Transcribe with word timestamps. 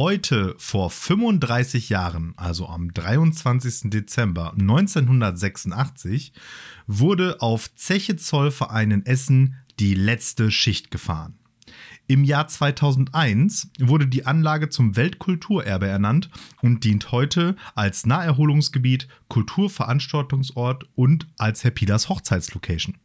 Heute 0.00 0.54
vor 0.56 0.88
35 0.88 1.90
Jahren, 1.90 2.32
also 2.38 2.66
am 2.66 2.90
23. 2.90 3.90
Dezember 3.90 4.54
1986, 4.58 6.32
wurde 6.86 7.42
auf 7.42 7.74
Zeche 7.74 8.16
Zollverein 8.16 8.92
in 8.92 9.04
Essen 9.04 9.56
die 9.78 9.92
letzte 9.92 10.50
Schicht 10.50 10.90
gefahren. 10.90 11.39
Im 12.10 12.24
Jahr 12.24 12.48
2001 12.48 13.70
wurde 13.78 14.08
die 14.08 14.26
Anlage 14.26 14.68
zum 14.68 14.96
Weltkulturerbe 14.96 15.86
ernannt 15.86 16.28
und 16.60 16.82
dient 16.82 17.12
heute 17.12 17.54
als 17.76 18.04
Naherholungsgebiet, 18.04 19.06
Kulturveranstaltungsort 19.28 20.88
und 20.96 21.28
als 21.38 21.62
Happydas 21.62 22.08
Hochzeitslocation. 22.08 22.96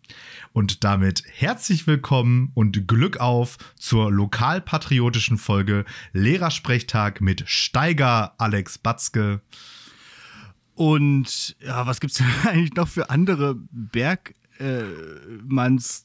Und 0.53 0.83
damit 0.83 1.21
herzlich 1.31 1.85
willkommen 1.85 2.49
und 2.55 2.87
Glück 2.87 3.17
auf 3.17 3.59
zur 3.75 4.11
lokalpatriotischen 4.11 5.37
Folge 5.37 5.85
Lehrersprechtag 6.13 7.21
mit 7.21 7.47
Steiger 7.47 8.33
Alex 8.39 8.79
Batzke. 8.79 9.41
Und 10.73 11.55
ja, 11.59 11.85
was 11.85 11.99
gibt 11.99 12.13
es 12.13 12.23
eigentlich 12.47 12.73
noch 12.73 12.87
für 12.87 13.11
andere 13.11 13.55
Bergmanns? 13.69 16.04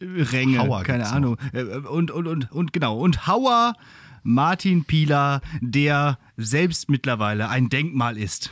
Ränge, 0.00 0.58
Hauer 0.58 0.82
keine 0.82 1.08
Ahnung. 1.08 1.36
Noch. 1.52 1.54
Äh, 1.54 1.78
und, 1.78 2.10
und, 2.10 2.26
und, 2.26 2.52
und 2.52 2.72
genau. 2.72 2.98
Und 2.98 3.26
Hauer 3.26 3.74
Martin 4.22 4.84
Pieler, 4.84 5.40
der 5.60 6.18
selbst 6.36 6.88
mittlerweile 6.88 7.48
ein 7.48 7.68
Denkmal 7.68 8.18
ist. 8.18 8.50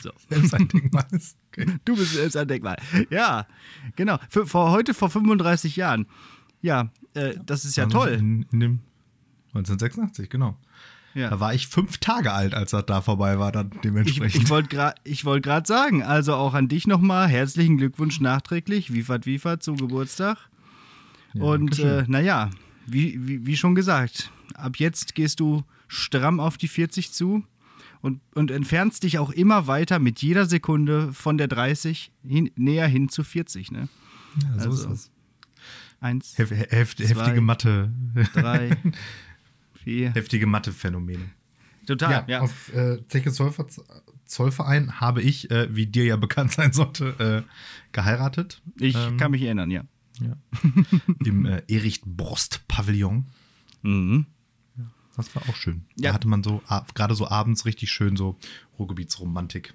So. 0.00 0.10
Selbst 0.28 0.54
ein 0.54 0.68
Denkmal 0.68 1.06
ist. 1.10 1.36
Okay. 1.48 1.66
Du 1.84 1.96
bist 1.96 2.12
selbst 2.12 2.36
ein 2.36 2.46
Denkmal. 2.46 2.76
Ja, 3.10 3.46
genau. 3.96 4.18
Für, 4.28 4.46
vor, 4.46 4.70
heute 4.70 4.94
vor 4.94 5.10
35 5.10 5.74
Jahren. 5.74 6.06
Ja, 6.60 6.92
äh, 7.14 7.34
das 7.44 7.64
ist 7.64 7.76
ja 7.76 7.86
toll. 7.86 8.10
In, 8.10 8.46
in 8.52 8.60
dem 8.60 8.80
1986, 9.54 10.30
genau. 10.30 10.56
Ja. 11.14 11.30
Da 11.30 11.40
war 11.40 11.54
ich 11.54 11.68
fünf 11.68 11.98
Tage 11.98 12.32
alt, 12.32 12.54
als 12.54 12.70
das 12.70 12.86
da 12.86 13.00
vorbei 13.00 13.38
war, 13.38 13.50
dann 13.50 13.70
dementsprechend. 13.82 14.36
Ich, 14.36 14.42
ich 14.42 14.50
wollte 14.50 14.68
gerade 14.68 15.00
wollt 15.24 15.66
sagen, 15.66 16.02
also 16.02 16.34
auch 16.34 16.54
an 16.54 16.68
dich 16.68 16.86
nochmal 16.86 17.28
herzlichen 17.28 17.78
Glückwunsch 17.78 18.20
nachträglich, 18.20 18.92
Wiefert 18.92 19.26
Wiefert 19.26 19.62
zum 19.62 19.76
Geburtstag. 19.76 20.38
Ja, 21.34 21.42
Und 21.42 21.78
äh, 21.78 22.04
naja, 22.06 22.50
wie, 22.86 23.18
wie, 23.26 23.46
wie 23.46 23.56
schon 23.56 23.74
gesagt, 23.74 24.30
ab 24.54 24.76
jetzt 24.76 25.14
gehst 25.14 25.40
du 25.40 25.64
stramm 25.88 26.40
auf 26.40 26.56
die 26.56 26.68
40 26.68 27.12
zu 27.12 27.44
und, 28.00 28.20
und 28.34 28.50
entfernst 28.50 29.02
dich 29.02 29.18
auch 29.18 29.30
immer 29.30 29.66
weiter 29.66 29.98
mit 29.98 30.22
jeder 30.22 30.46
Sekunde 30.46 31.12
von 31.12 31.38
der 31.38 31.48
30 31.48 32.12
hin, 32.26 32.50
näher 32.56 32.86
hin 32.86 33.08
zu 33.08 33.24
40. 33.24 33.72
Ne? 33.72 33.88
Ja, 34.42 34.60
so 34.60 34.70
also, 34.70 34.90
ist 34.90 34.92
es. 34.92 35.10
Eins, 36.00 36.38
Hef, 36.38 36.50
hef, 36.52 36.94
zwei, 36.94 37.06
heftige 37.06 37.40
Mathe. 37.40 37.90
Drei, 38.32 38.70
vier. 39.82 40.12
Heftige 40.12 40.46
Mathe-Phänomene. 40.46 41.30
Total, 41.86 42.10
ja. 42.10 42.24
ja. 42.26 42.40
Auf 42.40 42.72
äh, 42.74 42.98
Zeche 43.08 43.32
Zollver 43.32 43.66
Zollverein 44.26 45.00
habe 45.00 45.22
ich, 45.22 45.50
äh, 45.50 45.74
wie 45.74 45.86
dir 45.86 46.04
ja 46.04 46.16
bekannt 46.16 46.52
sein 46.52 46.72
sollte, 46.72 47.44
äh, 47.46 47.50
geheiratet. 47.92 48.60
Ich 48.78 48.94
ähm, 48.94 49.16
kann 49.16 49.30
mich 49.30 49.42
erinnern, 49.42 49.70
ja. 49.70 49.84
ja. 50.20 50.36
Im 51.24 51.46
äh, 51.46 51.62
Erich 51.66 52.02
Brost 52.04 52.68
Pavillon. 52.68 53.26
Mhm. 53.82 54.26
Das 55.16 55.34
war 55.34 55.42
auch 55.48 55.56
schön. 55.56 55.86
Ja. 55.96 56.10
Da 56.10 56.14
hatte 56.14 56.28
man 56.28 56.44
so, 56.44 56.62
gerade 56.94 57.14
so 57.14 57.26
abends 57.26 57.64
richtig 57.64 57.90
schön 57.90 58.16
so 58.16 58.38
Ruhrgebietsromantik. 58.78 59.74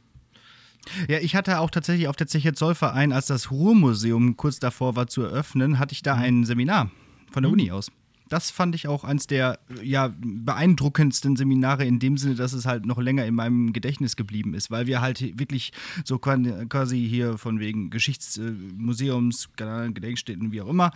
Ja, 1.09 1.17
ich 1.19 1.35
hatte 1.35 1.59
auch 1.59 1.69
tatsächlich 1.69 2.07
auf 2.07 2.15
der 2.15 2.27
Zeche 2.27 2.53
Zollverein, 2.53 3.11
als 3.11 3.27
das 3.27 3.51
Ruhrmuseum 3.51 4.37
kurz 4.37 4.59
davor 4.59 4.95
war 4.95 5.07
zu 5.07 5.21
eröffnen, 5.23 5.79
hatte 5.79 5.93
ich 5.93 6.01
da 6.01 6.15
mhm. 6.15 6.21
ein 6.21 6.45
Seminar 6.45 6.91
von 7.31 7.43
der 7.43 7.49
mhm. 7.49 7.53
Uni 7.53 7.71
aus 7.71 7.91
das 8.33 8.49
fand 8.49 8.73
ich 8.73 8.87
auch 8.87 9.03
eins 9.03 9.27
der 9.27 9.59
ja, 9.83 10.11
beeindruckendsten 10.17 11.35
Seminare 11.35 11.85
in 11.85 11.99
dem 11.99 12.17
Sinne, 12.17 12.33
dass 12.33 12.53
es 12.53 12.65
halt 12.65 12.83
noch 12.83 12.97
länger 12.97 13.27
in 13.27 13.35
meinem 13.35 13.73
Gedächtnis 13.73 14.15
geblieben 14.15 14.55
ist, 14.55 14.71
weil 14.71 14.87
wir 14.87 15.01
halt 15.01 15.37
wirklich 15.37 15.71
so 16.03 16.17
quasi 16.17 17.07
hier 17.07 17.37
von 17.37 17.59
wegen 17.59 17.91
Geschichtsmuseums, 17.91 19.49
Gedenkstätten, 19.55 20.51
wie 20.51 20.61
auch 20.61 20.67
immer, 20.67 20.93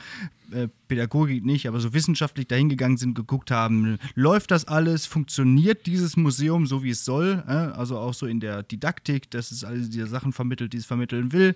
äh, 0.52 0.68
Pädagogik 0.88 1.46
nicht, 1.46 1.68
aber 1.68 1.80
so 1.80 1.94
wissenschaftlich 1.94 2.48
dahingegangen 2.48 2.98
sind, 2.98 3.14
geguckt 3.14 3.52
haben, 3.52 4.00
läuft 4.16 4.50
das 4.50 4.66
alles, 4.66 5.06
funktioniert 5.06 5.86
dieses 5.86 6.18
Museum 6.18 6.66
so, 6.66 6.82
wie 6.82 6.90
es 6.90 7.06
soll, 7.06 7.44
äh? 7.48 7.52
also 7.52 8.00
auch 8.00 8.16
so 8.16 8.26
in 8.26 8.40
der 8.40 8.64
Didaktik, 8.64 9.30
dass 9.30 9.52
es 9.52 9.64
all 9.64 9.80
diese 9.82 10.08
Sachen 10.08 10.34
vermittelt, 10.34 10.74
die 10.74 10.78
es 10.78 10.88
vermitteln 10.88 11.34
will. 11.34 11.54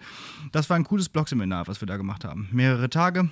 Das 0.52 0.70
war 0.70 0.76
ein 0.76 0.84
cooles 0.84 1.10
Blogseminar, 1.10 1.68
was 1.68 1.82
wir 1.82 1.88
da 1.88 1.98
gemacht 1.98 2.24
haben. 2.24 2.50
Mehrere 2.52 2.92
Tage, 2.92 3.32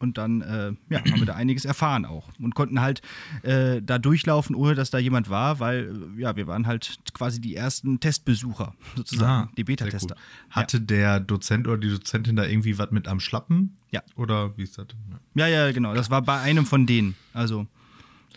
und 0.00 0.18
dann 0.18 0.40
äh, 0.40 0.72
ja, 0.88 0.98
haben 0.98 1.20
wir 1.20 1.26
da 1.26 1.34
einiges 1.34 1.64
erfahren 1.64 2.04
auch 2.04 2.28
und 2.40 2.54
konnten 2.54 2.80
halt 2.80 3.02
äh, 3.42 3.80
da 3.82 3.98
durchlaufen, 3.98 4.56
ohne 4.56 4.74
dass 4.74 4.90
da 4.90 4.98
jemand 4.98 5.30
war, 5.30 5.60
weil 5.60 5.94
ja, 6.16 6.34
wir 6.36 6.46
waren 6.46 6.66
halt 6.66 6.98
quasi 7.14 7.40
die 7.40 7.54
ersten 7.54 8.00
Testbesucher 8.00 8.74
sozusagen, 8.96 9.48
ah, 9.48 9.52
die 9.56 9.64
Beta-Tester. 9.64 10.16
Hatte 10.48 10.78
ja. 10.78 10.84
der 10.84 11.20
Dozent 11.20 11.68
oder 11.68 11.78
die 11.78 11.90
Dozentin 11.90 12.36
da 12.36 12.44
irgendwie 12.44 12.78
was 12.78 12.90
mit 12.90 13.06
am 13.06 13.20
Schlappen? 13.20 13.76
Ja. 13.90 14.02
Oder 14.16 14.56
wie 14.56 14.62
ist 14.62 14.78
das? 14.78 14.86
Ja, 15.34 15.46
ja, 15.46 15.70
genau. 15.72 15.94
Das 15.94 16.10
war 16.10 16.22
bei 16.22 16.40
einem 16.40 16.66
von 16.66 16.86
denen. 16.86 17.14
Also 17.32 17.66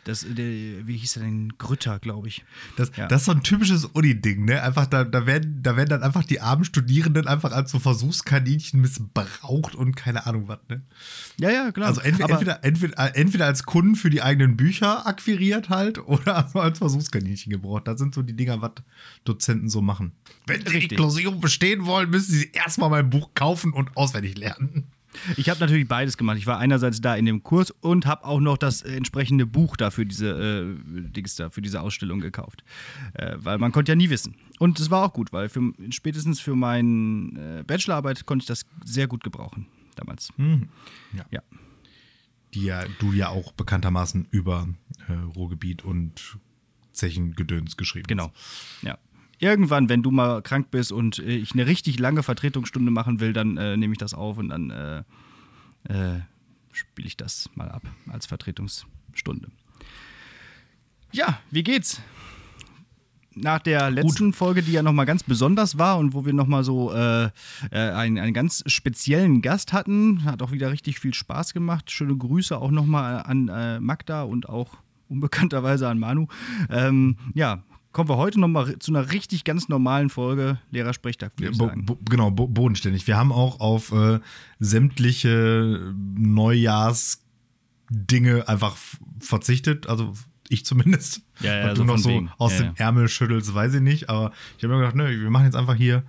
das, 0.05 0.25
der, 0.27 0.87
wie 0.87 0.97
hieß 0.97 1.17
er 1.17 1.23
denn? 1.23 1.53
Grütter, 1.57 1.99
glaube 1.99 2.27
ich. 2.27 2.43
Das, 2.75 2.91
ja. 2.95 3.07
das 3.07 3.21
ist 3.21 3.25
so 3.25 3.31
ein 3.31 3.43
typisches 3.43 3.85
Uni-Ding, 3.85 4.45
ne? 4.45 4.61
Einfach, 4.61 4.85
da, 4.85 5.03
da, 5.03 5.25
werden, 5.25 5.61
da 5.63 5.77
werden 5.77 5.89
dann 5.89 6.03
einfach 6.03 6.23
die 6.23 6.41
armen 6.41 6.65
Studierenden 6.65 7.27
einfach 7.27 7.51
als 7.51 7.71
so 7.71 7.79
Versuchskaninchen 7.79 8.81
missbraucht 8.81 9.75
und 9.75 9.95
keine 9.95 10.25
Ahnung 10.25 10.47
was, 10.47 10.59
ne? 10.69 10.81
Ja, 11.39 11.51
ja, 11.51 11.71
klar. 11.71 11.87
Also 11.87 12.01
entweder, 12.01 12.29
entweder, 12.29 12.63
entweder, 12.63 13.15
entweder 13.15 13.45
als 13.45 13.63
Kunden 13.63 13.95
für 13.95 14.09
die 14.09 14.21
eigenen 14.21 14.57
Bücher 14.57 15.07
akquiriert 15.07 15.69
halt 15.69 15.99
oder 15.99 16.53
als 16.55 16.79
Versuchskaninchen 16.79 17.51
gebraucht. 17.51 17.87
Das 17.87 17.99
sind 17.99 18.13
so 18.13 18.21
die 18.21 18.35
Dinger, 18.35 18.61
was 18.61 18.71
Dozenten 19.23 19.69
so 19.69 19.81
machen. 19.81 20.11
Wenn 20.47 20.65
sie 20.65 20.79
die 20.79 20.95
Klausurung 20.95 21.39
bestehen 21.39 21.85
wollen, 21.85 22.09
müssen 22.09 22.33
sie 22.33 22.51
erstmal 22.51 22.89
mein 22.89 23.09
Buch 23.09 23.29
kaufen 23.35 23.71
und 23.71 23.95
auswendig 23.95 24.37
lernen. 24.37 24.85
Ich 25.37 25.49
habe 25.49 25.59
natürlich 25.59 25.87
beides 25.87 26.17
gemacht. 26.17 26.37
Ich 26.37 26.47
war 26.47 26.57
einerseits 26.59 27.01
da 27.01 27.15
in 27.15 27.25
dem 27.25 27.43
Kurs 27.43 27.71
und 27.71 28.05
habe 28.05 28.25
auch 28.25 28.39
noch 28.39 28.57
das 28.57 28.81
entsprechende 28.81 29.45
Buch 29.45 29.77
dafür 29.77 30.05
diese 30.05 30.29
äh, 30.29 31.11
Dings 31.11 31.35
da, 31.35 31.49
für 31.49 31.61
diese 31.61 31.81
Ausstellung 31.81 32.19
gekauft. 32.19 32.63
Äh, 33.13 33.35
weil 33.37 33.57
man 33.57 33.71
konnte 33.71 33.91
ja 33.91 33.95
nie 33.95 34.09
wissen. 34.09 34.35
Und 34.59 34.79
es 34.79 34.89
war 34.89 35.05
auch 35.05 35.13
gut, 35.13 35.33
weil 35.33 35.49
für, 35.49 35.73
spätestens 35.89 36.39
für 36.39 36.55
meine 36.55 37.59
äh, 37.59 37.63
Bachelorarbeit 37.63 38.25
konnte 38.25 38.43
ich 38.43 38.47
das 38.47 38.65
sehr 38.83 39.07
gut 39.07 39.23
gebrauchen 39.23 39.67
damals. 39.95 40.29
Mhm. 40.37 40.69
Ja. 41.13 41.25
ja. 41.31 41.41
Die 42.53 42.65
ja, 42.65 42.83
du 42.99 43.11
ja 43.11 43.29
auch 43.29 43.51
bekanntermaßen 43.53 44.27
über 44.31 44.67
äh, 45.07 45.13
Ruhrgebiet 45.13 45.83
und 45.83 46.37
Zechengedöns 46.91 47.77
geschrieben 47.77 48.05
hast. 48.05 48.09
Genau. 48.09 48.31
Ja 48.83 48.97
irgendwann, 49.43 49.89
wenn 49.89 50.01
du 50.01 50.09
mal 50.09 50.41
krank 50.41 50.71
bist 50.71 50.91
und 50.91 51.19
äh, 51.19 51.35
ich 51.35 51.51
eine 51.53 51.67
richtig 51.67 51.99
lange 51.99 52.23
Vertretungsstunde 52.23 52.91
machen 52.91 53.19
will, 53.19 53.33
dann 53.33 53.57
äh, 53.57 53.77
nehme 53.77 53.93
ich 53.93 53.99
das 53.99 54.13
auf 54.13 54.37
und 54.37 54.49
dann 54.49 54.69
äh, 54.69 54.99
äh, 55.89 56.21
spiele 56.71 57.07
ich 57.07 57.17
das 57.17 57.49
mal 57.55 57.69
ab 57.69 57.83
als 58.07 58.25
Vertretungsstunde. 58.25 59.49
Ja, 61.11 61.39
wie 61.51 61.63
geht's? 61.63 62.01
Nach 63.35 63.59
der 63.59 63.89
letzten 63.89 64.27
Gut. 64.27 64.35
Folge, 64.35 64.61
die 64.61 64.71
ja 64.71 64.83
nochmal 64.83 65.07
ganz 65.07 65.23
besonders 65.23 65.77
war 65.77 65.97
und 65.97 66.13
wo 66.13 66.23
wir 66.25 66.33
nochmal 66.33 66.63
so 66.63 66.93
äh, 66.93 67.25
äh, 67.25 67.29
einen, 67.71 68.19
einen 68.19 68.33
ganz 68.33 68.63
speziellen 68.67 69.41
Gast 69.41 69.73
hatten, 69.73 70.23
hat 70.23 70.41
auch 70.41 70.51
wieder 70.51 70.71
richtig 70.71 70.99
viel 70.99 71.13
Spaß 71.13 71.53
gemacht. 71.53 71.91
Schöne 71.91 72.15
Grüße 72.15 72.55
auch 72.57 72.71
nochmal 72.71 73.23
an 73.23 73.83
Magda 73.83 74.23
und 74.23 74.47
auch 74.47 74.77
unbekannterweise 75.09 75.87
an 75.89 75.99
Manu. 75.99 76.27
Ähm, 76.69 77.17
ja, 77.33 77.63
kommen 77.93 78.09
wir 78.09 78.17
heute 78.17 78.39
nochmal 78.39 78.77
zu 78.79 78.91
einer 78.91 79.11
richtig 79.11 79.43
ganz 79.43 79.69
normalen 79.69 80.09
Folge 80.09 80.59
Lehrersprechtag, 80.71 81.33
würde 81.37 81.51
ich 81.51 81.57
sagen. 81.57 81.85
Bo, 81.85 81.99
genau, 82.09 82.31
bo, 82.31 82.47
bodenständig. 82.47 83.05
Wir 83.07 83.17
haben 83.17 83.31
auch 83.31 83.59
auf 83.59 83.91
äh, 83.91 84.19
sämtliche 84.59 85.93
Neujahrsdinge 86.15 88.47
einfach 88.47 88.75
verzichtet, 89.19 89.85
also 89.87 90.13
ich 90.49 90.65
zumindest. 90.65 91.21
Ja, 91.39 91.55
ja, 91.55 91.69
Was 91.69 91.77
so 91.77 91.83
du 91.83 91.87
noch 91.87 91.99
so 91.99 92.09
wegen. 92.09 92.31
aus 92.37 92.53
ja, 92.53 92.63
dem 92.63 92.75
Ärmel 92.75 93.07
schüttelst, 93.07 93.53
weiß 93.53 93.75
ich 93.75 93.81
nicht, 93.81 94.09
aber 94.09 94.31
ich 94.57 94.63
habe 94.63 94.73
mir 94.73 94.79
gedacht, 94.79 94.95
ne, 94.95 95.09
wir 95.09 95.29
machen 95.29 95.45
jetzt 95.45 95.55
einfach 95.55 95.75
hier 95.75 96.03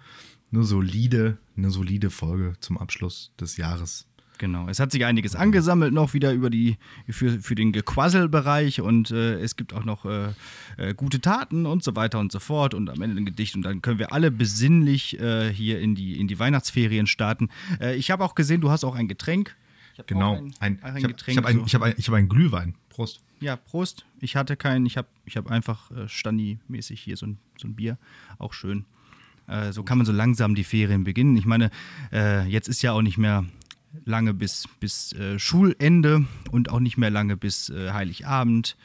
eine 0.53 0.65
solide, 0.65 1.39
eine 1.57 1.71
solide 1.71 2.11
Folge 2.11 2.55
zum 2.61 2.79
Abschluss 2.79 3.33
des 3.39 3.57
Jahres. 3.57 4.07
Genau, 4.39 4.69
es 4.69 4.81
hat 4.81 4.91
sich 4.91 5.05
einiges 5.05 5.37
angesammelt 5.37 5.93
noch 5.93 6.13
wieder 6.13 6.33
über 6.33 6.51
die, 6.51 6.77
für, 7.09 7.39
für 7.41 7.55
den 7.55 7.73
Gequasselbereich 7.73 8.81
und 8.81 9.13
äh, 9.13 9.35
es 9.35 9.55
gibt 9.55 9.73
auch 9.73 9.85
noch 9.85 10.05
äh, 10.05 10.33
äh, 10.77 10.95
gute 10.95 11.21
Taten 11.21 11.67
und 11.67 11.85
so 11.85 11.95
weiter 11.95 12.19
und 12.19 12.33
so 12.33 12.41
fort 12.41 12.75
und 12.75 12.91
am 12.91 13.01
Ende 13.01 13.21
ein 13.21 13.27
Gedicht 13.27 13.55
und 13.55 13.63
dann 13.63 13.81
können 13.81 14.01
wir 14.01 14.13
alle 14.13 14.33
besinnlich 14.33 15.21
äh, 15.21 15.53
hier 15.53 15.81
in 15.81 15.95
die, 15.95 16.19
in 16.19 16.27
die 16.27 16.39
Weihnachtsferien 16.39 17.07
starten. 17.07 17.49
Äh, 17.81 17.95
ich 17.95 18.11
habe 18.11 18.25
auch 18.25 18.35
gesehen, 18.35 18.61
du 18.61 18.71
hast 18.71 18.83
auch 18.85 18.97
ein 18.97 19.07
Getränk. 19.07 19.55
Genau, 20.09 20.35
ein, 20.35 20.53
ein, 20.59 20.83
ein, 20.83 20.97
ich 20.97 21.05
habe 21.05 21.15
hab 21.15 21.45
ein, 21.47 21.67
so. 21.67 21.79
hab 21.79 21.83
ein, 21.83 21.93
hab 21.93 22.15
einen 22.15 22.29
Glühwein. 22.29 22.75
Prost. 22.89 23.21
Ja, 23.41 23.55
Prost. 23.55 24.05
Ich 24.21 24.35
hatte 24.35 24.57
keinen, 24.57 24.87
ich 24.87 24.97
habe 24.97 25.07
ich 25.27 25.37
hab 25.37 25.49
einfach 25.49 25.93
äh, 25.93 26.09
Standi-mäßig 26.09 27.01
hier 27.01 27.17
so 27.17 27.27
ein, 27.27 27.39
so 27.57 27.69
ein 27.69 27.77
Bier. 27.77 27.99
Auch 28.39 28.53
schön. 28.53 28.85
Äh, 29.47 29.73
so 29.73 29.85
kann 29.85 29.99
man 29.99 30.07
so 30.07 30.13
langsam 30.13 30.55
die 30.55 30.65
Ferien 30.65 31.05
beginnen. 31.05 31.37
Ich 31.37 31.47
meine, 31.47 31.71
äh, 32.13 32.47
jetzt 32.49 32.69
ist 32.69 32.83
ja 32.83 32.93
auch 32.93 33.03
nicht 33.03 33.19
mehr 33.19 33.45
lange 34.05 34.35
bis, 34.35 34.69
bis 34.81 35.13
äh, 35.13 35.39
Schulende 35.39 36.25
und 36.51 36.71
auch 36.71 36.81
nicht 36.81 36.97
mehr 36.97 37.11
lange 37.11 37.37
bis 37.37 37.71
äh, 37.71 37.93
Heiligabend. 37.93 38.77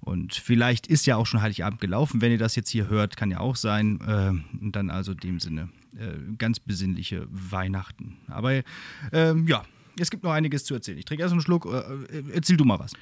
Und 0.00 0.34
vielleicht 0.34 0.88
ist 0.88 1.06
ja 1.06 1.16
auch 1.16 1.26
schon 1.26 1.42
Heiligabend 1.42 1.80
gelaufen, 1.80 2.20
wenn 2.20 2.32
ihr 2.32 2.38
das 2.38 2.56
jetzt 2.56 2.70
hier 2.70 2.88
hört, 2.88 3.16
kann 3.16 3.30
ja 3.30 3.40
auch 3.40 3.56
sein. 3.56 4.00
Äh, 4.00 4.62
und 4.62 4.72
dann 4.74 4.90
also 4.90 5.12
in 5.12 5.18
dem 5.18 5.40
Sinne 5.40 5.68
äh, 5.96 6.34
ganz 6.38 6.58
besinnliche 6.58 7.26
Weihnachten. 7.30 8.16
Aber 8.28 8.62
ähm, 9.12 9.46
ja, 9.46 9.64
es 9.98 10.10
gibt 10.10 10.24
noch 10.24 10.32
einiges 10.32 10.64
zu 10.64 10.74
erzählen. 10.74 10.98
Ich 10.98 11.04
trinke 11.04 11.22
erst 11.22 11.32
einen 11.32 11.40
Schluck. 11.40 11.66
Äh, 11.66 12.18
äh 12.18 12.24
erzähl 12.34 12.56
du 12.56 12.64
mal 12.64 12.78
was. 12.78 12.92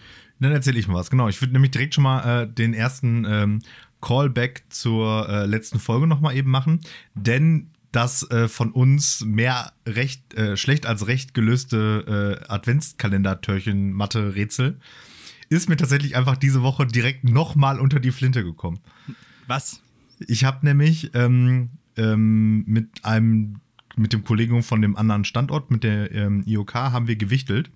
Dann 0.40 0.52
erzähle 0.52 0.78
ich 0.78 0.88
mal 0.88 0.94
was. 0.94 1.10
Genau, 1.10 1.28
ich 1.28 1.40
würde 1.40 1.52
nämlich 1.52 1.70
direkt 1.70 1.94
schon 1.94 2.04
mal 2.04 2.42
äh, 2.42 2.52
den 2.52 2.74
ersten 2.74 3.24
ähm, 3.24 3.62
Callback 4.00 4.64
zur 4.70 5.28
äh, 5.28 5.46
letzten 5.46 5.78
Folge 5.78 6.06
nochmal 6.06 6.36
eben 6.36 6.50
machen. 6.50 6.80
Denn 7.14 7.70
das 7.92 8.28
äh, 8.30 8.48
von 8.48 8.72
uns 8.72 9.24
mehr 9.24 9.72
recht, 9.86 10.34
äh, 10.34 10.56
schlecht 10.56 10.86
als 10.86 11.06
recht 11.06 11.34
gelöste 11.34 12.40
äh, 12.46 12.50
Adventskalender-Törchen-Mathe-Rätsel 12.50 14.80
ist 15.48 15.68
mir 15.68 15.76
tatsächlich 15.76 16.16
einfach 16.16 16.36
diese 16.36 16.62
Woche 16.62 16.86
direkt 16.86 17.24
nochmal 17.24 17.78
unter 17.80 18.00
die 18.00 18.12
Flinte 18.12 18.44
gekommen. 18.44 18.78
Was? 19.48 19.82
Ich 20.20 20.44
habe 20.44 20.64
nämlich 20.64 21.10
ähm, 21.14 21.70
ähm, 21.96 22.62
mit 22.66 23.04
einem, 23.04 23.56
mit 23.96 24.12
dem 24.12 24.22
Kollegen 24.22 24.62
von 24.62 24.80
dem 24.80 24.94
anderen 24.96 25.24
Standort, 25.24 25.72
mit 25.72 25.82
der 25.82 26.12
ähm, 26.12 26.44
IOK, 26.46 26.74
haben 26.74 27.08
wir 27.08 27.16
gewichtelt. 27.16 27.72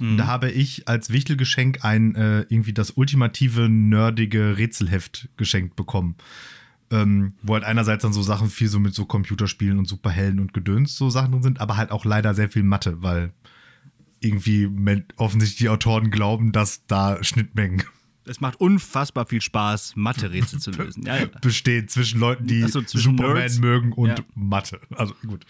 Mhm. 0.00 0.16
Da 0.16 0.26
habe 0.26 0.50
ich 0.50 0.88
als 0.88 1.10
Wichtelgeschenk 1.10 1.84
ein 1.84 2.14
äh, 2.14 2.40
irgendwie 2.48 2.72
das 2.72 2.92
ultimative 2.92 3.68
nerdige 3.68 4.56
Rätselheft 4.56 5.28
geschenkt 5.36 5.76
bekommen. 5.76 6.16
Ähm, 6.92 7.34
wo 7.42 7.54
halt 7.54 7.62
einerseits 7.64 8.02
dann 8.02 8.12
so 8.12 8.22
Sachen 8.22 8.48
viel 8.48 8.66
so 8.68 8.80
mit 8.80 8.94
so 8.94 9.04
Computerspielen 9.04 9.78
und 9.78 9.86
Superhelden 9.86 10.40
und 10.40 10.52
Gedöns 10.52 10.96
so 10.96 11.08
Sachen 11.08 11.32
drin 11.32 11.42
sind, 11.42 11.60
aber 11.60 11.76
halt 11.76 11.92
auch 11.92 12.04
leider 12.04 12.34
sehr 12.34 12.48
viel 12.48 12.64
Mathe, 12.64 13.02
weil 13.02 13.32
irgendwie 14.18 14.68
offensichtlich 15.16 15.58
die 15.58 15.68
Autoren 15.68 16.10
glauben, 16.10 16.50
dass 16.52 16.86
da 16.86 17.22
Schnittmengen 17.22 17.84
es 18.30 18.40
macht 18.40 18.60
unfassbar 18.60 19.26
viel 19.26 19.40
Spaß, 19.40 19.96
Mathe-Rätsel 19.96 20.60
zu 20.60 20.70
lösen. 20.70 21.04
Ja, 21.04 21.18
ja. 21.18 21.26
Besteht 21.40 21.90
zwischen 21.90 22.20
Leuten, 22.20 22.46
die 22.46 22.62
so, 22.62 22.80
zwischen 22.82 23.16
Superman 23.16 23.38
Nerds. 23.38 23.58
mögen 23.58 23.92
und 23.92 24.08
ja. 24.10 24.24
Mathe. 24.34 24.80
Also 24.94 25.14
gut. 25.26 25.44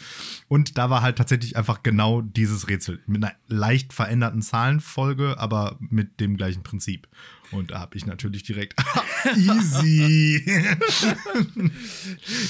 Und 0.48 0.78
da 0.78 0.88
war 0.88 1.02
halt 1.02 1.19
tatsächlich 1.19 1.56
einfach 1.56 1.82
genau 1.82 2.22
dieses 2.22 2.69
Rätsel. 2.69 3.00
Mit 3.06 3.22
einer 3.22 3.34
leicht 3.48 3.93
veränderten 3.93 4.40
Zahlenfolge, 4.40 5.38
aber 5.38 5.76
mit 5.81 6.20
dem 6.20 6.36
gleichen 6.36 6.62
Prinzip. 6.62 7.08
Und 7.52 7.73
da 7.73 7.81
habe 7.81 7.97
ich 7.97 8.06
natürlich 8.06 8.43
direkt 8.43 8.81
easy. 9.37 10.44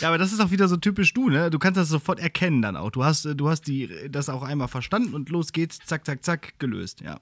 ja, 0.00 0.08
aber 0.08 0.18
das 0.18 0.32
ist 0.32 0.40
auch 0.40 0.50
wieder 0.50 0.68
so 0.68 0.76
typisch 0.76 1.14
du, 1.14 1.30
ne? 1.30 1.50
Du 1.50 1.58
kannst 1.58 1.78
das 1.78 1.88
sofort 1.88 2.20
erkennen 2.20 2.62
dann 2.62 2.76
auch. 2.76 2.90
Du 2.90 3.04
hast, 3.04 3.24
du 3.24 3.48
hast 3.48 3.62
die, 3.62 3.88
das 4.10 4.28
auch 4.28 4.42
einmal 4.42 4.68
verstanden 4.68 5.14
und 5.14 5.30
los 5.30 5.52
geht's, 5.52 5.78
zack, 5.84 6.04
zack, 6.04 6.24
zack, 6.24 6.58
gelöst, 6.58 7.00
ja. 7.00 7.20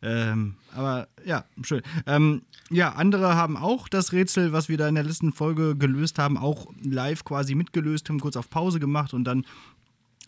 Ähm, 0.00 0.54
aber 0.74 1.08
ja, 1.24 1.44
schön. 1.62 1.82
Ähm, 2.06 2.42
ja, 2.70 2.92
andere 2.92 3.34
haben 3.34 3.56
auch 3.56 3.88
das 3.88 4.12
Rätsel, 4.12 4.52
was 4.52 4.68
wir 4.68 4.76
da 4.76 4.88
in 4.88 4.94
der 4.94 5.04
letzten 5.04 5.32
Folge 5.32 5.74
gelöst 5.76 6.18
haben, 6.18 6.36
auch 6.36 6.68
live 6.82 7.24
quasi 7.24 7.54
mitgelöst, 7.54 8.08
haben 8.08 8.20
kurz 8.20 8.36
auf 8.36 8.48
Pause 8.48 8.78
gemacht 8.78 9.12
und 9.12 9.24
dann 9.24 9.44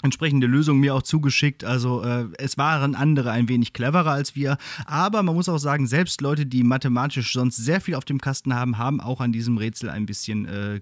entsprechende 0.03 0.47
Lösungen 0.47 0.81
mir 0.81 0.95
auch 0.95 1.03
zugeschickt. 1.03 1.65
Also 1.65 2.03
äh, 2.03 2.27
es 2.39 2.59
waren 2.59 2.95
andere 2.95 3.31
ein 3.31 3.49
wenig 3.49 3.73
cleverer 3.73 4.11
als 4.11 4.35
wir. 4.35 4.57
Aber 4.87 5.23
man 5.23 5.35
muss 5.35 5.49
auch 5.49 5.59
sagen, 5.59 5.87
selbst 5.87 6.21
Leute, 6.21 6.47
die 6.47 6.65
mathematisch 6.65 7.33
sonst 7.33 7.57
sehr 7.57 7.81
viel 7.81 7.95
auf 7.95 8.05
dem 8.05 8.21
Kasten 8.21 8.55
haben, 8.55 8.79
haben 8.79 9.01
auch 9.01 9.21
an 9.21 9.33
diesem 9.33 9.59
Rätsel 9.59 9.91
ein 9.91 10.07
bisschen 10.07 10.47
äh, 10.47 10.81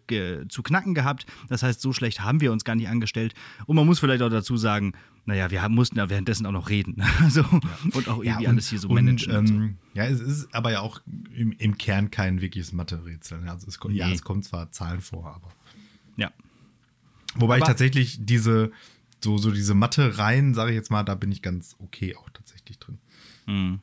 zu 0.48 0.62
knacken 0.62 0.94
gehabt. 0.94 1.26
Das 1.48 1.62
heißt, 1.62 1.80
so 1.80 1.92
schlecht 1.92 2.20
haben 2.20 2.40
wir 2.40 2.52
uns 2.52 2.64
gar 2.64 2.74
nicht 2.74 2.88
angestellt. 2.88 3.34
Und 3.66 3.76
man 3.76 3.86
muss 3.86 3.98
vielleicht 3.98 4.22
auch 4.22 4.30
dazu 4.30 4.56
sagen, 4.56 4.92
naja, 5.28 5.50
wir 5.50 5.60
haben, 5.60 5.74
mussten 5.74 5.98
ja 5.98 6.08
währenddessen 6.08 6.46
auch 6.46 6.52
noch 6.52 6.70
reden. 6.70 7.02
Also, 7.22 7.42
ja. 7.42 7.60
Und 7.92 8.08
auch 8.08 8.22
irgendwie 8.22 8.28
ja, 8.28 8.38
und, 8.38 8.46
alles 8.46 8.68
hier 8.68 8.78
so 8.78 8.88
managen. 8.88 9.36
Und, 9.36 9.50
ähm, 9.50 9.76
ja, 9.92 10.04
es 10.06 10.20
ist 10.20 10.54
aber 10.54 10.72
ja 10.72 10.80
auch 10.80 11.00
im, 11.34 11.52
im 11.52 11.76
Kern 11.76 12.10
kein 12.10 12.40
wirkliches 12.40 12.72
Mathe-Rätsel. 12.72 13.46
Also 13.46 13.66
es, 13.66 13.78
nee. 13.88 13.96
Ja, 13.96 14.10
es 14.10 14.22
kommt 14.22 14.46
zwar 14.46 14.70
Zahlen 14.70 15.02
vor, 15.02 15.26
aber. 15.26 15.48
Ja. 16.16 16.32
Wobei 17.34 17.56
aber, 17.56 17.58
ich 17.58 17.64
tatsächlich 17.64 18.18
diese 18.24 18.72
so, 19.22 19.38
so 19.38 19.50
diese 19.50 19.74
Mathe-Reihen, 19.74 20.54
sage 20.54 20.70
ich 20.70 20.76
jetzt 20.76 20.90
mal, 20.90 21.02
da 21.02 21.14
bin 21.14 21.32
ich 21.32 21.42
ganz 21.42 21.76
okay 21.78 22.14
auch 22.16 22.30
tatsächlich 22.30 22.78
drin. 22.78 22.98
Mhm. 23.46 23.80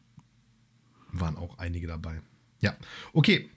Waren 1.11 1.37
auch 1.37 1.57
einige 1.57 1.87
dabei. 1.87 2.21
Ja, 2.59 2.75
okay, 3.13 3.49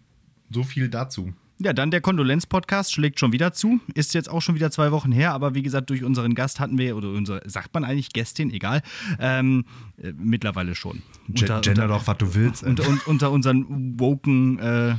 so 0.50 0.62
viel 0.62 0.88
dazu. 0.88 1.32
Ja, 1.60 1.72
dann 1.72 1.90
der 1.90 2.00
Kondolenz-Podcast 2.00 2.92
schlägt 2.92 3.18
schon 3.18 3.32
wieder 3.32 3.52
zu. 3.52 3.80
Ist 3.94 4.14
jetzt 4.14 4.30
auch 4.30 4.40
schon 4.40 4.54
wieder 4.54 4.70
zwei 4.70 4.92
Wochen 4.92 5.10
her, 5.10 5.32
aber 5.32 5.56
wie 5.56 5.62
gesagt, 5.62 5.90
durch 5.90 6.04
unseren 6.04 6.36
Gast 6.36 6.60
hatten 6.60 6.78
wir, 6.78 6.96
oder 6.96 7.08
unsere, 7.08 7.42
sagt 7.50 7.74
man 7.74 7.84
eigentlich 7.84 8.10
Gästin, 8.10 8.52
egal, 8.52 8.80
ähm, 9.18 9.64
äh, 10.00 10.12
mittlerweile 10.16 10.76
schon. 10.76 11.02
Unter, 11.26 11.60
Gender 11.60 11.82
unter, 11.82 11.88
doch, 11.88 12.06
was 12.06 12.18
du 12.18 12.34
willst. 12.34 12.62
Und, 12.62 12.78
und, 12.78 13.08
unter 13.08 13.32
unseren 13.32 13.98
woken 13.98 14.60
äh, 14.60 14.90
äh, 14.90 14.96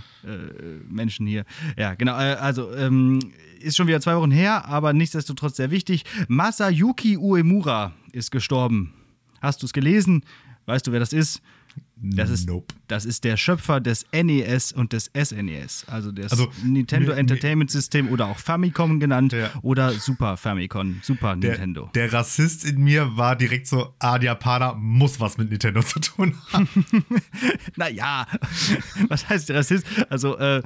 Menschen 0.90 1.28
hier. 1.28 1.46
Ja, 1.78 1.96
genau. 1.96 2.20
Äh, 2.20 2.34
also, 2.34 2.74
ähm, 2.76 3.20
ist 3.62 3.78
schon 3.78 3.88
wieder 3.88 4.02
zwei 4.02 4.16
Wochen 4.16 4.32
her, 4.32 4.66
aber 4.66 4.94
nichtsdestotrotz 4.94 5.58
sehr 5.58 5.72
wichtig. 5.72 6.06
Masayuki 6.28 7.18
Uemura 7.18 7.94
ist 8.12 8.32
gestorben. 8.32 8.94
Hast 9.42 9.62
du 9.62 9.66
es 9.66 9.74
gelesen? 9.74 10.24
Weißt 10.66 10.86
du, 10.86 10.92
wer 10.92 11.00
das 11.00 11.14
ist? 11.14 11.42
Das 12.02 12.30
ist, 12.30 12.48
nope. 12.48 12.74
das 12.88 13.04
ist 13.04 13.26
der 13.26 13.36
Schöpfer 13.36 13.82
des 13.82 14.06
NES 14.14 14.72
und 14.72 14.94
des 14.94 15.12
SNES, 15.14 15.84
also 15.88 16.14
des 16.14 16.32
also, 16.32 16.50
Nintendo 16.64 17.12
Entertainment 17.12 17.70
System 17.70 18.10
oder 18.10 18.28
auch 18.28 18.38
Famicom 18.38 19.02
genannt 19.02 19.34
ja. 19.34 19.52
oder 19.64 19.92
Super 19.92 20.38
Famicom, 20.38 21.02
Super 21.04 21.36
der, 21.36 21.52
Nintendo. 21.52 21.90
Der 21.96 22.14
Rassist 22.14 22.64
in 22.64 22.82
mir 22.82 23.18
war 23.18 23.36
direkt 23.36 23.68
so, 23.68 23.96
ah, 24.00 24.18
der 24.18 24.32
Japaner 24.32 24.76
muss 24.76 25.20
was 25.20 25.38
mit 25.38 25.50
Nintendo 25.50 25.82
zu 25.82 26.00
tun 26.00 26.36
haben. 26.54 26.70
naja, 27.76 28.26
was 29.10 29.28
heißt 29.28 29.52
Rassist? 29.52 29.86
Also, 30.10 30.38
äh, 30.38 30.64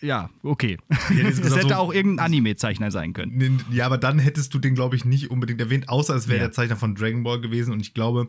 ja, 0.00 0.30
okay. 0.42 0.78
Ja, 0.90 0.96
es 1.28 1.38
hätte 1.38 1.68
so, 1.68 1.74
auch 1.74 1.92
irgendein 1.92 2.26
Anime-Zeichner 2.26 2.90
sein 2.90 3.12
können. 3.12 3.62
Ja, 3.70 3.86
aber 3.86 3.98
dann 3.98 4.18
hättest 4.18 4.54
du 4.54 4.58
den, 4.58 4.74
glaube 4.74 4.96
ich, 4.96 5.04
nicht 5.04 5.30
unbedingt 5.30 5.60
erwähnt, 5.60 5.88
außer 5.88 6.14
es 6.14 6.28
wäre 6.28 6.38
ja. 6.38 6.44
der 6.44 6.52
Zeichner 6.52 6.76
von 6.76 6.94
Dragon 6.94 7.22
Ball 7.22 7.40
gewesen. 7.40 7.72
Und 7.72 7.80
ich 7.80 7.94
glaube, 7.94 8.28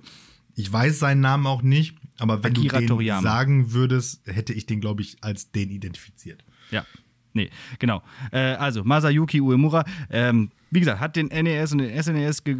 ich 0.55 0.71
weiß 0.71 0.99
seinen 0.99 1.21
Namen 1.21 1.47
auch 1.47 1.61
nicht, 1.61 1.97
aber 2.17 2.43
wenn 2.43 2.51
Akira 2.51 2.77
du 2.77 2.81
den 2.81 2.87
Toriyama. 2.87 3.21
sagen 3.21 3.71
würdest, 3.71 4.21
hätte 4.25 4.53
ich 4.53 4.65
den, 4.65 4.81
glaube 4.81 5.01
ich, 5.01 5.17
als 5.21 5.51
den 5.51 5.69
identifiziert. 5.69 6.43
Ja. 6.71 6.85
Nee, 7.33 7.49
genau. 7.77 8.01
Äh, 8.31 8.39
also, 8.39 8.83
Masayuki 8.83 9.39
Uemura, 9.39 9.85
ähm, 10.09 10.51
wie 10.71 10.79
gesagt, 10.79 10.99
hat 10.99 11.15
den 11.15 11.27
NES 11.27 11.71
und 11.71 11.77
den 11.79 12.03
SNES 12.03 12.43
ge, 12.43 12.57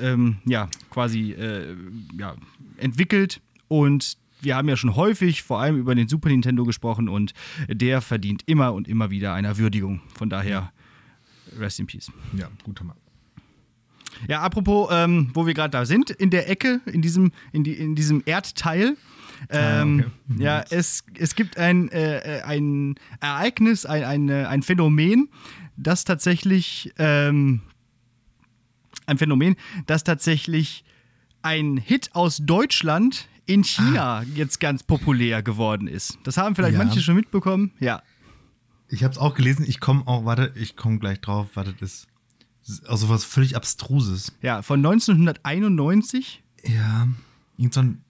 ähm, 0.00 0.36
ja, 0.44 0.68
quasi 0.90 1.32
äh, 1.32 1.74
ja, 2.18 2.36
entwickelt 2.76 3.40
und 3.68 4.18
wir 4.42 4.56
haben 4.56 4.68
ja 4.68 4.76
schon 4.76 4.96
häufig 4.96 5.42
vor 5.42 5.60
allem 5.60 5.76
über 5.76 5.94
den 5.94 6.08
Super 6.08 6.28
Nintendo 6.28 6.64
gesprochen 6.64 7.08
und 7.08 7.32
der 7.68 8.00
verdient 8.00 8.42
immer 8.46 8.72
und 8.72 8.88
immer 8.88 9.10
wieder 9.10 9.34
einer 9.34 9.58
Würdigung. 9.58 10.00
Von 10.16 10.30
daher, 10.30 10.72
rest 11.58 11.80
in 11.80 11.86
peace. 11.86 12.10
Ja, 12.36 12.48
guter 12.64 12.84
Mann. 12.84 12.96
Ja, 14.28 14.40
apropos, 14.40 14.88
ähm, 14.92 15.30
wo 15.34 15.46
wir 15.46 15.54
gerade 15.54 15.70
da 15.70 15.86
sind, 15.86 16.10
in 16.10 16.30
der 16.30 16.48
Ecke, 16.50 16.80
in 16.86 17.02
diesem, 17.02 17.32
in 17.52 17.64
die, 17.64 17.72
in 17.72 17.94
diesem 17.94 18.22
Erdteil. 18.26 18.96
Ähm, 19.48 20.04
ah, 20.04 20.06
okay. 20.06 20.10
Mhm. 20.26 20.40
Ja, 20.40 20.64
es, 20.68 21.04
es 21.18 21.34
gibt 21.34 21.56
ein, 21.56 21.88
äh, 21.88 22.42
ein 22.44 22.96
Ereignis, 23.20 23.86
ein, 23.86 24.04
ein, 24.04 24.30
ein 24.30 24.62
Phänomen, 24.62 25.28
das 25.76 26.04
tatsächlich 26.04 26.92
ähm, 26.98 27.62
ein 29.06 29.16
Phänomen, 29.16 29.56
das 29.86 30.04
tatsächlich 30.04 30.84
ein 31.42 31.78
Hit 31.78 32.10
aus 32.14 32.38
Deutschland 32.42 33.28
in 33.50 33.64
China 33.64 34.18
ah. 34.18 34.24
jetzt 34.34 34.60
ganz 34.60 34.82
populär 34.82 35.42
geworden 35.42 35.88
ist. 35.88 36.18
Das 36.22 36.36
haben 36.36 36.54
vielleicht 36.54 36.78
ja. 36.78 36.84
manche 36.84 37.00
schon 37.00 37.16
mitbekommen. 37.16 37.72
Ja. 37.80 38.02
Ich 38.88 39.02
habe 39.02 39.12
es 39.12 39.18
auch 39.18 39.34
gelesen. 39.34 39.64
Ich 39.66 39.80
komme 39.80 40.06
auch, 40.06 40.24
warte, 40.24 40.52
ich 40.54 40.76
komme 40.76 40.98
gleich 40.98 41.20
drauf. 41.20 41.48
Warte, 41.54 41.74
das 41.78 42.06
ist 42.66 42.86
also 42.88 43.08
was 43.08 43.24
völlig 43.24 43.56
Abstruses. 43.56 44.32
Ja, 44.40 44.62
von 44.62 44.78
1991. 44.84 46.42
Ja, 46.64 47.08
irgend 47.56 47.74
so 47.74 47.80
ein 47.80 48.04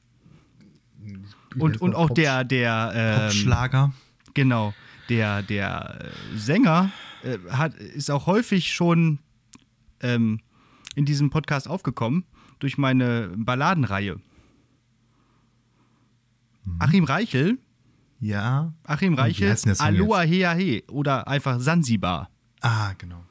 und, 1.59 1.81
und 1.81 1.95
auch 1.95 2.11
der, 2.11 2.45
der 2.45 2.93
ähm, 2.95 3.21
Popschlager. 3.23 3.93
Genau. 4.35 4.75
Der, 5.09 5.43
der 5.43 5.99
äh, 6.01 6.39
Sänger 6.39 6.93
äh, 7.25 7.39
hat, 7.51 7.75
ist 7.75 8.11
auch 8.11 8.27
häufig 8.27 8.73
schon 8.73 9.19
ähm, 10.01 10.41
in 10.95 11.07
diesem 11.07 11.31
Podcast 11.31 11.67
aufgekommen 11.67 12.25
durch 12.61 12.79
meine 12.79 13.33
Balladenreihe. 13.35 14.21
Mhm. 16.75 16.77
Achim 16.81 17.05
Reichel. 17.05 17.59
Ja. 18.21 18.75
Achim 18.85 19.15
Reichel, 19.15 19.57
Aloha 19.79 20.21
Hea 20.23 20.53
He 20.55 20.85
oder 20.91 21.27
einfach 21.27 21.59
Sansibar. 21.61 22.31
Ah, 22.61 22.93
genau. 22.99 23.25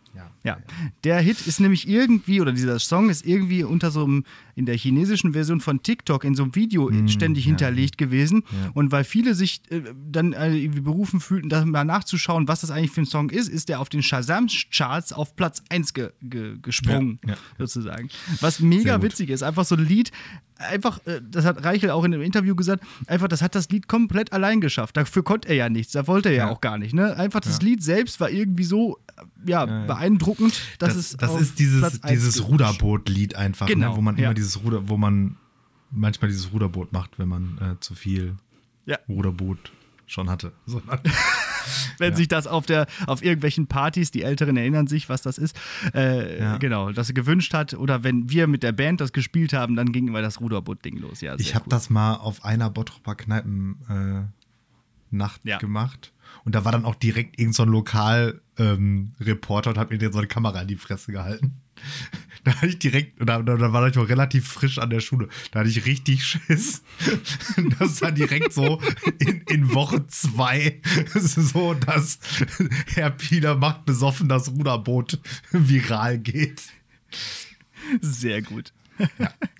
Ja, 0.44 0.58
der 1.04 1.20
Hit 1.20 1.46
ist 1.48 1.60
nämlich 1.60 1.88
irgendwie, 1.88 2.42
oder 2.42 2.52
dieser 2.52 2.80
Song 2.80 3.10
ist 3.10 3.26
irgendwie 3.26 3.64
unter 3.64 3.92
so 3.92 4.06
einem, 4.06 4.24
in 4.60 4.66
der 4.66 4.76
chinesischen 4.76 5.32
Version 5.32 5.62
von 5.62 5.82
TikTok 5.82 6.26
in 6.26 6.36
so 6.36 6.44
einem 6.44 6.54
Video 6.54 6.90
mm, 6.92 7.08
ständig 7.08 7.46
ja. 7.46 7.50
hinterlegt 7.50 7.98
gewesen. 7.98 8.44
Ja. 8.52 8.72
Und 8.74 8.92
weil 8.92 9.06
viele 9.06 9.34
sich 9.34 9.62
äh, 9.72 9.82
dann 10.12 10.34
äh, 10.34 10.54
irgendwie 10.54 10.82
berufen 10.82 11.22
fühlten, 11.22 11.48
da 11.48 11.64
mal 11.66 11.86
nachzuschauen, 11.86 12.50
was 12.50 12.60
das 12.60 12.70
eigentlich 12.70 12.92
für 12.92 13.02
ein 13.02 13.06
Song 13.06 13.30
ist, 13.30 13.48
ist 13.48 13.70
der 13.70 13.80
auf 13.80 13.88
den 13.88 14.04
Shazam-Charts 14.04 15.14
auf 15.14 15.38
Platz 15.38 15.64
1 15.70 15.94
ge 15.94 16.10
ge 16.22 16.58
gesprungen, 16.62 17.20
ja, 17.26 17.36
sozusagen. 17.58 18.10
Was 18.42 18.60
mega 18.60 19.02
witzig 19.02 19.30
ist. 19.30 19.44
Einfach 19.44 19.64
so 19.64 19.76
ein 19.76 19.86
Lied, 19.86 20.12
einfach, 20.58 21.00
äh, 21.06 21.22
das 21.24 21.46
hat 21.46 21.64
Reichel 21.64 21.92
auch 21.92 22.04
in 22.04 22.14
einem 22.14 22.24
Interview 22.24 22.54
gesagt, 22.54 22.84
einfach, 23.08 23.30
das 23.30 23.42
hat 23.42 23.56
das 23.56 23.70
Lied 23.70 23.88
komplett 23.88 24.34
allein 24.34 24.60
geschafft. 24.60 24.98
Dafür 24.98 25.24
konnte 25.24 25.48
er 25.48 25.56
ja 25.56 25.70
nichts, 25.70 25.94
da 25.94 26.06
wollte 26.06 26.30
er 26.30 26.36
ja, 26.36 26.46
Ja. 26.48 26.52
auch 26.52 26.60
gar 26.60 26.78
nicht. 26.78 26.94
Ne? 26.94 27.16
Einfach 27.16 27.40
das 27.40 27.60
Ja. 27.60 27.64
Lied 27.64 27.82
selbst 27.82 28.20
war 28.20 28.30
irgendwie 28.30 28.66
so 28.66 28.98
ja, 29.46 29.66
beeindruckend, 29.66 30.62
dass 30.80 30.96
Das, 30.96 31.12
es 31.12 31.18
das 31.18 31.42
ist 31.42 31.60
dieses, 31.60 32.02
dieses. 32.02 32.48
Ruderboot-Lied 32.48 33.36
einfach, 33.36 33.68
Genau, 33.68 33.92
ne, 33.92 33.98
wo 33.98 34.02
man 34.02 34.18
immer 34.18 34.34
dieses 34.34 34.49
Ruder, 34.64 34.88
wo 34.90 34.98
man 34.98 35.38
manchmal 35.92 36.30
dieses 36.30 36.52
Ruderboot 36.52 36.92
macht, 36.94 37.18
wenn 37.20 37.28
man 37.30 37.58
äh, 37.60 37.80
zu 37.80 37.96
viel 37.96 38.36
Ja. 38.86 38.98
Ruderboot 39.08 39.72
schon 40.06 40.30
hatte. 40.30 40.52
So, 40.66 40.82
wenn 42.00 42.12
Ja. 42.12 42.16
sich 42.18 42.28
das 42.28 42.48
auf 42.48 42.66
der 42.66 42.88
auf 43.08 43.24
irgendwelchen 43.24 43.68
Partys, 43.68 44.10
die 44.12 44.24
Älteren 44.24 44.58
erinnern 44.58 44.88
sich, 44.88 45.08
was 45.10 45.22
das 45.22 45.38
ist, 45.38 45.60
äh, 45.94 46.40
Ja. 46.40 46.58
genau, 46.58 46.92
das 46.92 47.14
gewünscht 47.14 47.54
hat 47.54 47.74
oder 47.76 48.04
wenn 48.04 48.30
wir 48.30 48.48
mit 48.48 48.64
der 48.64 48.72
Band 48.72 49.02
das 49.02 49.14
gespielt 49.14 49.54
haben, 49.54 49.76
dann 49.76 49.92
ging 49.92 50.08
immer 50.08 50.22
das 50.22 50.40
Ruderboot-Ding 50.42 50.98
los. 50.98 51.22
Ja, 51.22 51.36
ich 51.38 51.54
habe 51.56 51.66
cool. 51.66 51.70
das 51.70 51.90
mal 51.90 52.16
auf 52.16 52.44
einer 52.44 52.70
Bottroper 52.70 53.16
Kneipen 53.16 53.78
äh, 53.90 55.16
Nacht 55.16 55.42
Ja. 55.44 55.58
gemacht 55.58 56.14
und 56.46 56.54
da 56.56 56.66
war 56.66 56.72
dann 56.72 56.86
auch 56.86 56.96
direkt 56.96 57.40
irgendein 57.40 57.54
so 57.54 57.64
ein 57.64 57.70
Lokal 57.70 58.42
ähm, 58.58 59.14
und 59.20 59.78
hat 59.78 59.90
mir 59.90 60.12
so 60.12 60.18
eine 60.20 60.28
Kamera 60.28 60.62
in 60.62 60.68
die 60.68 60.76
Fresse 60.76 61.12
gehalten. 61.12 61.56
Da 62.46 62.56
hatte 62.56 62.68
ich 62.68 62.80
direkt, 62.80 63.20
da, 63.20 63.42
da, 63.42 63.58
da 63.58 63.74
war 63.74 63.86
ich 63.88 63.96
noch 63.96 64.08
relativ 64.08 64.48
frisch 64.48 64.80
an 64.80 64.90
der 64.90 65.02
Schule. 65.02 65.28
Da 65.52 65.60
hatte 65.60 65.70
ich 65.70 65.86
richtig 65.86 66.26
Schiss. 66.26 66.84
Das 67.80 68.02
war 68.02 68.14
direkt 68.14 68.54
so 68.54 68.82
in, 69.20 69.42
in 69.50 69.74
Woche 69.74 70.08
zwei 70.08 70.80
so, 71.14 71.74
dass 71.74 72.20
Herr 72.96 73.10
Pieler 73.10 73.56
macht 73.56 73.86
besoffen 73.86 74.30
das 74.30 74.50
Ruderboot 74.52 75.20
viral 75.52 76.18
geht. 76.18 76.62
sehr 78.00 78.42
gut. 78.42 78.72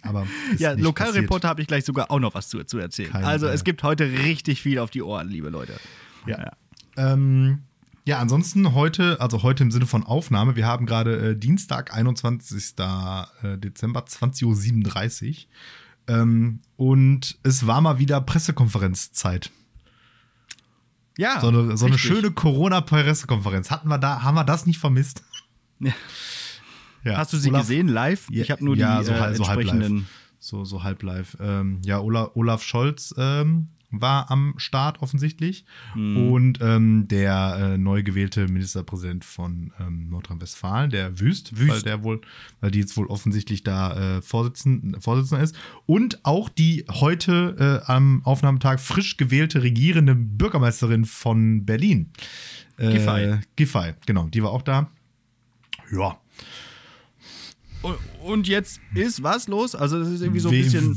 Aber 0.02 0.26
ist 0.54 0.62
Ja, 0.62 0.72
Lokalreporter 0.72 1.48
habe 1.50 1.62
ich 1.62 1.68
gleich 1.68 1.86
sogar 1.86 2.12
auch 2.12 2.20
noch 2.20 2.34
was 2.34 2.50
zu, 2.50 2.64
zu 2.64 2.78
erzählen. 2.78 3.12
Kein, 3.12 3.26
also 3.26 3.48
es 3.48 3.64
gibt 3.64 3.84
heute 3.84 4.10
richtig 4.10 4.62
viel 4.62 4.80
auf 4.80 4.90
die 4.90 5.02
Ohren, 5.02 5.28
liebe 5.28 5.50
Leute. 5.50 5.74
Ja. 6.26 6.40
Ja. 6.40 7.14
Ähm, 7.14 7.64
ja, 8.10 8.20
ansonsten 8.20 8.74
heute, 8.74 9.22
also 9.22 9.44
heute 9.44 9.64
im 9.64 9.72
Sinne 9.72 9.86
von 9.86 10.04
Aufnahme, 10.04 10.56
wir 10.56 10.66
haben 10.66 10.86
gerade 10.86 11.32
äh, 11.32 11.36
Dienstag, 11.38 11.94
21. 11.94 12.74
äh, 12.80 13.58
Dezember, 13.58 14.02
20.37 14.06 15.30
Uhr. 16.08 16.16
Ähm, 16.16 16.62
und 16.76 17.38
es 17.44 17.68
war 17.68 17.82
mal 17.82 18.00
wieder 18.00 18.20
Pressekonferenzzeit. 18.22 19.52
Ja, 21.18 21.40
So 21.42 21.50
eine, 21.50 21.78
so 21.78 21.86
eine 21.86 21.98
schöne 21.98 22.32
Corona-Pressekonferenz. 22.32 23.70
Hatten 23.72 23.90
wir 23.90 23.98
da, 23.98 24.22
haben 24.24 24.36
wir 24.36 24.44
das 24.46 24.66
nicht 24.66 24.80
vermisst? 24.80 25.24
Ja. 25.80 25.94
Ja. 27.04 27.18
Hast 27.18 27.32
du 27.32 27.38
sie 27.38 27.50
Olaf- 27.50 27.62
gesehen 27.62 27.88
live? 27.88 28.28
Ich 28.30 28.52
habe 28.52 28.64
nur 28.66 28.76
ja, 28.76 29.00
die 29.00 29.06
so, 29.06 29.12
äh, 29.14 29.20
halb- 29.20 29.38
so 29.38 29.48
halb 29.48 29.60
live. 29.64 29.70
entsprechenden. 29.74 30.08
So, 30.40 30.66
so 30.66 30.84
halb 30.84 31.04
live. 31.04 31.38
Ähm, 31.40 31.82
ja, 31.86 32.00
Olaf, 32.00 32.32
Olaf 32.36 32.64
Scholz 32.64 33.14
ähm, 33.18 33.68
war 33.92 34.30
am 34.30 34.54
Start 34.58 35.02
offensichtlich. 35.02 35.66
Mhm. 35.96 36.32
Und 36.32 36.60
ähm, 36.62 37.08
der 37.08 37.74
äh, 37.74 37.78
neu 37.78 38.04
gewählte 38.04 38.48
Ministerpräsident 38.48 39.26
von 39.26 39.74
ähm, 39.80 40.10
Nordrhein-Westfalen, 40.10 40.92
der 40.92 41.20
Wüst, 41.20 41.58
Wüst. 41.58 41.70
weil 41.70 41.82
der 41.82 42.04
wohl, 42.04 42.22
weil 42.62 42.72
die 42.72 42.80
jetzt 42.80 42.96
wohl 42.98 43.08
offensichtlich 43.08 43.64
da 43.64 44.18
äh, 44.18 44.22
Vorsitzend, 44.22 45.04
Vorsitzender 45.04 45.44
ist. 45.44 45.56
Und 45.86 46.24
auch 46.24 46.50
die 46.50 46.86
heute 46.90 47.82
äh, 47.88 47.92
am 47.92 48.22
Aufnahmetag 48.26 48.80
frisch 48.80 49.18
gewählte 49.18 49.64
regierende 49.64 50.16
Bürgermeisterin 50.16 51.06
von 51.06 51.66
Berlin. 51.66 52.12
Äh, 52.78 52.92
Giffey. 52.92 53.40
Giffey, 53.56 53.94
genau, 54.06 54.28
die 54.28 54.44
war 54.44 54.52
auch 54.52 54.62
da. 54.62 54.90
Ja, 55.92 56.20
Und- 57.82 58.48
jetzt 58.48 58.80
ist 58.94 59.24
was 59.24 59.48
los? 59.48 59.74
Also 59.76 60.00
das 60.00 60.10
ist 60.10 60.22
irgendwie 60.22 60.40
so 60.42 60.50
ein 60.50 60.56
bisschen. 60.56 60.96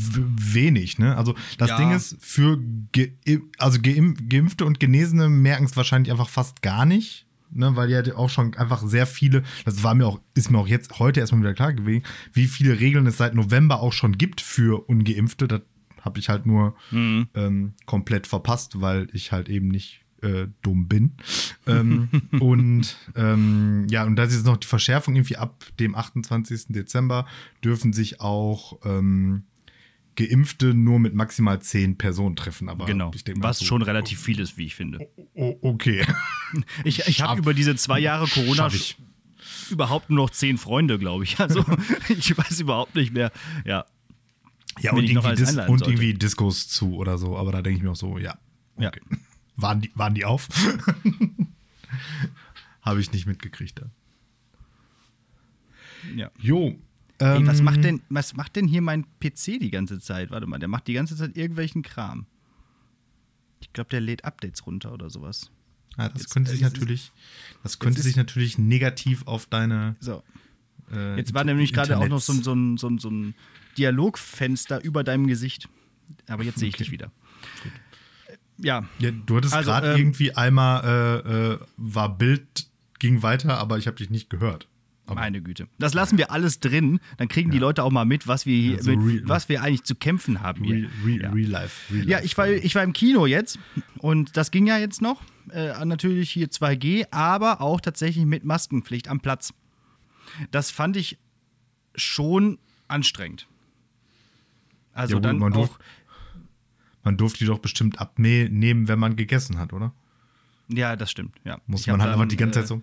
wenig, 0.55 0.99
ne? 0.99 1.17
Also 1.17 1.35
das 1.59 1.71
Ja. 1.71 1.77
Ding 1.79 1.93
ist, 1.93 2.17
für 2.21 2.59
ge 2.93 3.13
also 3.59 3.81
Geimpf 3.81 4.21
Geimpfte 4.29 4.65
und 4.65 4.81
Genesene 4.81 5.29
merken 5.29 5.65
es 5.65 5.77
wahrscheinlich 5.77 6.11
einfach 6.11 6.29
fast 6.29 6.63
gar 6.63 6.85
nicht. 6.85 7.27
Ne, 7.55 7.77
weil 7.77 7.91
ja 7.91 8.03
auch 8.17 8.31
schon 8.31 8.55
einfach 8.55 8.83
sehr 8.83 9.07
viele, 9.07 9.43
das 9.67 9.83
war 9.83 9.95
mir 9.95 10.07
auch, 10.07 10.21
ist 10.35 10.51
mir 10.51 10.57
auch 10.57 10.67
jetzt 10.69 10.99
heute 10.99 11.21
erstmal 11.21 11.43
wieder 11.43 11.53
klar 11.53 11.75
gewesen, 11.75 12.03
wie 12.33 12.47
viele 12.47 12.81
Regeln 12.81 13.07
es 13.07 13.19
seit 13.19 13.35
November 13.35 13.81
auch 13.83 13.93
schon 13.93 14.17
gibt 14.17 14.41
für 14.41 14.89
Ungeimpfte. 14.89 15.49
Das 15.49 15.61
habe 16.01 16.19
ich 16.19 16.31
halt 16.31 16.47
nur 16.47 16.75
Mhm. 16.93 17.29
ähm, 17.35 17.75
komplett 17.85 18.27
verpasst, 18.27 18.81
weil 18.81 19.07
ich 19.13 19.33
halt 19.33 19.51
eben 19.51 19.69
nicht 19.69 20.01
äh, 20.23 20.47
dumm 20.63 20.89
bin. 20.89 21.13
ähm, 21.67 22.09
und 22.41 22.97
ähm, 23.17 23.87
ja, 23.91 24.05
und 24.05 24.17
da 24.17 24.25
ist 24.25 24.35
jetzt 24.35 24.47
noch 24.47 24.57
die 24.57 24.67
Verschärfung 24.67 25.15
irgendwie 25.17 25.37
ab 25.37 25.65
dem 25.79 25.95
28. 25.95 26.67
Dezember 26.69 27.27
dürfen 27.65 27.93
sich 27.93 28.21
auch 28.21 28.79
ähm, 28.85 29.45
Geimpfte 30.17 30.75
nur 30.75 30.99
mit 30.99 31.15
maximal 31.15 31.61
zehn 31.63 31.97
Personen 31.97 32.37
treffen. 32.37 32.69
Aber 32.69 32.85
Genau. 32.87 33.11
ich 33.15 33.25
denke 33.25 33.43
Was 33.43 33.59
so, 33.59 33.65
schon 33.65 33.83
relativ 33.83 34.21
viel 34.21 34.41
ist, 34.41 34.59
wie 34.59 34.67
ich 34.67 34.75
finde. 34.75 35.09
Oh, 35.35 35.57
okay. 35.63 36.05
Ich, 36.85 37.09
ich 37.09 37.23
habe 37.23 37.41
über 37.41 37.55
diese 37.55 37.75
zwei 37.77 37.99
Jahre 37.99 38.27
Corona 38.27 38.69
überhaupt 39.71 40.11
nur 40.11 40.19
noch 40.25 40.31
zehn 40.31 40.59
Freunde, 40.59 40.99
glaube 40.99 41.25
ich. 41.25 41.41
Also 41.41 41.65
ich 42.11 42.37
weiß 42.37 42.61
überhaupt 42.61 42.95
nicht 42.95 43.15
mehr. 43.15 43.33
Ja. 43.65 43.87
Ja, 44.81 44.93
und 44.93 45.05
irgendwie, 45.05 45.35
Dis 45.35 45.57
und 45.57 45.81
irgendwie 45.83 46.13
Diskos 46.13 46.69
zu 46.69 46.95
oder 46.97 47.17
so. 47.17 47.39
Aber 47.39 47.53
da 47.53 47.63
denke 47.63 47.79
ich 47.79 47.83
mir 47.83 47.93
auch 47.93 47.97
so, 47.97 48.19
ja. 48.19 48.37
Ja. 48.79 48.91
Waren, 49.63 49.81
die, 49.81 49.91
waren 49.95 50.15
die 50.15 50.25
auf? 50.25 50.49
Habe 52.83 53.01
ich 53.01 53.13
nicht 53.13 53.27
mitgekriegt 53.27 53.81
dann. 53.81 53.91
ja. 56.17 56.31
Jo. 56.39 56.79
Ey, 57.19 57.37
ähm, 57.39 57.47
was 57.47 57.63
macht 57.63 57.85
denn, 57.85 58.03
was 58.09 58.35
macht 58.35 58.57
denn 58.57 58.67
hier 58.67 58.83
mein 58.83 59.05
PC 59.21 59.61
die 59.61 59.71
ganze 59.71 60.01
Zeit? 60.01 60.31
Warte 60.31 60.47
mal, 60.47 60.59
der 60.59 60.69
macht 60.69 60.89
die 60.89 60.95
ganze 60.95 61.17
Zeit 61.17 61.37
irgendwelchen 61.37 61.83
Kram. 61.83 62.27
Ich 63.61 63.73
glaube, 63.73 63.91
der 63.91 64.01
lädt 64.01 64.25
Updates 64.25 64.67
runter 64.67 64.93
oder 64.93 65.09
sowas. 65.11 65.51
Ja, 65.97 66.09
das 66.09 66.23
Jetzt- 66.23 66.33
könnte 66.33 66.51
sich 66.51 66.61
jetzt 66.61 66.73
ist- 66.73 66.81
natürlich, 66.81 67.13
das 67.63 67.79
könnte 67.79 68.03
sich 68.03 68.17
natürlich 68.17 68.59
negativ 68.59 69.27
auf 69.27 69.47
deine. 69.47 69.95
So. 70.01 70.25
Äh, 70.91 71.17
Jetzt 71.17 71.35
war 71.35 71.45
nämlich 71.45 71.73
gerade 71.73 71.97
auch 71.99 72.09
noch 72.09 72.21
so, 72.21 72.33
so, 72.33 72.57
so, 72.77 72.99
so 72.99 73.11
ein 73.11 73.35
Dialogfenster 73.79 74.83
über 74.83 75.05
deinem 75.05 75.27
Gesicht. 75.29 75.69
Aber 76.27 76.43
jetzt 76.43 76.59
sehe 76.59 76.69
ich 76.69 76.77
dich 76.77 76.91
wieder. 76.91 77.13
Ja, 78.63 78.85
Ja, 78.99 79.11
du 79.11 79.37
hattest 79.37 79.55
Also, 79.55 79.71
gerade 79.71 79.93
ähm, 79.93 79.99
irgendwie 79.99 80.35
einmal 80.37 80.85
äh, 81.25 81.53
äh, 81.55 81.59
war 81.77 82.17
Bild 82.17 82.67
ging 82.99 83.23
weiter, 83.23 83.59
aber 83.59 83.79
ich 83.79 83.87
habe 83.87 83.97
dich 83.97 84.11
nicht 84.11 84.31
gehört. 84.31 84.69
Aber 85.07 85.17
meine 85.17 85.43
Güte. 85.43 85.67
Das 85.81 85.95
lassen 85.95 86.17
wir 86.17 86.31
alles 86.31 86.61
drin. 86.61 87.01
Dann 87.19 87.27
kriegen 87.27 87.51
die 87.51 87.59
Leute 87.59 87.83
auch 87.83 87.91
mal 87.91 88.05
mit, 88.05 88.29
was 88.29 88.47
wir, 88.47 88.57
hier, 88.57 88.77
Ja, 88.77 88.83
so 88.83 88.91
mit, 88.97 89.01
real- 89.19 89.29
was 89.29 89.49
wir 89.49 89.61
eigentlich 89.61 89.83
zu 89.83 89.97
kämpfen 89.97 90.41
haben 90.41 90.63
hier. 90.63 90.75
real, 90.77 90.91
real, 91.05 91.21
ja. 91.23 91.31
real 91.33 91.51
life. 91.51 91.93
Real 91.95 92.09
Ja, 92.09 92.17
life. 92.19 92.27
ich 92.27 92.39
war, 92.39 92.49
ich 92.49 92.75
war 92.77 92.85
im 92.85 92.93
Kino 92.93 93.27
jetzt 93.27 93.59
und 93.99 94.37
das 94.37 94.53
ging 94.53 94.67
ja 94.69 94.79
jetzt 94.79 95.03
noch. 95.03 95.21
Äh, 95.51 95.85
natürlich 95.85 96.31
hier 96.31 96.47
2G, 96.51 97.07
aber 97.11 97.61
auch 97.61 97.81
tatsächlich 97.81 98.25
mit 98.27 98.45
Maskenpflicht 98.45 99.09
am 99.09 99.19
Platz. 99.19 99.53
Das 100.53 100.71
fand 100.71 100.97
ich 100.97 101.19
schon 101.97 102.59
anstrengend. 102.87 103.49
Also 104.95 105.15
Ja, 105.17 105.33
gut, 105.33 105.43
dann 105.43 105.53
auch, 105.55 105.79
man 107.05 107.17
durfte 107.17 107.41
die 107.41 107.47
doch 107.47 107.59
bestimmt 107.59 107.99
abnehmen, 108.01 108.89
wenn 108.89 108.99
man 108.99 109.17
gegessen 109.17 109.59
hat, 109.59 109.73
oder? 109.73 109.93
ja, 110.69 110.97
das 110.97 111.11
stimmt. 111.11 111.35
Ja. 111.45 111.61
Muss 111.67 111.83
Ich 111.83 111.87
man 111.89 112.01
halt 112.01 112.13
einfach 112.13 112.27
die 112.27 112.37
ganze 112.37 112.61
äh, 112.61 112.63
Zeit 112.63 112.69
so. 112.69 112.83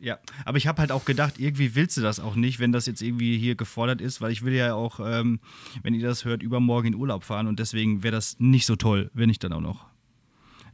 Ja, 0.00 0.18
aber 0.44 0.58
ich 0.58 0.66
habe 0.66 0.80
halt 0.80 0.90
auch 0.90 1.04
gedacht, 1.04 1.38
irgendwie 1.38 1.76
willst 1.76 1.96
du 1.96 2.00
das 2.00 2.18
auch 2.18 2.34
nicht, 2.34 2.58
wenn 2.58 2.72
das 2.72 2.86
jetzt 2.86 3.02
irgendwie 3.02 3.38
hier 3.38 3.54
gefordert 3.54 4.00
ist, 4.00 4.20
weil 4.20 4.32
ich 4.32 4.42
will 4.42 4.52
ja 4.52 4.74
auch, 4.74 4.98
ähm, 4.98 5.38
wenn 5.84 5.94
ihr 5.94 6.04
das 6.04 6.24
hört, 6.24 6.42
übermorgen 6.42 6.88
in 6.88 6.94
Urlaub 6.96 7.22
fahren 7.22 7.46
und 7.46 7.60
deswegen 7.60 8.02
wäre 8.02 8.10
das 8.10 8.36
nicht 8.40 8.66
so 8.66 8.74
toll, 8.74 9.12
wenn 9.14 9.30
ich 9.30 9.38
dann 9.38 9.52
auch 9.52 9.60
noch, 9.60 9.86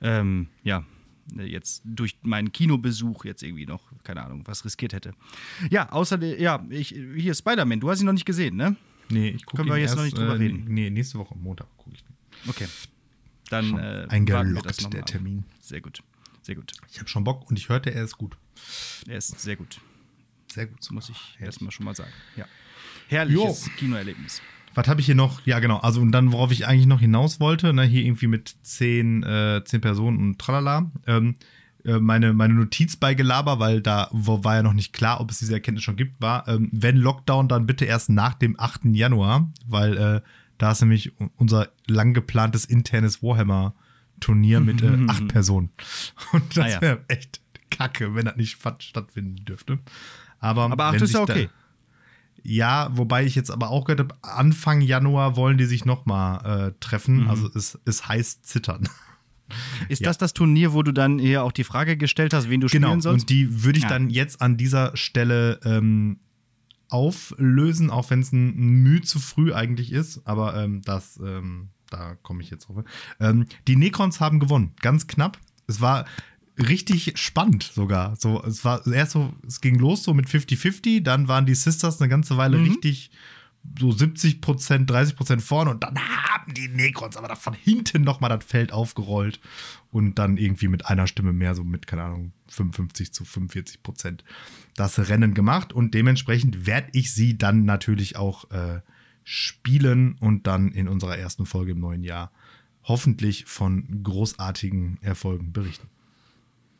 ähm, 0.00 0.48
ja, 0.62 0.82
jetzt 1.36 1.82
durch 1.84 2.16
meinen 2.22 2.52
Kinobesuch 2.52 3.26
jetzt 3.26 3.42
irgendwie 3.42 3.66
noch, 3.66 3.82
keine 4.02 4.24
Ahnung, 4.24 4.44
was 4.46 4.64
riskiert 4.64 4.94
hätte. 4.94 5.12
Ja, 5.68 5.90
außerdem, 5.92 6.40
ja, 6.40 6.64
ich, 6.70 6.88
hier 6.88 7.34
Spider-Man, 7.34 7.80
du 7.80 7.90
hast 7.90 8.00
ihn 8.00 8.06
noch 8.06 8.14
nicht 8.14 8.24
gesehen, 8.24 8.56
ne? 8.56 8.76
Nee, 9.10 9.28
ich 9.28 9.44
gucke 9.44 9.62
Können 9.62 9.74
wir 9.74 9.76
jetzt 9.76 9.94
noch 9.94 10.04
nicht 10.04 10.16
drüber 10.16 10.36
äh, 10.36 10.38
reden? 10.38 10.64
Nee, 10.68 10.88
nächste 10.88 11.18
Woche 11.18 11.36
Montag 11.36 11.66
gucke 11.76 11.96
ich 11.96 12.02
den. 12.02 12.16
Okay. 12.46 12.66
Dann 13.50 13.78
äh, 13.78 14.06
eingeloggt, 14.08 14.66
das 14.66 14.76
der. 14.76 15.04
Termin. 15.04 15.44
Sehr 15.60 15.80
gut, 15.80 16.02
sehr 16.42 16.54
gut. 16.54 16.72
Ich 16.90 16.98
habe 16.98 17.08
schon 17.08 17.24
Bock 17.24 17.48
und 17.50 17.58
ich 17.58 17.68
hörte, 17.68 17.92
er 17.94 18.04
ist 18.04 18.18
gut. 18.18 18.36
Er 19.06 19.18
ist 19.18 19.40
sehr 19.40 19.56
gut, 19.56 19.80
Sehr 20.52 20.66
gut. 20.66 20.90
muss 20.90 21.08
ich 21.08 21.36
erstmal 21.40 21.70
schon 21.70 21.84
mal 21.84 21.94
sagen. 21.94 22.12
Ja. 22.36 22.46
Herrliches 23.08 23.70
Kinoerlebnis. 23.76 24.42
Was 24.74 24.86
habe 24.86 25.00
ich 25.00 25.06
hier 25.06 25.14
noch? 25.14 25.44
Ja, 25.46 25.60
genau. 25.60 25.78
Also, 25.78 26.00
und 26.00 26.12
dann, 26.12 26.32
worauf 26.32 26.52
ich 26.52 26.66
eigentlich 26.66 26.86
noch 26.86 27.00
hinaus 27.00 27.40
wollte, 27.40 27.72
ne, 27.72 27.84
hier 27.84 28.04
irgendwie 28.04 28.26
mit 28.26 28.54
zehn, 28.62 29.22
äh, 29.22 29.62
zehn 29.64 29.80
Personen 29.80 30.18
und 30.18 30.38
tralala. 30.38 30.90
Ähm, 31.06 31.36
äh, 31.84 31.98
meine, 31.98 32.32
meine 32.34 32.54
Notiz 32.54 32.96
bei 32.96 33.14
Gelaber, 33.14 33.58
weil 33.58 33.80
da 33.80 34.08
war 34.12 34.56
ja 34.56 34.62
noch 34.62 34.74
nicht 34.74 34.92
klar, 34.92 35.20
ob 35.20 35.30
es 35.30 35.38
diese 35.38 35.54
Erkenntnis 35.54 35.84
schon 35.84 35.96
gibt, 35.96 36.20
war, 36.20 36.46
ähm, 36.48 36.68
wenn 36.72 36.96
Lockdown, 36.96 37.48
dann 37.48 37.66
bitte 37.66 37.86
erst 37.86 38.10
nach 38.10 38.34
dem 38.34 38.58
8. 38.58 38.94
Januar, 38.94 39.50
weil 39.66 39.96
äh, 39.96 40.20
da 40.58 40.72
ist 40.72 40.80
nämlich 40.80 41.12
unser 41.36 41.68
lang 41.86 42.14
geplantes 42.14 42.64
internes 42.64 43.22
Warhammer-Turnier 43.22 44.60
mit 44.60 44.82
äh, 44.82 44.98
acht 45.08 45.28
Personen. 45.28 45.70
Und 46.32 46.56
das 46.56 46.64
Ah, 46.64 46.68
ja. 46.68 46.80
wäre 46.82 47.04
echt 47.08 47.40
kacke, 47.70 48.14
wenn 48.14 48.24
das 48.26 48.36
nicht 48.36 48.58
stattfinden 48.80 49.44
dürfte. 49.44 49.78
Aber, 50.40 50.64
Aber 50.70 50.84
acht 50.86 51.00
ist 51.02 51.14
ja 51.14 51.20
okay. 51.22 51.48
Ja, 52.42 52.88
wobei 52.92 53.24
ich 53.24 53.34
jetzt 53.34 53.50
aber 53.50 53.70
auch 53.70 53.84
gehört 53.84 54.00
habe, 54.00 54.14
Anfang 54.22 54.80
Januar 54.80 55.36
wollen 55.36 55.58
die 55.58 55.64
sich 55.66 55.84
nochmal 55.84 56.68
äh, 56.68 56.72
treffen. 56.80 57.24
Mhm. 57.24 57.30
Also 57.30 57.50
es, 57.54 57.78
es 57.84 58.06
heißt 58.08 58.46
zittern. 58.46 58.88
Ist 59.88 60.02
Ja. 60.02 60.06
das 60.08 60.18
das 60.18 60.34
Turnier, 60.34 60.72
wo 60.74 60.82
du 60.82 60.92
dann 60.92 61.18
eher 61.18 61.42
auch 61.42 61.52
die 61.52 61.64
Frage 61.64 61.96
gestellt 61.96 62.34
hast, 62.34 62.48
wen 62.50 62.60
du 62.60 62.66
Genau. 62.68 62.88
spielen 62.88 63.00
sollst? 63.00 63.24
Und 63.24 63.30
die 63.30 63.64
würde 63.64 63.78
ich 63.78 63.84
Ja. 63.84 63.88
dann 63.90 64.10
jetzt 64.10 64.40
an 64.42 64.56
dieser 64.58 64.96
Stelle 64.96 65.58
ähm, 65.64 66.18
auflösen, 66.88 67.90
auch 67.90 68.10
wenn 68.10 68.20
es 68.20 68.32
ein 68.32 68.54
Mühe 68.82 69.02
zu 69.02 69.18
früh 69.18 69.52
eigentlich 69.52 69.92
ist. 69.92 70.26
Aber 70.26 70.56
ähm, 70.56 70.82
das, 70.82 71.18
ähm, 71.22 71.68
da 71.90 72.16
komme 72.22 72.42
ich 72.42 72.50
jetzt 72.50 72.68
drauf. 72.68 72.84
Ähm, 73.20 73.46
die 73.66 73.76
Necrons 73.76 74.20
haben 74.20 74.40
gewonnen, 74.40 74.72
ganz 74.80 75.06
knapp. 75.06 75.38
Es 75.66 75.80
war 75.80 76.06
richtig 76.58 77.12
spannend 77.18 77.62
sogar. 77.62 78.16
So, 78.16 78.42
es 78.42 78.64
war 78.64 78.86
erst 78.86 79.12
so, 79.12 79.32
es 79.46 79.60
ging 79.60 79.78
los 79.78 80.02
so 80.02 80.14
mit 80.14 80.26
50-50, 80.26 81.02
dann 81.02 81.28
waren 81.28 81.46
die 81.46 81.54
Sisters 81.54 82.00
eine 82.00 82.08
ganze 82.08 82.36
Weile 82.36 82.58
Mhm. 82.58 82.64
richtig 82.68 83.10
so 83.78 83.92
70 83.92 84.40
Prozent, 84.40 84.90
30 84.90 85.16
Prozent 85.16 85.42
vorne 85.42 85.70
und 85.70 85.82
dann 85.82 85.98
haben 85.98 86.54
die 86.54 86.68
Necrons 86.68 87.16
aber 87.16 87.28
da 87.28 87.34
von 87.34 87.54
hinten 87.54 88.02
nochmal 88.02 88.30
das 88.30 88.44
Feld 88.44 88.72
aufgerollt 88.72 89.40
und 89.90 90.18
dann 90.18 90.36
irgendwie 90.36 90.68
mit 90.68 90.86
einer 90.86 91.06
Stimme 91.06 91.32
mehr, 91.32 91.54
so 91.54 91.64
mit, 91.64 91.86
keine 91.86 92.04
Ahnung, 92.04 92.32
55 92.48 93.12
zu 93.12 93.24
45 93.24 93.82
Prozent 93.82 94.24
das 94.74 94.98
Rennen 95.08 95.34
gemacht 95.34 95.72
und 95.72 95.94
dementsprechend 95.94 96.66
werde 96.66 96.88
ich 96.92 97.12
sie 97.12 97.36
dann 97.36 97.64
natürlich 97.64 98.16
auch 98.16 98.50
äh, 98.50 98.80
spielen 99.24 100.16
und 100.20 100.46
dann 100.46 100.72
in 100.72 100.88
unserer 100.88 101.18
ersten 101.18 101.46
Folge 101.46 101.72
im 101.72 101.80
neuen 101.80 102.02
Jahr 102.02 102.32
hoffentlich 102.84 103.44
von 103.44 104.02
großartigen 104.02 104.98
Erfolgen 105.02 105.52
berichten. 105.52 105.88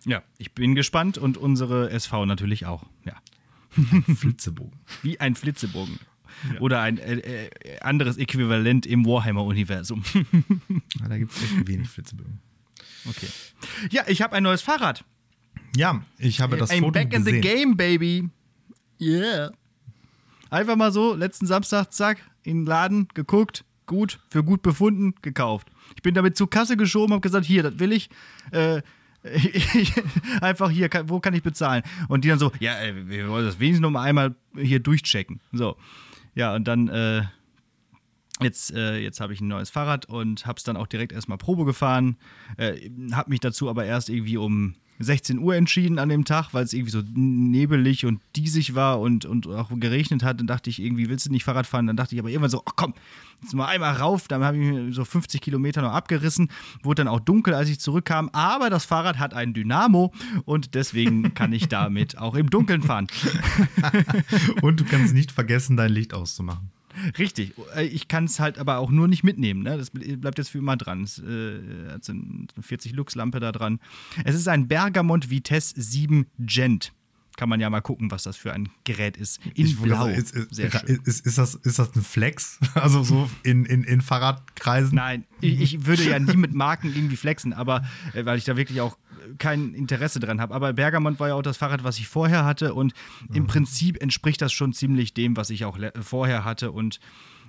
Ja, 0.05 0.23
ich 0.39 0.53
bin 0.53 0.75
gespannt 0.75 1.19
und 1.19 1.37
unsere 1.37 1.91
SV 1.91 2.25
natürlich 2.25 2.67
auch. 2.67 2.87
Ja. 3.05 3.17
Flitzebogen. 4.17 4.79
Wie 5.03 5.21
ein 5.21 5.35
Flitzebogen. 5.35 5.99
Oder 6.61 6.81
ein 6.81 6.99
äh, 6.99 7.47
äh, 7.47 7.81
anderes 7.81 8.17
Äquivalent 8.17 8.87
im 8.87 9.05
Warhammer-Universum. 9.05 10.03
Ja, 11.01 11.09
da 11.09 11.19
gibt 11.19 11.33
es 11.33 11.43
echt 11.43 11.67
wenig 11.67 11.89
Flitzebögen. 11.89 12.41
Okay. 13.09 13.29
Ja, 13.91 14.05
ich 14.07 14.23
habe 14.23 14.35
ein 14.37 14.43
neues 14.43 14.63
Fahrrad. 14.63 15.05
Ja, 15.77 16.03
ich 16.19 16.41
habe 16.41 16.57
das 16.57 16.71
I'm 16.71 16.81
Foto 16.81 16.93
back 16.93 17.13
in 17.13 17.25
the 17.25 17.41
game, 17.41 17.77
baby. 17.77 18.29
Yeah. 19.01 19.53
Einfach 20.51 20.77
mal 20.77 20.93
so, 20.93 21.15
letzten 21.15 21.47
Samstag, 21.47 21.93
zack, 21.93 22.19
in 22.43 22.61
den 22.61 22.67
Laden, 22.67 23.09
geguckt, 23.15 23.65
gut, 23.87 24.19
für 24.29 24.43
gut 24.43 24.63
befunden, 24.63 25.15
gekauft. 25.23 25.69
Ich 25.95 26.03
bin 26.03 26.15
damit 26.15 26.37
zur 26.37 26.49
Kasse 26.49 26.77
geschoben, 26.77 27.13
habe 27.13 27.21
gesagt, 27.21 27.47
hier, 27.47 27.63
das 27.63 27.79
will 27.79 27.93
ich. 27.93 28.09
Äh, 28.51 28.83
einfach 30.41 30.71
hier, 30.71 30.89
kann, 30.89 31.09
wo 31.09 31.21
kann 31.21 31.35
ich 31.35 31.43
bezahlen? 31.43 31.83
Und 32.09 32.25
die 32.25 32.29
dann 32.29 32.39
so, 32.39 32.53
ja, 32.61 32.81
äh, 32.81 33.09
wir 33.09 33.29
wollen 33.29 33.45
das 33.45 33.59
wenigstens 33.59 33.83
noch 33.83 33.91
mal 33.91 34.03
einmal 34.03 34.35
hier 34.57 34.81
durchchecken. 34.81 35.41
So. 35.53 35.77
Ja, 36.39 36.55
und 36.55 36.69
dann, 36.69 36.87
äh, 36.87 37.23
jetzt, 38.41 38.73
äh, 38.73 38.99
jetzt 38.99 39.21
habe 39.21 39.33
ich 39.33 39.41
ein 39.41 39.49
neues 39.49 39.71
Fahrrad 39.71 40.07
und 40.07 40.47
habe 40.47 40.57
es 40.57 40.63
dann 40.63 40.77
auch 40.77 40.87
direkt 40.87 41.11
erstmal 41.11 41.37
Probe 41.37 41.65
gefahren. 41.65 42.17
Äh, 42.57 42.91
habe 43.11 43.31
mich 43.31 43.41
dazu 43.41 43.69
aber 43.69 43.87
erst 43.87 44.09
irgendwie 44.09 44.37
um 44.37 44.77
16 44.99 45.39
Uhr 45.39 45.55
entschieden 45.55 45.99
an 45.99 46.09
dem 46.09 46.25
Tag, 46.25 46.53
weil 46.53 46.65
es 46.65 46.73
irgendwie 46.73 46.91
so 46.91 47.03
nebelig 47.15 48.05
und 48.05 48.21
diesig 48.37 48.75
war 48.75 49.01
und, 49.01 49.25
und 49.25 49.47
auch 49.47 49.71
geregnet 49.71 50.23
hat. 50.23 50.41
Dann 50.41 50.47
dachte 50.47 50.71
ich 50.71 50.83
irgendwie, 50.83 51.09
willst 51.09 51.27
du 51.27 51.31
nicht 51.31 51.45
Fahrrad 51.45 51.67
fahren? 51.67 51.87
Dann 51.87 51.97
dachte 51.97 52.15
ich 52.15 52.21
aber 52.21 52.31
irgendwann 52.31 52.51
so, 52.51 52.63
ach 52.67 52.73
komm, 52.77 52.95
jetzt 53.43 53.55
mal 53.55 53.67
einmal 53.67 53.95
rauf. 53.95 54.29
Dann 54.29 54.43
habe 54.43 54.57
ich 54.57 54.65
mir 54.65 54.93
so 54.93 55.05
50 55.05 55.41
Kilometer 55.41 55.83
noch 55.83 55.93
abgerissen. 55.93 56.51
Wurde 56.83 57.05
dann 57.05 57.09
auch 57.09 57.21
dunkel, 57.21 57.55
als 57.55 57.69
ich 57.69 57.79
zurückkam. 57.81 58.29
Aber 58.33 58.71
das 58.71 58.85
Fahrrad 58.85 59.19
hat 59.19 59.35
einen 59.35 59.55
Dynamo 59.55 60.13
und 60.45 60.75
deswegen 60.75 61.35
kann 61.35 61.53
ich 61.53 61.69
damit 61.69 62.19
auch 62.19 62.35
im 62.35 62.51
Dunkeln 62.51 62.83
fahren. 62.83 63.07
Und 64.63 64.81
du 64.81 64.85
kannst 64.85 65.15
nicht 65.15 65.33
vergessen, 65.33 65.77
dein 65.77 65.93
Licht 65.93 66.15
auszumachen. 66.15 66.71
Richtig. 67.19 67.55
Äh, 67.75 67.85
Ich 67.87 68.09
kann 68.09 68.25
es 68.25 68.41
halt 68.41 68.59
aber 68.59 68.79
auch 68.79 68.91
nur 68.91 69.09
nicht 69.09 69.25
mitnehmen. 69.25 69.63
Ne? 69.63 69.77
Das 69.79 69.91
bleibt 69.91 70.39
jetzt 70.39 70.49
für 70.51 70.59
immer 70.59 70.77
dran. 70.77 71.03
Es 71.03 71.19
äh, 71.19 71.61
hat 71.93 72.05
so 72.05 72.13
eine 72.13 72.47
40 72.61 72.93
Lux-Lampe 72.93 73.41
da 73.41 73.53
dran. 73.53 73.81
Es 74.25 74.35
ist 74.35 74.49
ein 74.49 74.69
Bergamont 74.69 75.31
Vitesse 75.31 75.75
7 75.81 76.27
Gent. 76.39 76.93
Kann 77.37 77.49
man 77.49 77.61
ja 77.61 77.71
mal 77.71 77.81
gucken, 77.83 78.11
was 78.11 78.25
das 78.25 78.37
für 78.37 78.53
ein 78.53 78.69
Gerät 78.83 79.17
ist. 79.17 79.39
In 79.55 79.67
Ich 79.67 79.79
Blau. 79.79 80.07
sagen, 80.07 80.15
Ist, 80.17 80.35
ist, 80.35 80.55
Sehr 80.57 80.73
schön. 80.73 80.99
ist, 81.05 81.25
ist, 81.25 81.39
das, 81.39 81.55
ist 81.55 81.79
das 81.79 81.95
ein 81.95 82.03
Flex? 82.03 82.59
Also 82.75 83.05
so 83.05 83.31
in, 83.45 83.65
in, 83.65 83.85
in 83.85 84.01
Fahrradkreisen? 84.01 84.97
Nein, 84.97 85.25
ich, 85.41 85.61
ich 85.61 85.87
würde 85.87 86.03
ja 86.03 86.19
nie 86.19 86.37
mit 86.37 86.53
Marken 86.53 86.89
irgendwie 86.93 87.15
flexen, 87.17 87.53
aber 87.53 87.85
äh, 88.15 88.25
weil 88.25 88.39
ich 88.39 88.45
da 88.45 88.57
wirklich 88.57 88.81
auch 88.81 88.99
kein 89.39 89.75
Interesse 89.75 90.21
dran 90.21 90.41
habe. 90.41 90.55
Aber 90.55 90.73
Bergamont 90.73 91.21
war 91.21 91.29
ja 91.29 91.35
auch 91.35 91.43
das 91.43 91.57
Fahrrad, 91.57 91.85
was 91.85 91.99
ich 91.99 92.09
vorher 92.09 92.45
hatte 92.45 92.75
und 92.75 92.93
im 93.33 93.47
Prinzip 93.47 94.01
entspricht 94.03 94.41
das 94.43 94.53
schon 94.53 94.73
ziemlich 94.73 95.15
dem, 95.15 95.37
was 95.37 95.51
ich 95.51 95.65
auch 95.65 95.79
vorher 96.01 96.45
hatte 96.45 96.73
und 96.73 97.01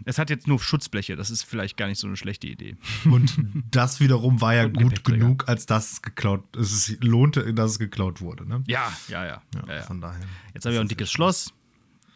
es 0.05 0.17
hat 0.17 0.29
jetzt 0.29 0.47
nur 0.47 0.59
Schutzbleche. 0.59 1.15
Das 1.15 1.29
ist 1.29 1.43
vielleicht 1.43 1.77
gar 1.77 1.87
nicht 1.87 1.99
so 1.99 2.07
eine 2.07 2.17
schlechte 2.17 2.47
Idee. 2.47 2.77
Und 3.05 3.35
das 3.71 3.99
wiederum 3.99 4.41
war 4.41 4.55
ja 4.55 4.65
gut 4.67 5.03
genug, 5.03 5.47
als 5.47 5.65
dass 5.65 5.91
es 5.91 6.01
geklaut 6.01 6.43
es 6.55 6.97
lohnte, 7.01 7.53
dass 7.53 7.71
es 7.71 7.79
geklaut 7.79 8.21
wurde. 8.21 8.47
Ne? 8.47 8.63
Ja, 8.67 8.91
ja, 9.07 9.25
ja. 9.25 9.41
Ja, 9.67 9.75
ja. 9.75 9.81
Von 9.83 10.01
daher. 10.01 10.21
Jetzt 10.53 10.65
habe 10.65 10.73
ich 10.73 10.79
auch 10.79 10.83
ein 10.83 10.87
dickes 10.87 11.11
Schloss. 11.11 11.53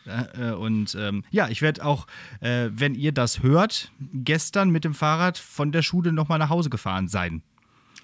Äh, 0.05 0.49
äh, 0.49 0.53
und 0.53 0.95
ähm, 0.95 1.23
ja, 1.31 1.47
ich 1.49 1.61
werde 1.61 1.85
auch, 1.85 2.07
äh, 2.41 2.69
wenn 2.73 2.95
ihr 2.95 3.11
das 3.11 3.41
hört, 3.41 3.91
gestern 4.13 4.69
mit 4.69 4.83
dem 4.83 4.93
Fahrrad 4.93 5.37
von 5.37 5.71
der 5.71 5.81
Schule 5.81 6.11
nochmal 6.11 6.39
nach 6.39 6.49
Hause 6.49 6.69
gefahren 6.69 7.07
sein. 7.07 7.41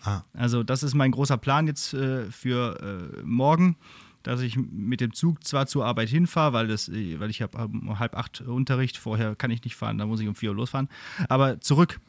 Ah, 0.03 0.21
Also 0.33 0.63
das 0.63 0.83
ist 0.83 0.93
mein 0.95 1.11
großer 1.11 1.37
Plan 1.37 1.67
jetzt 1.67 1.93
äh, 1.93 2.31
für 2.31 3.11
äh, 3.17 3.23
morgen, 3.23 3.75
dass 4.23 4.41
ich 4.41 4.57
mit 4.57 5.01
dem 5.01 5.13
Zug 5.13 5.43
zwar 5.43 5.67
zur 5.67 5.85
Arbeit 5.85 6.09
hinfahre, 6.09 6.53
weil, 6.53 6.67
das, 6.67 6.89
äh, 6.89 7.19
weil 7.19 7.29
ich 7.29 7.41
habe 7.41 7.57
um 7.57 7.99
halb 7.99 8.15
acht 8.15 8.41
Unterricht, 8.41 8.97
vorher 8.97 9.35
kann 9.35 9.51
ich 9.51 9.63
nicht 9.63 9.75
fahren, 9.75 9.97
da 9.97 10.05
muss 10.05 10.19
ich 10.19 10.27
um 10.27 10.35
vier 10.35 10.51
Uhr 10.51 10.55
losfahren, 10.55 10.89
aber 11.27 11.59
zurück. 11.61 11.99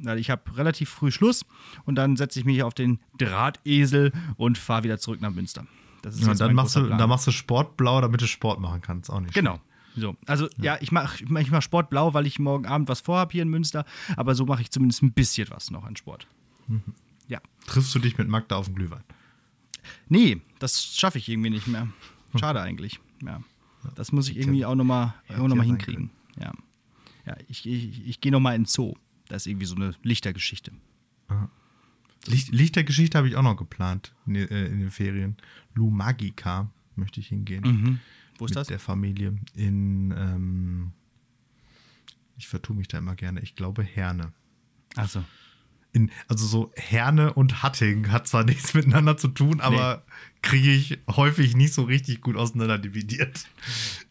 Weil 0.00 0.18
ich 0.18 0.30
habe 0.30 0.56
relativ 0.56 0.90
früh 0.90 1.10
Schluss 1.10 1.44
und 1.84 1.96
dann 1.96 2.16
setze 2.16 2.38
ich 2.38 2.44
mich 2.44 2.62
auf 2.62 2.72
den 2.72 3.00
Drahtesel 3.18 4.12
und 4.36 4.56
fahre 4.56 4.84
wieder 4.84 4.98
zurück 4.98 5.20
nach 5.20 5.32
Münster. 5.32 5.66
Das 6.02 6.14
ist 6.14 6.24
ja, 6.24 6.34
dann 6.34 6.54
machst 6.54 6.76
du, 6.76 6.84
Plan. 6.86 6.98
da 6.98 7.06
machst 7.08 7.26
du 7.26 7.32
Sportblau, 7.32 8.00
damit 8.00 8.20
du 8.20 8.26
Sport 8.28 8.60
machen 8.60 8.80
kannst. 8.80 9.10
Auch 9.10 9.18
nicht. 9.18 9.34
Genau. 9.34 9.58
So, 9.96 10.16
also 10.26 10.48
ja, 10.58 10.78
ich 10.80 10.92
mache 10.92 11.24
ich 11.24 11.50
mach, 11.50 11.62
Sport 11.62 11.90
blau, 11.90 12.14
weil 12.14 12.26
ich 12.26 12.38
morgen 12.38 12.66
Abend 12.66 12.88
was 12.88 13.00
vorhabe 13.00 13.32
hier 13.32 13.42
in 13.42 13.48
Münster, 13.48 13.84
aber 14.16 14.36
so 14.36 14.46
mache 14.46 14.62
ich 14.62 14.70
zumindest 14.70 15.02
ein 15.02 15.12
bisschen 15.12 15.48
was 15.50 15.72
noch 15.72 15.84
an 15.84 15.96
Sport. 15.96 16.28
Ja. 17.28 17.40
Triffst 17.66 17.94
du 17.94 17.98
dich 17.98 18.18
mit 18.18 18.28
Magda 18.28 18.56
auf 18.56 18.66
den 18.66 18.74
Glühwein? 18.74 19.04
Nee, 20.08 20.40
das 20.58 20.96
schaffe 20.96 21.18
ich 21.18 21.28
irgendwie 21.28 21.50
nicht 21.50 21.66
mehr. 21.66 21.88
Schade 22.38 22.60
eigentlich. 22.60 23.00
Ja. 23.22 23.42
Das 23.94 24.12
muss 24.12 24.28
ich 24.28 24.36
irgendwie 24.36 24.64
auch 24.64 24.74
nochmal 24.74 25.14
noch 25.28 25.54
mal 25.54 25.64
hinkriegen. 25.64 26.10
Ja. 26.40 26.52
Ja, 27.26 27.36
ich, 27.48 27.66
ich, 27.66 28.06
ich 28.06 28.20
gehe 28.20 28.32
nochmal 28.32 28.54
in 28.56 28.62
den 28.62 28.66
Zoo. 28.66 28.94
Das 29.28 29.42
ist 29.42 29.46
irgendwie 29.46 29.66
so 29.66 29.76
eine 29.76 29.94
Lichtergeschichte. 30.02 30.72
Licht, 32.26 32.48
Lichtergeschichte 32.52 33.16
habe 33.16 33.28
ich 33.28 33.36
auch 33.36 33.42
noch 33.42 33.56
geplant 33.56 34.12
in, 34.26 34.34
den- 34.34 34.48
äh, 34.50 34.66
in 34.66 34.80
den 34.80 34.90
Ferien. 34.90 35.36
Lu 35.74 35.90
Magica 35.90 36.70
möchte 36.96 37.20
ich 37.20 37.28
hingehen. 37.28 37.62
Mhm. 37.64 38.00
Wo 38.38 38.44
ist 38.46 38.50
mit 38.50 38.56
das? 38.56 38.66
der 38.68 38.78
Familie. 38.78 39.38
In, 39.54 40.10
ähm, 40.16 40.92
ich 42.36 42.48
vertue 42.48 42.76
mich 42.76 42.88
da 42.88 42.98
immer 42.98 43.14
gerne. 43.14 43.40
Ich 43.40 43.54
glaube 43.54 43.82
Herne. 43.82 44.32
Achso. 44.96 45.24
In, 45.92 46.10
also 46.28 46.46
so 46.46 46.72
Herne 46.76 47.32
und 47.32 47.62
Hatting 47.62 48.10
hat 48.12 48.26
zwar 48.28 48.44
nichts 48.44 48.74
miteinander 48.74 49.16
zu 49.16 49.28
tun, 49.28 49.60
aber 49.60 50.04
kriege 50.42 50.70
ich 50.70 50.98
häufig 51.08 51.56
nicht 51.56 51.72
so 51.74 51.82
richtig 51.84 52.20
gut 52.20 52.36
auseinander 52.36 52.78
dividiert. 52.78 53.46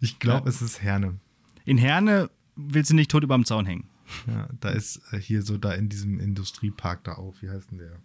Ich 0.02 0.20
glaube, 0.20 0.46
Ja. 0.46 0.50
es 0.50 0.62
ist 0.62 0.82
Herne. 0.82 1.20
In 1.66 1.78
Herne 1.78 2.30
willst 2.56 2.90
du 2.92 2.96
nicht 2.96 3.12
tot 3.12 3.24
überm 3.24 3.46
Zaun 3.46 3.66
hängen. 3.66 3.88
Ja, 4.26 4.48
da 4.60 4.70
ist 4.70 5.02
äh, 5.12 5.20
hier 5.20 5.42
so 5.44 5.58
da 5.58 5.74
in 5.74 5.90
diesem 5.90 6.20
Industriepark 6.20 7.04
da 7.04 7.14
auch. 7.16 7.36
Wie 7.42 7.50
heißt 7.50 7.72
denn 7.72 7.78
der? 7.80 8.00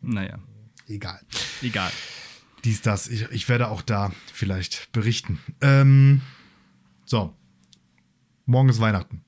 Naja, 0.00 0.38
Egal. 0.86 1.20
egal. 1.62 1.90
Dies, 2.64 2.82
das. 2.82 3.08
Ich, 3.08 3.22
ich 3.30 3.48
werde 3.48 3.68
auch 3.68 3.82
da 3.82 4.12
vielleicht 4.32 4.92
berichten. 4.92 5.38
Ähm, 5.60 6.20
so. 7.04 7.34
Morgen 8.46 8.68
ist 8.68 8.80
Weihnachten. 8.80 9.24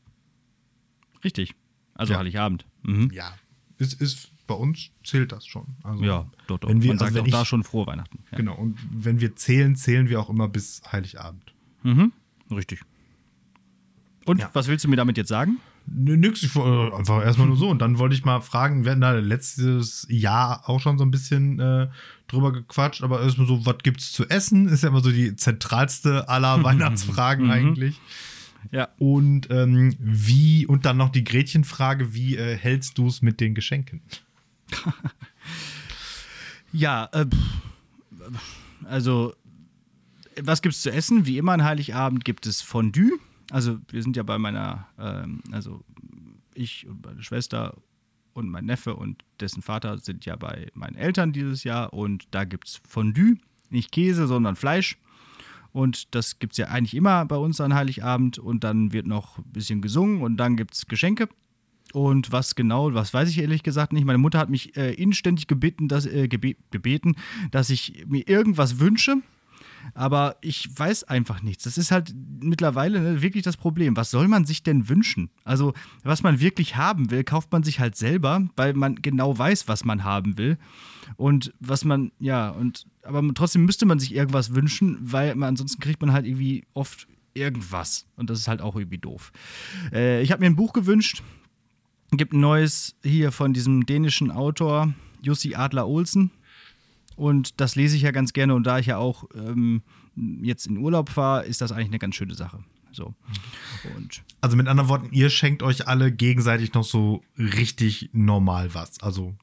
Richtig. 1.25 1.55
Also 1.95 2.13
Ja. 2.13 2.19
Heiligabend. 2.19 2.67
Mhm. 2.83 3.11
Ja. 3.13 3.33
Ist, 3.79 4.01
ist, 4.01 4.29
bei 4.47 4.55
uns 4.55 4.91
zählt 5.05 5.33
das 5.33 5.47
schon. 5.47 5.67
Also, 5.83 6.05
Ja, 6.05 6.27
doch, 6.49 6.59
doch. 6.59 6.69
Wenn 6.69 6.83
wir, 6.83 6.89
Man 6.89 6.99
sagt 6.99 7.09
also 7.11 7.15
wenn 7.17 7.23
auch 7.23 7.27
ich, 7.29 7.33
da 7.33 7.45
schon 7.45 7.63
frohe 7.65 7.87
Weihnachten. 7.87 8.19
Ja. 8.31 8.37
Genau. 8.39 8.55
Und 8.57 8.79
wenn 8.91 9.21
wir 9.21 9.37
zählen, 9.37 9.77
zählen 9.77 10.09
wir 10.09 10.21
auch 10.21 10.29
immer 10.29 10.49
bis 10.49 10.83
Heiligabend. 10.91 11.55
Mhm. 11.83 12.13
Richtig. 12.51 12.81
Und 14.27 14.41
Ja. 14.41 14.51
was 14.53 14.69
willst 14.69 14.85
du 14.85 14.89
mir 14.89 14.97
damit 14.97 15.17
jetzt 15.17 15.29
sagen? 15.29 15.59
Nix, 15.87 16.43
ich, 16.43 16.55
woll- 16.55 16.93
einfach 16.93 17.25
erstmal 17.25 17.49
nur 17.49 17.57
so. 17.57 17.69
Und 17.71 17.79
dann 17.81 17.99
wollte 17.99 18.15
ich 18.15 18.25
mal 18.25 18.41
fragen, 18.43 18.85
wir 18.85 18.91
hatten 18.93 19.01
da 19.01 19.13
letztes 19.13 20.07
Jahr 20.11 20.69
auch 20.69 20.79
schon 20.81 20.99
so 20.99 21.05
ein 21.05 21.11
bisschen 21.11 21.59
äh, 21.59 21.89
drüber 22.29 22.53
gequatscht, 22.53 23.03
aber 23.03 23.23
erstmal 23.23 23.47
so, 23.47 23.65
was 23.65 23.79
gibt's 23.83 24.13
zu 24.13 24.29
essen? 24.29 24.69
Ist 24.69 24.83
ja 24.83 24.91
immer 24.91 25.01
so 25.01 25.11
die 25.11 25.35
zentralste 25.37 26.29
aller 26.29 26.63
Weihnachtsfragen 26.65 27.47
Mhm. 27.47 27.51
eigentlich. 27.51 28.01
Ja. 28.71 28.89
Und 28.99 29.51
ähm, 29.51 29.95
wie, 29.99 30.67
und 30.67 30.85
dann 30.85 30.97
noch 30.97 31.11
die 31.11 31.25
Gretchenfrage, 31.25 32.15
wie 32.15 32.37
äh, 32.37 32.57
hältst 32.57 32.99
du 32.99 33.07
es 33.07 33.23
mit 33.23 33.41
den 33.41 33.55
Geschenken? 33.55 34.03
Ja, 36.73 37.09
äh, 37.13 37.27
also 38.85 39.35
was 40.41 40.63
gibt 40.63 40.75
es 40.75 40.83
zu 40.83 40.93
essen? 40.93 41.27
Wie 41.27 41.39
immer 41.39 41.53
an 41.53 41.65
Heiligabend 41.65 42.25
gibt 42.25 42.47
es 42.47 42.63
Fondue. 42.63 43.19
Also 43.51 43.79
wir 43.89 44.03
sind 44.03 44.17
ja 44.17 44.23
bei 44.23 44.39
meiner, 44.39 44.87
ähm, 44.99 45.43
also 45.51 45.85
ich 46.55 46.87
und 46.87 47.05
meine 47.05 47.23
Schwester 47.23 47.77
und 48.33 48.49
mein 48.49 48.65
Neffe 48.65 48.95
und 48.95 49.25
dessen 49.41 49.63
Vater 49.63 49.99
sind 49.99 50.25
ja 50.25 50.37
bei 50.37 50.71
meinen 50.75 50.95
Eltern 50.95 51.33
dieses 51.33 51.65
Jahr 51.65 51.93
und 51.93 52.29
da 52.31 52.45
gibt 52.45 52.69
es 52.69 52.81
Fondue. 52.87 53.37
Nicht 53.71 53.93
Käse, 53.93 54.27
sondern 54.27 54.57
Fleisch. 54.57 54.97
Und 55.73 56.15
das 56.15 56.39
gibt 56.39 56.53
es 56.55 56.59
ja 56.59 56.69
eigentlich 56.69 56.95
immer 56.95 57.25
bei 57.27 57.37
uns 57.37 57.61
an 57.61 57.75
Heiligabend. 57.75 58.39
Und 58.39 58.65
dann 58.65 58.93
wird 58.93 59.07
noch 59.07 59.39
ein 59.39 59.53
bisschen 59.53 59.81
gesungen 59.83 60.23
und 60.23 60.37
dann 60.37 60.57
gibt 60.57 60.75
es 60.75 60.87
Geschenke. 60.87 61.29
Und 61.93 62.31
was 62.31 62.55
genau, 62.55 62.95
was 62.95 63.13
weiß 63.13 63.29
ich 63.29 63.39
ehrlich 63.39 63.63
gesagt 63.63 63.93
nicht. 63.93 64.05
Meine 64.05 64.19
Mutter 64.19 64.39
hat 64.39 64.51
mich 64.51 64.77
äh, 64.77 64.93
inständig 64.95 65.47
gebeten 65.47 65.89
dass, 65.89 66.07
äh, 66.07 66.29
gebe 66.29 66.55
gebeten, 66.71 67.17
dass 67.51 67.71
ich 67.71 68.05
mir 68.07 68.29
irgendwas 68.29 68.79
wünsche. 68.79 69.17
Aber 69.95 70.37
ich 70.41 70.69
weiß 70.77 71.05
einfach 71.05 71.43
nichts. 71.43 71.65
Das 71.65 71.79
ist 71.79 71.91
halt 71.91 72.15
mittlerweile 72.41 73.01
ne, 73.01 73.23
wirklich 73.23 73.43
das 73.43 73.57
Problem. 73.57 73.97
Was 73.97 74.11
soll 74.11 74.29
man 74.29 74.45
sich 74.45 74.63
denn 74.63 74.89
wünschen? 74.89 75.31
Also, 75.45 75.73
was 76.03 76.23
man 76.23 76.41
wirklich 76.41 76.77
haben 76.77 77.11
will, 77.11 77.25
kauft 77.25 77.51
man 77.51 77.63
sich 77.63 77.81
halt 77.81 77.97
selber, 77.97 78.47
weil 78.57 78.75
man 78.75 78.97
genau 78.97 79.37
weiß, 79.37 79.69
was 79.69 79.85
man 79.85 80.05
haben 80.05 80.39
will. 80.39 80.59
Und 81.17 81.53
was 81.61 81.85
man, 81.85 82.13
ja, 82.19 82.51
und 82.51 82.87
aber 83.03 83.23
trotzdem 83.35 83.65
müsste 83.65 83.87
man 83.87 83.99
sich 83.99 84.15
irgendwas 84.15 84.55
wünschen, 84.55 84.99
weil 85.01 85.35
man, 85.35 85.51
ansonsten 85.51 85.81
kriegt 85.81 86.01
man 86.01 86.13
halt 86.13 86.27
irgendwie 86.27 86.65
oft 86.75 87.07
irgendwas. 87.35 88.07
Und 88.17 88.31
das 88.31 88.39
ist 88.39 88.49
halt 88.49 88.61
auch 88.61 88.77
irgendwie 88.77 88.99
doof. 88.99 89.33
Äh, 89.93 90.23
ich 90.23 90.33
habe 90.33 90.41
mir 90.41 90.47
ein 90.47 90.57
Buch 90.57 90.73
gewünscht. 90.73 91.23
Gibt 92.13 92.33
ein 92.33 92.41
neues 92.41 92.97
hier 93.05 93.31
von 93.31 93.53
diesem 93.53 93.87
dänischen 93.87 94.31
Autor 94.31 94.93
Jussi 95.23 95.55
Adler 95.55 95.87
Olsen. 95.87 96.31
Und 97.17 97.61
das 97.61 97.77
lese 97.77 97.97
ich 97.97 98.03
ja 98.03 98.11
ganz 98.11 98.33
gerne. 98.33 98.55
Und 98.55 98.65
da 98.65 98.79
ich 98.79 98.87
ja 98.87 98.97
auch 98.97 99.25
ähm, 99.35 99.83
jetzt 100.43 100.67
in 100.67 100.79
Urlaub 100.79 101.09
fahre, 101.09 101.45
ist 101.45 101.61
das 101.61 101.71
eigentlich 101.71 101.89
eine 101.89 101.99
ganz 101.99 102.17
schöne 102.17 102.35
Sache. 102.35 102.65
So. 102.93 103.15
Und 103.97 104.23
also 104.41 104.57
mit 104.57 104.67
anderen 104.67 104.89
Worten, 104.89 105.09
ihr 105.13 105.31
schenkt 105.31 105.63
euch 105.63 105.87
alle 105.87 106.11
gegenseitig 106.11 106.75
noch 106.75 106.85
so 106.85 107.23
richtig 107.39 108.11
normal 108.13 108.75
was. 108.75 109.01
Also 109.01 109.35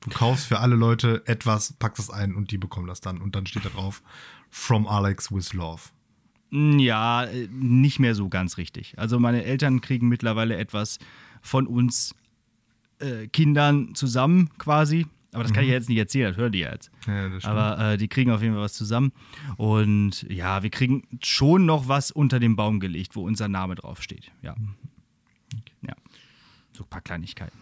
du 0.00 0.10
kaufst 0.10 0.46
für 0.46 0.60
alle 0.60 0.76
Leute 0.76 1.22
etwas, 1.26 1.72
packst 1.74 2.00
es 2.00 2.10
ein 2.10 2.34
und 2.34 2.50
die 2.50 2.58
bekommen 2.58 2.86
das 2.86 3.00
dann. 3.00 3.20
Und 3.20 3.34
dann 3.34 3.46
steht 3.46 3.64
da 3.64 3.70
drauf, 3.70 4.02
From 4.50 4.86
Alex 4.86 5.30
with 5.30 5.52
Love. 5.52 5.82
Ja, 6.50 7.26
nicht 7.50 7.98
mehr 7.98 8.14
so 8.14 8.28
ganz 8.28 8.56
richtig. 8.56 8.98
Also 8.98 9.18
meine 9.18 9.44
Eltern 9.44 9.80
kriegen 9.82 10.08
mittlerweile 10.08 10.56
etwas 10.56 10.98
von 11.42 11.66
uns 11.66 12.14
äh, 13.00 13.28
Kindern 13.28 13.94
zusammen 13.94 14.50
quasi. 14.58 15.06
Aber 15.32 15.42
das 15.42 15.52
kann 15.52 15.62
ich 15.62 15.68
ja 15.68 15.74
mhm. 15.74 15.80
jetzt 15.80 15.88
nicht 15.90 15.98
erzählen, 15.98 16.28
das 16.30 16.38
hören 16.38 16.52
die 16.52 16.60
ja 16.60 16.72
jetzt. 16.72 16.90
Ja, 17.06 17.28
Aber 17.42 17.92
äh, 17.92 17.96
die 17.98 18.08
kriegen 18.08 18.30
auf 18.30 18.40
jeden 18.40 18.54
Fall 18.54 18.62
was 18.62 18.72
zusammen. 18.72 19.12
Und 19.58 20.22
ja, 20.22 20.62
wir 20.62 20.70
kriegen 20.70 21.06
schon 21.22 21.66
noch 21.66 21.86
was 21.86 22.10
unter 22.10 22.40
den 22.40 22.56
Baum 22.56 22.80
gelegt, 22.80 23.14
wo 23.14 23.26
unser 23.26 23.46
Name 23.46 23.74
draufsteht. 23.74 24.32
Ja. 24.40 24.52
Okay. 24.52 25.74
Ja. 25.82 25.94
So 26.72 26.84
ein 26.84 26.88
paar 26.88 27.02
Kleinigkeiten. 27.02 27.58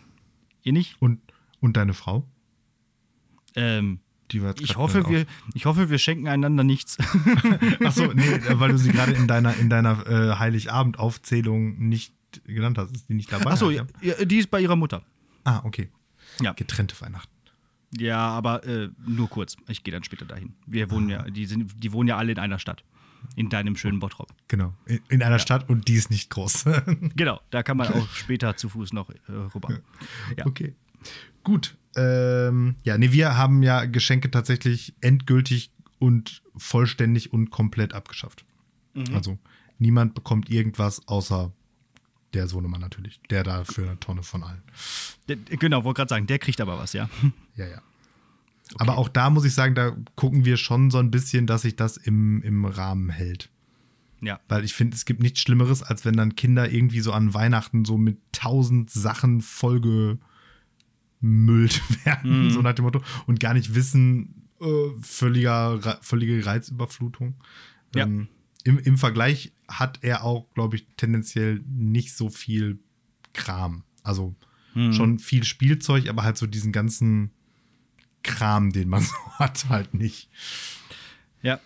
Ihr 0.62 0.72
nicht? 0.72 0.96
Und, 1.00 1.20
und 1.66 1.76
deine 1.76 1.92
Frau? 1.92 2.26
Ähm, 3.54 4.00
ich, 4.32 4.76
hoffe, 4.76 5.08
wir, 5.08 5.26
ich 5.54 5.66
hoffe, 5.66 5.90
wir 5.90 5.98
schenken 5.98 6.28
einander 6.28 6.64
nichts. 6.64 6.98
Achso, 7.84 8.12
nee, 8.12 8.40
weil 8.54 8.72
du 8.72 8.78
sie 8.78 8.90
gerade 8.90 9.12
in 9.12 9.28
deiner, 9.28 9.56
in 9.56 9.70
deiner 9.70 10.06
äh, 10.06 10.38
Heiligabend-Aufzählung 10.38 11.78
nicht 11.78 12.14
genannt 12.44 12.78
hast. 12.78 12.94
Ist 12.94 13.08
die 13.08 13.14
nicht 13.14 13.30
dabei? 13.30 13.52
Achso, 13.52 13.70
ja, 13.70 13.84
die 14.24 14.38
ist 14.38 14.50
bei 14.50 14.60
ihrer 14.60 14.76
Mutter. 14.76 15.02
Ah, 15.44 15.60
okay. 15.64 15.90
Ja. 16.40 16.52
Getrennte 16.52 17.00
Weihnachten. 17.00 17.32
Ja, 17.96 18.18
aber 18.18 18.64
äh, 18.64 18.90
nur 19.06 19.28
kurz. 19.28 19.56
Ich 19.68 19.84
gehe 19.84 19.92
dann 19.92 20.04
später 20.04 20.24
dahin. 20.24 20.54
Wir 20.66 20.90
wohnen 20.90 21.08
ja, 21.08 21.22
die, 21.22 21.46
sind, 21.46 21.72
die 21.82 21.92
wohnen 21.92 22.08
ja 22.08 22.16
alle 22.16 22.32
in 22.32 22.38
einer 22.38 22.58
Stadt. 22.58 22.84
In 23.34 23.48
deinem 23.48 23.76
schönen 23.76 24.00
Bottrop. 24.00 24.32
Genau. 24.48 24.74
In, 24.86 25.00
in 25.08 25.22
einer 25.22 25.36
ja. 25.36 25.38
Stadt 25.38 25.68
und 25.68 25.88
die 25.88 25.94
ist 25.94 26.10
nicht 26.10 26.30
groß. 26.30 26.64
genau, 27.16 27.40
da 27.50 27.62
kann 27.62 27.76
man 27.76 27.88
auch 27.88 28.08
später 28.10 28.56
zu 28.56 28.68
Fuß 28.68 28.92
noch 28.92 29.10
äh, 29.10 29.14
rüber. 29.54 29.78
Ja. 30.36 30.46
Okay. 30.46 30.74
Gut. 31.46 31.76
Ähm, 31.94 32.74
ja, 32.82 32.98
nee, 32.98 33.12
wir 33.12 33.36
haben 33.36 33.62
ja 33.62 33.84
Geschenke 33.84 34.32
tatsächlich 34.32 34.96
endgültig 35.00 35.70
und 36.00 36.42
vollständig 36.56 37.32
und 37.32 37.50
komplett 37.50 37.94
abgeschafft. 37.94 38.44
Mhm. 38.94 39.14
Also 39.14 39.38
niemand 39.78 40.16
bekommt 40.16 40.50
irgendwas 40.50 41.06
außer 41.06 41.52
der 42.34 42.48
Sohnemann 42.48 42.80
natürlich. 42.80 43.20
Der 43.30 43.44
da 43.44 43.62
für 43.62 43.82
eine 43.82 44.00
Tonne 44.00 44.24
von 44.24 44.42
allen. 44.42 44.60
Der, 45.28 45.36
genau, 45.36 45.84
wollte 45.84 45.98
gerade 45.98 46.08
sagen, 46.08 46.26
der 46.26 46.40
kriegt 46.40 46.60
aber 46.60 46.80
was, 46.80 46.92
ja. 46.94 47.08
Ja, 47.54 47.66
ja. 47.68 47.80
Okay. 48.74 48.76
Aber 48.78 48.98
auch 48.98 49.08
da 49.08 49.30
muss 49.30 49.44
ich 49.44 49.54
sagen, 49.54 49.76
da 49.76 49.96
gucken 50.16 50.44
wir 50.44 50.56
schon 50.56 50.90
so 50.90 50.98
ein 50.98 51.12
bisschen, 51.12 51.46
dass 51.46 51.62
sich 51.62 51.76
das 51.76 51.96
im, 51.96 52.42
im 52.42 52.64
Rahmen 52.64 53.08
hält. 53.08 53.50
Ja. 54.20 54.40
Weil 54.48 54.64
ich 54.64 54.74
finde, 54.74 54.96
es 54.96 55.04
gibt 55.04 55.22
nichts 55.22 55.42
Schlimmeres, 55.42 55.84
als 55.84 56.04
wenn 56.04 56.16
dann 56.16 56.34
Kinder 56.34 56.68
irgendwie 56.68 57.02
so 57.02 57.12
an 57.12 57.34
Weihnachten 57.34 57.84
so 57.84 57.96
mit 57.96 58.18
tausend 58.32 58.90
Sachen 58.90 59.42
vollgemüllt 61.20 61.82
werden, 62.04 62.46
mhm. 62.46 62.50
so 62.50 62.62
nach 62.62 62.74
dem 62.74 62.84
Motto, 62.84 63.02
und 63.26 63.40
gar 63.40 63.54
nicht 63.54 63.74
wissen, 63.74 64.48
äh, 64.60 64.90
völliger, 65.00 65.98
völlige 66.02 66.44
Reizüberflutung. 66.44 67.34
Ja. 67.94 68.04
Ähm, 68.04 68.28
im, 68.64 68.78
im 68.78 68.98
Vergleich 68.98 69.52
hat 69.68 70.00
er 70.02 70.24
auch, 70.24 70.52
glaube 70.54 70.76
ich, 70.76 70.86
tendenziell 70.96 71.62
nicht 71.68 72.16
so 72.16 72.30
viel 72.30 72.78
Kram. 73.32 73.84
Also 74.02 74.34
hm. 74.72 74.92
schon 74.92 75.18
viel 75.18 75.44
Spielzeug, 75.44 76.08
aber 76.08 76.22
halt 76.24 76.36
so 76.36 76.46
diesen 76.46 76.72
ganzen 76.72 77.30
Kram, 78.22 78.72
den 78.72 78.88
man 78.88 79.02
so 79.02 79.14
hat, 79.38 79.68
halt 79.68 79.94
nicht. 79.94 80.30
Ja. 81.42 81.60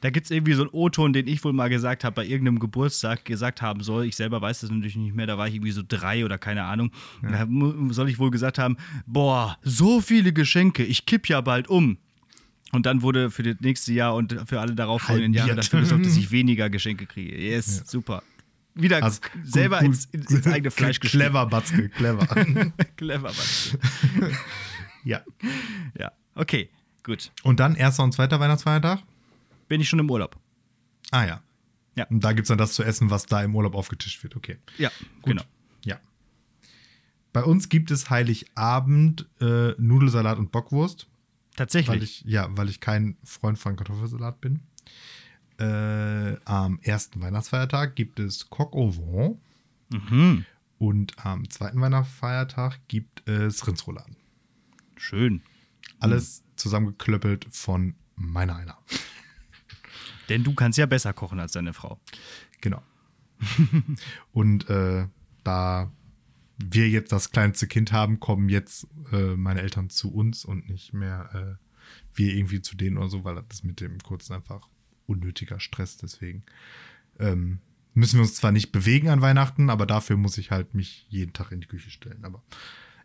Da 0.00 0.10
gibt 0.10 0.26
es 0.26 0.30
irgendwie 0.30 0.54
so 0.54 0.62
einen 0.62 0.70
O-Ton, 0.72 1.12
den 1.12 1.26
ich 1.26 1.42
wohl 1.44 1.52
mal 1.52 1.68
gesagt 1.68 2.04
habe, 2.04 2.14
bei 2.14 2.26
irgendeinem 2.26 2.58
Geburtstag 2.58 3.24
gesagt 3.24 3.62
haben 3.62 3.82
soll. 3.82 4.06
Ich 4.06 4.16
selber 4.16 4.40
weiß 4.40 4.60
das 4.60 4.70
natürlich 4.70 4.96
nicht 4.96 5.14
mehr, 5.14 5.26
da 5.26 5.38
war 5.38 5.48
ich 5.48 5.54
irgendwie 5.54 5.72
so 5.72 5.82
drei 5.86 6.24
oder 6.24 6.38
keine 6.38 6.64
Ahnung. 6.64 6.90
Ja. 7.22 7.44
Da 7.44 7.48
soll 7.90 8.08
ich 8.08 8.18
wohl 8.18 8.30
gesagt 8.30 8.58
haben: 8.58 8.76
Boah, 9.06 9.58
so 9.62 10.00
viele 10.00 10.32
Geschenke, 10.32 10.84
ich 10.84 11.06
kipp 11.06 11.28
ja 11.28 11.40
bald 11.40 11.68
um. 11.68 11.98
Und 12.72 12.86
dann 12.86 13.02
wurde 13.02 13.30
für 13.30 13.44
das 13.44 13.56
nächste 13.60 13.92
Jahr 13.92 14.16
und 14.16 14.36
für 14.46 14.60
alle 14.60 14.74
darauffolgenden 14.74 15.32
Jahre 15.32 15.54
dafür 15.54 15.80
gesorgt, 15.80 16.06
dass 16.06 16.16
ich 16.16 16.30
weniger 16.32 16.68
Geschenke 16.70 17.06
kriege. 17.06 17.36
Yes, 17.36 17.78
ja. 17.78 17.84
super. 17.86 18.22
Wieder 18.74 19.02
also, 19.02 19.20
selber 19.44 19.78
gut, 19.78 19.86
ins, 19.86 20.06
ins, 20.06 20.46
eigene 20.48 20.72
Fleisch 20.72 20.98
geschnitten. 20.98 21.26
Clever, 21.30 21.46
Batzke, 21.46 21.88
clever. 21.90 22.26
clever, 22.96 23.28
Batzke. 23.28 23.78
ja. 25.04 25.22
Ja, 25.96 26.10
okay, 26.34 26.68
gut. 27.04 27.30
Und 27.44 27.60
dann 27.60 27.76
erster 27.76 28.02
und 28.02 28.12
zweiter 28.12 28.40
Weihnachtsfeiertag? 28.40 29.00
Bin 29.68 29.80
ich 29.80 29.88
schon 29.88 29.98
im 29.98 30.10
Urlaub. 30.10 30.38
Ah 31.10 31.24
ja. 31.24 31.42
Ja. 31.96 32.06
Und 32.06 32.24
da 32.24 32.32
gibt 32.32 32.46
es 32.46 32.48
dann 32.48 32.58
das 32.58 32.72
zu 32.72 32.82
essen, 32.82 33.10
was 33.10 33.26
da 33.26 33.42
im 33.42 33.54
Urlaub 33.54 33.74
aufgetischt 33.74 34.22
wird. 34.22 34.36
Okay. 34.36 34.58
Ja, 34.78 34.90
Gut. 35.22 35.32
genau. 35.32 35.42
Ja. 35.84 36.00
Bei 37.32 37.44
uns 37.44 37.68
gibt 37.68 37.90
es 37.90 38.10
Heiligabend 38.10 39.28
äh, 39.40 39.72
Nudelsalat 39.78 40.38
und 40.38 40.50
Bockwurst. 40.50 41.06
Tatsächlich. 41.56 41.88
Weil 41.88 42.02
ich, 42.02 42.22
ja, 42.22 42.48
weil 42.56 42.68
ich 42.68 42.80
kein 42.80 43.16
Freund 43.22 43.58
von 43.58 43.76
Kartoffelsalat 43.76 44.40
bin. 44.40 44.60
Äh, 45.58 46.36
am 46.44 46.80
ersten 46.82 47.20
Weihnachtsfeiertag 47.20 47.94
gibt 47.94 48.18
es 48.18 48.50
Coq 48.50 48.74
au 48.74 48.92
vent. 48.96 49.38
Mhm. 49.90 50.44
Und 50.78 51.24
am 51.24 51.48
zweiten 51.48 51.80
Weihnachtsfeiertag 51.80 52.80
gibt 52.88 53.28
es 53.28 53.64
Rindsrouladen. 53.66 54.16
Schön. 54.96 55.42
Alles 56.00 56.40
mhm. 56.40 56.56
zusammengeklöppelt 56.56 57.46
von 57.50 57.94
meiner 58.16 58.56
einer. 58.56 58.78
Denn 60.28 60.44
du 60.44 60.54
kannst 60.54 60.78
ja 60.78 60.86
besser 60.86 61.12
kochen 61.12 61.40
als 61.40 61.52
deine 61.52 61.72
Frau. 61.72 62.00
Genau. 62.60 62.82
Und 64.32 64.68
äh, 64.70 65.06
da 65.42 65.92
wir 66.58 66.88
jetzt 66.88 67.12
das 67.12 67.30
kleinste 67.30 67.66
Kind 67.66 67.92
haben, 67.92 68.20
kommen 68.20 68.48
jetzt 68.48 68.86
äh, 69.12 69.36
meine 69.36 69.60
Eltern 69.60 69.90
zu 69.90 70.12
uns 70.12 70.44
und 70.44 70.68
nicht 70.68 70.92
mehr 70.92 71.58
äh, 71.60 71.64
wir 72.14 72.34
irgendwie 72.34 72.62
zu 72.62 72.76
denen 72.76 72.96
oder 72.96 73.08
so, 73.08 73.24
weil 73.24 73.42
das 73.48 73.64
mit 73.64 73.80
dem 73.80 73.98
kurzen 73.98 74.34
einfach 74.34 74.68
unnötiger 75.06 75.58
Stress. 75.60 75.96
Deswegen 75.96 76.44
ähm, 77.18 77.58
müssen 77.92 78.18
wir 78.18 78.22
uns 78.22 78.36
zwar 78.36 78.52
nicht 78.52 78.72
bewegen 78.72 79.08
an 79.08 79.20
Weihnachten, 79.20 79.68
aber 79.68 79.86
dafür 79.86 80.16
muss 80.16 80.38
ich 80.38 80.50
halt 80.50 80.74
mich 80.74 81.06
jeden 81.08 81.32
Tag 81.32 81.50
in 81.52 81.60
die 81.60 81.66
Küche 81.66 81.90
stellen. 81.90 82.24
Aber 82.24 82.42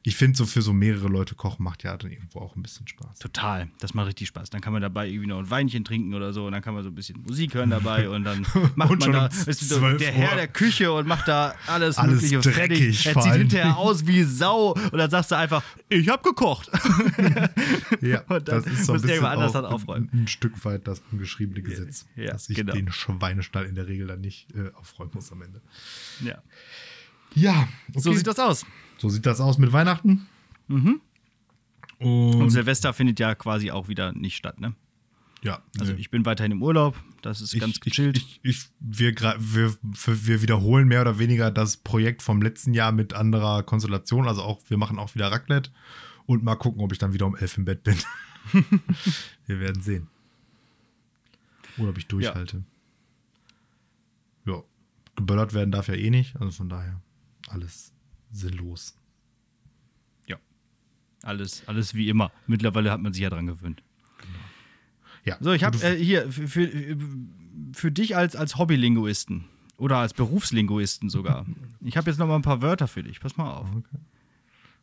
ich 0.01 0.15
finde, 0.15 0.37
so 0.37 0.45
für 0.45 0.61
so 0.61 0.71
mehrere 0.71 1.09
Leute 1.09 1.35
kochen 1.35 1.63
macht 1.63 1.83
ja 1.83 1.95
dann 1.97 2.09
irgendwo 2.09 2.39
auch 2.39 2.55
ein 2.55 2.61
bisschen 2.61 2.87
Spaß. 2.87 3.19
Total, 3.19 3.67
das 3.79 3.93
macht 3.93 4.07
richtig 4.07 4.29
Spaß. 4.29 4.49
Dann 4.49 4.61
kann 4.61 4.71
man 4.71 4.81
dabei 4.81 5.09
irgendwie 5.09 5.27
noch 5.27 5.39
ein 5.39 5.49
Weinchen 5.49 5.83
trinken 5.83 6.13
oder 6.13 6.31
so 6.31 6.45
und 6.45 6.53
dann 6.53 6.61
kann 6.61 6.73
man 6.73 6.83
so 6.83 6.89
ein 6.89 6.95
bisschen 6.95 7.21
Musik 7.21 7.53
hören 7.53 7.69
dabei 7.69 8.09
und 8.09 8.23
dann 8.23 8.45
macht 8.75 8.91
und 8.91 8.99
man 9.01 9.11
da 9.11 9.25
ist 9.27 9.67
so 9.67 9.79
der 9.97 10.11
Herr 10.11 10.35
der 10.35 10.47
Küche 10.47 10.93
und 10.93 11.05
macht 11.05 11.27
da 11.27 11.53
alles, 11.67 11.97
alles 11.97 12.21
Mögliche 12.21 12.39
dreckig. 12.39 13.05
Er 13.07 13.21
sieht 13.21 13.33
hinterher 13.33 13.77
aus 13.77 14.07
wie 14.07 14.23
Sau 14.23 14.71
und 14.71 14.97
dann 14.97 15.09
sagst 15.09 15.31
du 15.31 15.35
einfach, 15.35 15.63
ich 15.89 16.07
hab 16.07 16.23
gekocht. 16.23 16.71
ja, 18.01 18.21
das 18.39 18.65
ist 18.67 18.85
so 18.85 18.93
ein 18.93 19.01
bisschen 19.01 19.25
anders 19.25 19.51
dann 19.51 19.65
aufräumen. 19.65 20.09
Ein, 20.13 20.21
ein, 20.21 20.27
Stück 20.27 20.63
weit 20.63 20.87
das 20.87 21.01
ungeschriebene 21.11 21.61
Gesetz, 21.61 22.05
ja, 22.15 22.31
dass 22.31 22.49
ich 22.49 22.55
genau. 22.55 22.73
den 22.73 22.89
Schweinestall 22.91 23.65
in 23.65 23.75
der 23.75 23.87
Regel 23.87 24.07
dann 24.07 24.21
nicht 24.21 24.47
äh, 24.55 24.71
aufräumen 24.75 25.11
muss 25.13 25.31
am 25.31 25.41
Ende. 25.41 25.61
Ja. 26.23 26.41
Ja, 27.35 27.67
okay. 27.89 27.99
so 27.99 28.13
sieht 28.13 28.27
das 28.27 28.39
aus. 28.39 28.65
So 28.97 29.09
sieht 29.09 29.25
das 29.25 29.39
aus 29.39 29.57
mit 29.57 29.71
Weihnachten. 29.71 30.27
Mhm. 30.67 31.01
Und, 31.99 32.41
Und, 32.41 32.49
Silvester 32.49 32.93
findet 32.93 33.19
ja 33.19 33.35
quasi 33.35 33.71
auch 33.71 33.87
wieder 33.87 34.13
nicht 34.13 34.37
statt, 34.37 34.59
ne? 34.59 34.73
Ja, 35.41 35.61
Also 35.79 35.93
nö. 35.93 35.99
ich 35.99 36.09
bin 36.09 36.25
weiterhin 36.25 36.51
im 36.51 36.61
Urlaub, 36.61 37.01
das 37.21 37.39
ist 37.39 37.57
ganz 37.59 37.79
gechillt. 37.79 38.17
Ich, 38.17 38.39
ich, 38.43 38.49
ich, 38.51 38.69
wir, 38.79 39.13
wir, 39.39 39.73
wir 39.81 40.41
wiederholen 40.41 40.87
mehr 40.87 41.01
oder 41.01 41.17
weniger 41.17 41.49
das 41.49 41.77
Projekt 41.77 42.21
vom 42.21 42.41
letzten 42.41 42.73
Jahr 42.73 42.91
mit 42.91 43.13
anderer 43.13 43.63
Konstellation. 43.63 44.27
Also 44.27 44.41
auch, 44.41 44.61
wir 44.67 44.77
machen 44.77 44.99
auch 44.99 45.15
wieder 45.15 45.31
Raclette 45.31 45.71
und 46.25 46.43
mal 46.43 46.55
gucken, 46.55 46.81
ob 46.81 46.91
ich 46.91 46.97
dann 46.97 47.13
wieder 47.13 47.25
um 47.25 47.37
elf 47.37 47.57
im 47.57 47.63
Bett 47.65 47.83
bin. 47.83 47.95
wir 49.45 49.59
werden 49.61 49.81
sehen. 49.81 50.07
Oder 51.77 51.89
ob 51.89 51.97
ich 51.97 52.07
durchhalte. 52.07 52.57
Ja. 52.57 52.63
Geböllert 55.15 55.53
werden 55.53 55.71
darf 55.71 55.89
ja 55.89 55.95
eh 55.95 56.09
nicht, 56.09 56.35
also 56.37 56.51
von 56.51 56.69
daher 56.69 57.01
alles 57.49 57.93
sinnlos. 58.31 58.95
ja. 60.27 60.37
Alles, 61.23 61.67
alles 61.67 61.93
wie 61.95 62.09
immer. 62.09 62.31
Mittlerweile 62.47 62.91
hat 62.91 63.01
man 63.01 63.13
sich 63.13 63.23
ja 63.23 63.29
dran 63.29 63.47
gewöhnt. 63.47 63.83
Ja. 65.25 65.37
So, 65.41 65.51
ich 65.51 65.63
habe 65.63 65.77
äh, 65.79 65.95
hier 65.95 66.31
für, 66.31 66.47
für, 66.47 66.97
für 67.73 67.91
dich 67.91 68.15
als, 68.15 68.35
als 68.35 68.57
Hobbylinguisten 68.57 69.45
oder 69.77 69.97
als 69.97 70.13
Berufslinguisten 70.13 71.09
sogar. 71.09 71.45
Ich 71.81 71.95
habe 71.95 72.09
jetzt 72.11 72.17
noch 72.17 72.27
mal 72.27 72.35
ein 72.35 72.41
paar 72.41 72.61
Wörter 72.61 72.89
für 72.89 73.03
dich. 73.03 73.21
Pass 73.21 73.37
mal 73.37 73.51
auf. 73.51 73.67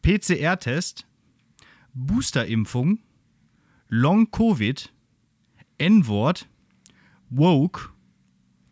PCR-Test, 0.00 1.06
Boosterimpfung, 1.92 3.00
Long-Covid, 3.88 4.92
N-Wort, 5.76 6.48
Woke, 7.28 7.90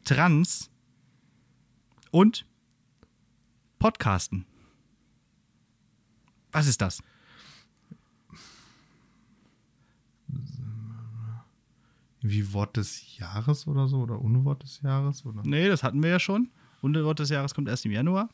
Trans 0.04 0.70
und 2.10 2.46
Podcasten. 3.84 4.46
Was 6.52 6.66
ist 6.66 6.80
das? 6.80 7.02
wie 12.22 12.54
Wort 12.54 12.78
des 12.78 13.18
Jahres 13.18 13.66
oder 13.66 13.86
so 13.86 13.98
oder 13.98 14.18
Unwort 14.18 14.62
des 14.62 14.80
Jahres 14.80 15.26
oder 15.26 15.42
Nee, 15.44 15.68
das 15.68 15.82
hatten 15.82 16.02
wir 16.02 16.08
ja 16.08 16.18
schon. 16.18 16.48
Unterwort 16.80 17.18
des 17.18 17.28
Jahres 17.28 17.54
kommt 17.54 17.68
erst 17.68 17.84
im 17.84 17.92
Januar. 17.92 18.30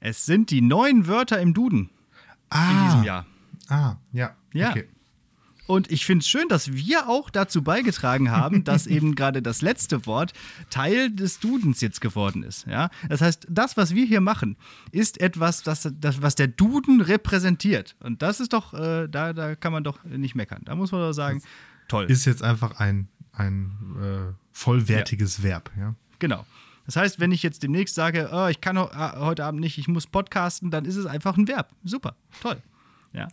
Es 0.00 0.24
sind 0.24 0.50
die 0.50 0.62
neuen 0.62 1.06
Wörter 1.06 1.42
im 1.42 1.52
Duden 1.52 1.90
in 2.54 2.84
diesem 2.86 3.04
Jahr. 3.04 3.26
Ah, 3.68 3.96
ja. 4.12 4.34
Ja. 4.54 4.70
Okay. 4.70 4.88
Und 5.66 5.90
ich 5.90 6.04
finde 6.04 6.22
es 6.22 6.28
schön, 6.28 6.48
dass 6.48 6.72
wir 6.72 7.08
auch 7.08 7.30
dazu 7.30 7.62
beigetragen 7.62 8.30
haben, 8.30 8.64
dass 8.64 8.86
eben 8.86 9.14
gerade 9.14 9.42
das 9.42 9.62
letzte 9.62 10.06
Wort 10.06 10.32
Teil 10.70 11.10
des 11.10 11.40
Dudens 11.40 11.80
jetzt 11.80 12.00
geworden 12.00 12.42
ist. 12.42 12.66
Ja? 12.66 12.90
Das 13.08 13.20
heißt, 13.20 13.46
das, 13.48 13.76
was 13.76 13.94
wir 13.94 14.04
hier 14.04 14.20
machen, 14.20 14.56
ist 14.92 15.20
etwas, 15.20 15.62
das, 15.62 15.90
das, 16.00 16.22
was 16.22 16.34
der 16.34 16.48
Duden 16.48 17.00
repräsentiert. 17.00 17.96
Und 18.00 18.22
das 18.22 18.40
ist 18.40 18.52
doch, 18.52 18.74
äh, 18.74 19.08
da, 19.08 19.32
da 19.32 19.54
kann 19.54 19.72
man 19.72 19.84
doch 19.84 20.04
nicht 20.04 20.34
meckern. 20.34 20.62
Da 20.64 20.74
muss 20.74 20.92
man 20.92 21.00
doch 21.00 21.12
sagen, 21.12 21.42
toll. 21.88 22.04
Ist 22.10 22.24
jetzt 22.24 22.42
einfach 22.42 22.78
ein, 22.78 23.08
ein 23.32 23.70
äh, 24.00 24.34
vollwertiges 24.52 25.42
Verb, 25.42 25.70
ja. 25.78 25.94
Genau. 26.18 26.46
Das 26.86 26.96
heißt, 26.96 27.18
wenn 27.18 27.32
ich 27.32 27.42
jetzt 27.42 27.62
demnächst 27.62 27.94
sage, 27.94 28.28
oh, 28.32 28.46
ich 28.48 28.60
kann 28.60 28.76
ah, 28.76 29.16
heute 29.20 29.44
Abend 29.44 29.60
nicht, 29.60 29.78
ich 29.78 29.88
muss 29.88 30.06
podcasten, 30.06 30.70
dann 30.70 30.84
ist 30.84 30.96
es 30.96 31.06
einfach 31.06 31.36
ein 31.36 31.48
Verb. 31.48 31.70
Super, 31.82 32.14
toll. 32.42 32.60
Ja. 33.12 33.28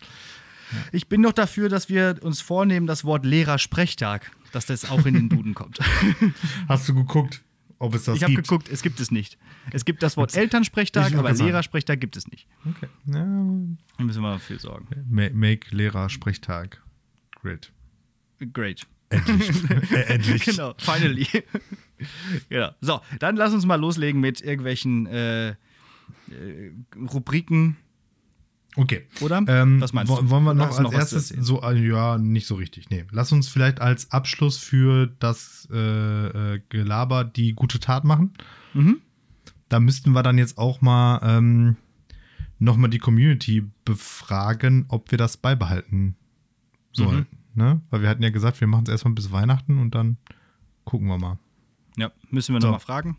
Ich 0.92 1.08
bin 1.08 1.22
noch 1.22 1.34
dafür, 1.34 1.70
dass 1.70 1.90
wir 1.90 2.18
uns 2.22 2.42
vornehmen, 2.42 2.88
das 2.88 3.04
Wort 3.04 3.26
Lehrer-Sprechtag, 3.26 4.32
dass 4.52 4.66
das 4.66 4.90
auch 4.90 5.06
in 5.06 5.14
den 5.14 5.30
Duden 5.30 5.54
kommt. 5.54 5.80
Hast 6.68 6.88
du 6.90 6.94
geguckt, 6.96 7.42
ob 7.80 7.96
es 7.96 8.04
das 8.06 8.18
Ich 8.18 8.24
habe 8.24 8.34
gibt? 8.34 8.48
geguckt, 8.48 8.70
es 8.70 8.82
gibt 8.82 9.00
es 9.00 9.12
nicht. 9.12 9.38
Es 9.72 9.86
gibt 9.86 10.04
das 10.04 10.18
Wort 10.18 10.32
Ich 10.32 10.38
Elternsprechtag, 10.38 11.14
aber. 11.16 11.32
Lehrersprechtag 11.34 12.00
gibt 12.00 12.16
es 12.18 12.28
nicht. 12.28 12.48
Okay. 12.70 12.88
Ja, 13.08 13.14
Da 13.98 14.04
müssen 14.04 14.22
wir 14.22 14.32
dafür 14.34 14.60
sorgen. 14.60 14.88
ma- 15.10 15.30
make 15.34 15.74
Lehrer 15.76 16.10
Sprechtag. 16.10 16.82
Great. 17.42 17.72
Great. 18.54 18.86
Endlich. 19.10 19.70
äh, 19.92 20.02
endlich. 20.14 20.44
Genau, 20.46 20.74
finally. 20.78 21.28
genau. 22.50 22.70
So, 22.82 23.02
dann 23.20 23.36
lass 23.36 23.54
uns 23.54 23.66
mal 23.66 23.76
loslegen 23.76 24.22
mit 24.22 24.42
irgendwelchen 24.42 25.06
äh, 25.08 25.50
äh, 25.50 25.56
Rubriken. 26.96 27.78
Okay. 28.78 29.08
Oder? 29.20 29.44
Ähm, 29.48 29.82
Was 29.82 29.92
meinst 29.92 30.12
du? 30.12 30.30
Wollen 30.30 30.44
wir 30.44 30.54
noch 30.54 30.68
als 30.68 30.80
noch 30.80 30.94
erstes 30.94 31.28
so, 31.30 31.62
äh, 31.62 31.76
ja, 31.76 32.18
nicht 32.18 32.48
so 32.48 32.56
richtig. 32.56 32.90
Nee. 32.90 33.06
Lass 33.12 33.32
uns 33.32 33.50
vielleicht 33.50 33.82
als 33.82 34.12
Abschluss 34.12 34.58
für 34.58 35.08
das 35.20 35.68
äh, 35.72 36.56
äh, 36.56 36.62
Gelaber 36.70 37.26
die 37.26 37.54
gute 37.54 37.80
Tat 37.80 38.06
machen. 38.06 38.34
Mhm. 38.74 39.02
Da 39.68 39.80
müssten 39.80 40.12
wir 40.12 40.24
dann 40.24 40.38
jetzt 40.38 40.58
auch 40.58 40.82
mal 40.82 41.20
ähm, 41.24 41.76
nochmal 42.60 42.90
die 42.90 43.00
Community 43.00 43.64
befragen, 43.84 44.86
ob 44.88 45.12
wir 45.12 45.18
das 45.18 45.38
beibehalten 45.38 46.16
sollen. 46.94 47.28
Mhm. 47.56 47.64
Ne? 47.64 47.82
Weil 47.90 48.02
wir 48.02 48.10
hatten 48.10 48.24
ja 48.24 48.30
gesagt, 48.30 48.62
wir 48.62 48.68
machen 48.68 48.84
es 48.86 48.92
erstmal 48.92 49.14
bis 49.14 49.32
Weihnachten 49.32 49.80
und 49.80 49.96
dann 49.96 50.18
gucken 50.86 51.08
wir 51.08 51.18
mal. 51.18 51.40
Ja, 51.98 52.12
müssen 52.30 52.54
wir 52.54 52.62
So. 52.62 52.68
noch 52.68 52.74
mal 52.76 52.80
fragen. 52.80 53.18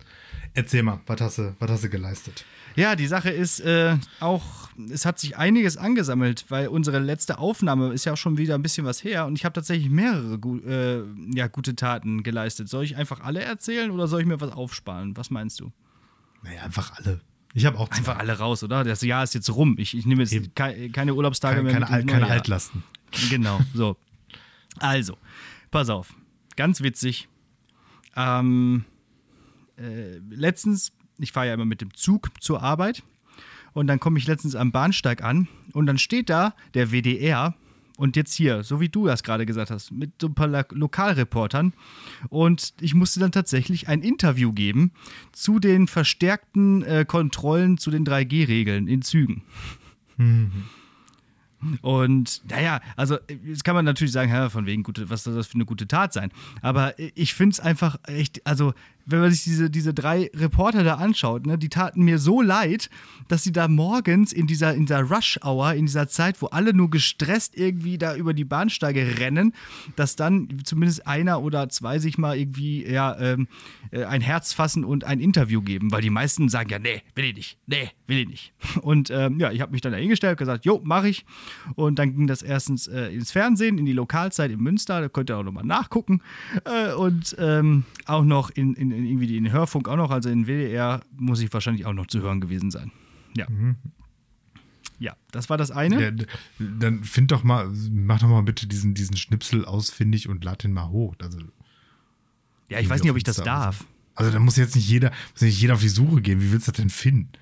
Erzähl 0.55 0.83
mal, 0.83 1.01
was 1.07 1.21
hast 1.21 1.39
du, 1.39 1.55
was 1.59 1.71
hast 1.71 1.85
du 1.85 1.89
geleistet? 1.91 2.45
Ja, 2.75 2.97
die 2.97 3.07
Sache 3.07 3.29
ist 3.29 3.61
äh, 3.61 3.97
auch, 4.21 4.71
es 4.91 5.05
hat 5.05 5.19
sich 5.19 5.37
einiges 5.37 5.77
angesammelt, 5.77 6.47
weil 6.49 6.69
unsere 6.69 6.99
letzte 7.01 7.37
Aufnahme 7.39 7.93
ist 7.93 8.07
ja 8.07 8.15
auch 8.15 8.17
schon 8.17 8.39
wieder 8.39 8.55
ein 8.55 8.63
bisschen 8.63 8.87
was 8.87 9.05
her 9.05 9.27
und 9.27 9.37
ich 9.39 9.45
habe 9.45 9.53
tatsächlich 9.53 9.91
mehrere 9.91 10.39
gu 10.39 10.57
äh, 10.61 11.03
ja, 11.35 11.49
gute 11.49 11.77
Taten 11.77 12.23
geleistet. 12.23 12.71
Soll 12.71 12.85
ich 12.85 12.97
einfach 12.97 13.21
alle 13.21 13.41
erzählen 13.43 13.91
oder 13.91 14.09
soll 14.09 14.23
ich 14.23 14.27
mir 14.27 14.41
was 14.41 14.53
aufsparen? 14.53 15.15
Was 15.19 15.29
meinst 15.31 15.61
du? 15.61 15.71
Naja, 16.43 16.63
einfach 16.63 16.93
alle. 16.97 17.21
Ich 17.53 17.67
habe 17.67 17.79
auch 17.79 17.91
zwei. 17.91 17.99
Einfach 17.99 18.19
alle 18.19 18.39
raus, 18.39 18.63
oder? 18.65 18.85
Das 18.85 19.03
Jahr 19.03 19.23
ist 19.25 19.35
jetzt 19.35 19.51
rum. 19.55 19.75
Ich, 19.79 19.95
ich 19.95 20.07
nehme 20.07 20.23
jetzt 20.25 20.55
kei 20.57 20.89
keine 20.91 21.13
Urlaubstage 21.15 21.57
keine, 21.57 21.65
mehr. 21.69 21.81
keine, 21.81 21.91
Al- 21.91 22.05
keine. 22.07 22.27
Altlasten. 22.27 22.83
Genau, 23.29 23.61
so. 23.75 23.99
Also, 24.79 25.19
pass 25.71 25.91
auf. 25.91 26.15
Ganz 26.57 26.81
witzig. 26.81 27.29
Ähm, 28.17 28.85
äh, 29.77 30.19
letztens, 30.31 30.93
ich 31.19 31.33
fahre 31.33 31.49
ja 31.49 31.55
immer 31.55 31.65
mit 31.65 31.81
dem 31.81 31.95
Zug 31.95 32.31
zur 32.41 32.63
Arbeit 32.63 33.03
und 33.73 33.87
dann 33.87 34.01
komme 34.01 34.19
ich 34.19 34.27
letztens 34.27 34.55
am 34.55 34.73
Bahnsteig 34.73 35.23
an 35.23 35.49
und 35.73 35.87
dann 35.87 35.99
steht 35.99 36.29
da 36.31 36.55
der 36.75 36.91
WDR 36.91 37.55
und 37.97 38.17
jetzt 38.17 38.35
hier, 38.35 38.65
so 38.65 38.81
wie 38.81 38.89
du 38.89 39.07
das 39.07 39.23
gerade 39.23 39.47
gesagt 39.47 39.71
hast, 39.71 39.93
mit 39.93 40.13
so 40.21 40.27
ein 40.29 40.35
paar 40.35 40.49
Lo- 40.49 40.63
Lokalreportern 40.71 41.73
und 42.29 42.75
ich 42.81 42.95
musste 42.95 43.21
dann 43.21 43.33
tatsächlich 43.33 43.89
ein 43.89 44.03
Interview 44.03 44.53
geben 44.53 44.93
zu 45.33 45.59
den 45.59 45.87
verstärkten 45.87 46.83
äh, 46.83 47.05
Kontrollen 47.07 47.79
zu 47.79 47.91
den 47.91 48.05
3G-Regeln 48.05 48.89
in 48.89 49.03
Zügen. 49.03 49.43
Und 51.81 52.43
naja, 52.49 52.81
also 52.97 53.19
jetzt 53.45 53.65
kann 53.65 53.75
man 53.75 53.85
natürlich 53.85 54.13
sagen, 54.13 54.31
ja, 54.31 54.49
von 54.49 54.67
wegen 54.67 54.83
gute, 54.83 55.11
was 55.11 55.25
soll 55.25 55.35
das 55.35 55.47
für 55.47 55.55
eine 55.55 55.65
gute 55.65 55.87
Tat 55.87 56.13
sein? 56.13 56.31
Aber 56.61 56.99
ich 56.99 57.35
finde 57.35 57.55
es 57.55 57.61
einfach 57.61 57.99
echt, 58.07 58.47
also 58.47 58.75
wenn 59.07 59.21
man 59.21 59.31
sich 59.31 59.45
diese, 59.45 59.71
diese 59.71 59.95
drei 59.95 60.31
Reporter 60.35 60.85
da 60.85 60.95
anschaut, 60.95 61.47
ne, 61.47 61.59
die 61.59 61.69
taten 61.69 62.03
mir 62.03 62.19
so 62.19 62.41
leid, 62.41 62.91
dass 63.29 63.43
sie 63.43 63.53
da 63.53 63.69
morgens 63.69 64.33
in 64.33 64.47
dieser, 64.47 64.75
in 64.75 64.87
dieser 64.87 65.03
Rush-Hour, 65.03 65.75
in 65.75 65.87
dieser 65.87 66.09
Zeit, 66.09 66.41
wo 66.43 66.47
alle 66.47 66.75
nur 66.75 66.91
gestresst 66.91 67.57
irgendwie 67.57 67.99
da 67.99 68.15
über 68.15 68.35
die 68.35 68.45
Bahnsteige 68.45 69.19
rennen, 69.19 69.55
dass 69.97 70.17
dann 70.17 70.49
zumindest 70.65 71.07
einer 71.07 71.43
oder 71.43 71.69
zwei 71.69 71.99
sich 71.99 72.19
mal 72.19 72.37
irgendwie 72.37 72.85
ja, 72.87 73.19
ähm, 73.19 73.49
äh, 73.91 74.05
ein 74.05 74.21
Herz 74.21 74.53
fassen 74.53 74.85
und 74.85 75.05
ein 75.05 75.21
Interview 75.21 75.63
geben, 75.63 75.93
weil 75.93 76.03
die 76.03 76.11
meisten 76.11 76.49
sagen 76.49 76.71
ja, 76.71 76.79
nee, 76.79 77.03
will 77.15 77.25
ich 77.25 77.35
nicht, 77.35 77.59
nee, 77.67 77.91
will 78.07 78.19
ich 78.19 78.29
nicht. 78.29 78.53
Und 78.83 79.11
ähm, 79.11 79.39
ja, 79.39 79.51
ich 79.51 79.61
habe 79.61 79.73
mich 79.73 79.81
dann 79.81 79.93
da 79.93 79.99
hingestellt, 79.99 80.39
gesagt, 80.39 80.65
jo, 80.65 80.81
mache 80.85 81.09
ich. 81.09 81.25
Und 81.75 81.99
dann 81.99 82.15
ging 82.15 82.27
das 82.27 82.43
erstens 82.43 82.87
äh, 82.87 83.07
ins 83.07 83.33
Fernsehen, 83.33 83.79
in 83.79 83.85
die 83.85 83.93
Lokalzeit 83.93 84.51
in 84.51 84.61
Münster, 84.61 85.01
da 85.01 85.09
könnt 85.09 85.31
ihr 85.31 85.39
auch 85.39 85.43
nochmal 85.43 85.65
nachgucken. 85.65 86.21
Äh, 86.65 86.93
und 86.95 87.37
ähm, 87.39 87.85
auch 88.07 88.25
noch 88.25 88.51
in, 88.51 88.75
in, 88.75 88.92
in 88.93 89.05
irgendwie 89.07 89.27
den 89.27 89.51
Hörfunk 89.53 89.89
auch 89.89 89.97
noch, 89.97 90.11
also 90.11 90.29
in 90.29 90.47
WDR 90.47 91.01
muss 91.17 91.41
ich 91.41 91.53
wahrscheinlich 91.53 91.87
auch 91.87 91.93
noch 91.93 92.07
zu 92.07 92.21
hören 92.21 92.41
gewesen 92.41 92.71
sein. 92.71 92.91
Ja. 93.37 93.47
Ja, 94.99 95.17
das 95.33 95.51
war 95.51 95.59
das 95.59 95.71
eine. 95.71 96.01
Ja, 96.01 96.25
dann 96.59 97.03
find 97.03 97.33
doch 97.33 97.43
mal, 97.43 97.71
mach 97.91 98.21
doch 98.21 98.29
mal 98.29 98.43
bitte 98.43 98.67
diesen, 98.69 98.95
diesen 98.95 99.17
Schnipsel 99.17 99.65
ausfindig 99.65 100.29
und 100.29 100.45
lad 100.45 100.63
den 100.63 100.73
mal 100.73 100.89
hoch. 100.89 101.15
Also, 101.21 101.39
Ja, 102.69 102.79
ich 102.79 102.89
weiß 102.89 103.03
nicht, 103.03 103.11
ob 103.11 103.17
ich 103.17 103.25
das 103.25 103.37
darf. 103.37 103.85
Also 104.15 104.31
da 104.31 104.39
muss 104.39 104.57
jetzt 104.57 104.77
nicht 104.77 104.89
jeder, 104.89 105.11
muss 105.33 105.41
nicht 105.43 105.61
jeder 105.61 105.75
auf 105.75 105.81
die 105.81 105.89
Suche 105.89 106.21
gehen. 106.21 106.41
Wie 106.41 106.53
willst 106.53 106.69
du 106.69 106.73
das 106.73 106.77
denn 106.81 106.91
finden? 106.91 107.33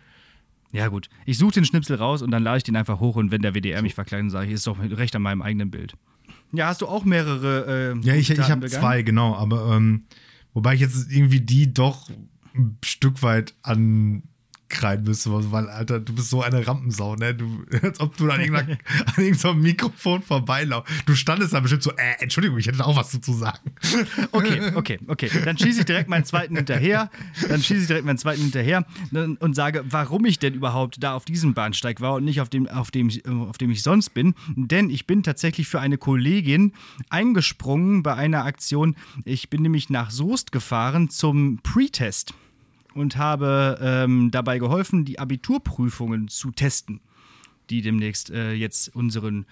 Ja, 0.72 0.86
gut. 0.88 1.10
Ich 1.26 1.36
suche 1.36 1.52
den 1.54 1.64
Schnipsel 1.64 1.96
raus 1.96 2.22
und 2.22 2.30
dann 2.30 2.44
lade 2.44 2.58
ich 2.58 2.62
den 2.62 2.76
einfach 2.76 3.00
hoch 3.00 3.16
und 3.16 3.30
wenn 3.32 3.42
der 3.42 3.54
WDR 3.54 3.82
mich 3.82 3.94
verklagt, 3.94 4.22
dann 4.22 4.30
sage 4.30 4.46
ich, 4.46 4.52
ist 4.52 4.66
doch 4.66 4.78
recht 4.78 5.14
an 5.16 5.22
meinem 5.22 5.42
eigenen 5.42 5.70
Bild. 5.70 5.94
Ja, 6.52 6.68
hast 6.68 6.80
du 6.80 6.86
auch 6.86 7.04
mehrere. 7.04 7.96
Äh, 8.02 8.06
Ja, 8.06 8.14
ich, 8.14 8.30
ich 8.30 8.50
habe 8.50 8.68
zwei, 8.68 9.02
genau. 9.02 9.34
Aber 9.34 9.76
ähm, 9.76 10.04
wobei 10.54 10.74
ich 10.74 10.80
jetzt 10.80 11.10
irgendwie 11.10 11.40
die 11.40 11.72
doch 11.72 12.10
ein 12.54 12.78
Stück 12.84 13.22
weit 13.22 13.54
an 13.62 14.22
ankreiden 14.70 15.04
müsste, 15.04 15.30
weil, 15.52 15.68
Alter, 15.68 16.00
du 16.00 16.14
bist 16.14 16.30
so 16.30 16.42
eine 16.42 16.66
Rampensau, 16.66 17.16
ne? 17.16 17.34
Du, 17.34 17.64
als 17.82 18.00
ob 18.00 18.16
du 18.16 18.30
an, 18.30 18.40
irgendeinem 18.40 19.60
Mikrofon 19.60 20.22
vorbeilaufst. 20.22 20.92
Du 21.06 21.14
standest 21.14 21.52
da 21.52 21.60
bestimmt 21.60 21.82
so, 21.82 21.90
äh, 21.92 22.20
Entschuldigung, 22.20 22.58
ich 22.58 22.66
hätte 22.66 22.84
auch 22.84 22.96
was 22.96 23.20
zu 23.20 23.32
sagen. 23.32 23.58
Okay, 24.32 24.72
okay, 24.74 24.98
okay. 25.08 25.30
Dann 25.44 25.58
schieße 25.58 25.80
ich 25.80 25.86
direkt 25.86 26.08
meinen 26.08 26.24
zweiten 26.24 26.54
hinterher. 26.54 27.10
Dann 27.48 27.62
schieße 27.62 27.82
ich 27.82 27.86
direkt 27.86 28.06
meinen 28.06 28.18
zweiten 28.18 28.40
hinterher 28.40 28.86
und 29.10 29.54
sage, 29.54 29.84
warum 29.88 30.24
ich 30.24 30.38
denn 30.38 30.54
überhaupt 30.54 31.02
da 31.02 31.14
auf 31.14 31.24
diesem 31.24 31.54
Bahnsteig 31.54 32.00
war 32.00 32.14
und 32.14 32.24
nicht 32.24 32.40
auf 32.40 32.48
dem, 32.48 32.68
auf 32.68 32.90
dem, 32.90 33.10
auf 33.48 33.58
dem 33.58 33.70
ich 33.70 33.82
sonst 33.82 34.10
bin. 34.10 34.34
Denn 34.54 34.90
ich 34.90 35.06
bin 35.06 35.22
tatsächlich 35.22 35.68
für 35.68 35.80
eine 35.80 35.98
Kollegin 35.98 36.72
eingesprungen 37.08 38.02
bei 38.02 38.14
einer 38.14 38.44
Aktion. 38.44 38.96
Ich 39.24 39.50
bin 39.50 39.62
nämlich 39.62 39.90
nach 39.90 40.10
Soest 40.10 40.52
gefahren 40.52 41.10
zum 41.10 41.58
Pre-Test 41.62 42.34
und 42.94 43.16
habe 43.16 43.78
ähm, 43.80 44.30
dabei 44.30 44.58
geholfen, 44.58 45.04
die 45.04 45.18
Abiturprüfungen 45.18 46.28
zu 46.28 46.50
testen, 46.50 47.00
die 47.70 47.82
demnächst 47.82 48.30
äh, 48.30 48.52
jetzt 48.52 48.94
unseren 48.94 49.46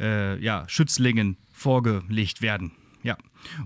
äh, 0.00 0.42
ja, 0.42 0.64
Schützlingen 0.68 1.36
vorgelegt 1.52 2.42
werden. 2.42 2.72
Ja. 3.02 3.16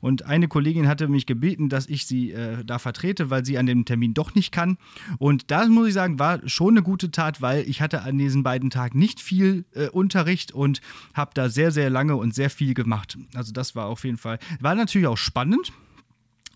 Und 0.00 0.24
eine 0.24 0.48
Kollegin 0.48 0.88
hatte 0.88 1.08
mich 1.08 1.26
gebeten, 1.26 1.68
dass 1.68 1.86
ich 1.86 2.06
sie 2.06 2.32
äh, 2.32 2.64
da 2.64 2.78
vertrete, 2.78 3.28
weil 3.28 3.44
sie 3.44 3.58
an 3.58 3.66
dem 3.66 3.84
Termin 3.84 4.14
doch 4.14 4.34
nicht 4.34 4.50
kann. 4.50 4.78
Und 5.18 5.50
das 5.50 5.68
muss 5.68 5.88
ich 5.88 5.94
sagen, 5.94 6.18
war 6.18 6.40
schon 6.48 6.74
eine 6.74 6.82
gute 6.82 7.10
Tat, 7.10 7.42
weil 7.42 7.68
ich 7.68 7.82
hatte 7.82 8.02
an 8.02 8.16
diesen 8.16 8.42
beiden 8.42 8.70
Tagen 8.70 8.98
nicht 8.98 9.20
viel 9.20 9.66
äh, 9.74 9.88
Unterricht 9.88 10.52
und 10.52 10.80
habe 11.12 11.32
da 11.34 11.50
sehr, 11.50 11.70
sehr 11.70 11.90
lange 11.90 12.16
und 12.16 12.34
sehr 12.34 12.48
viel 12.48 12.72
gemacht. 12.72 13.18
Also 13.34 13.52
das 13.52 13.76
war 13.76 13.86
auf 13.86 14.04
jeden 14.04 14.16
Fall, 14.16 14.38
war 14.60 14.74
natürlich 14.74 15.06
auch 15.06 15.18
spannend, 15.18 15.72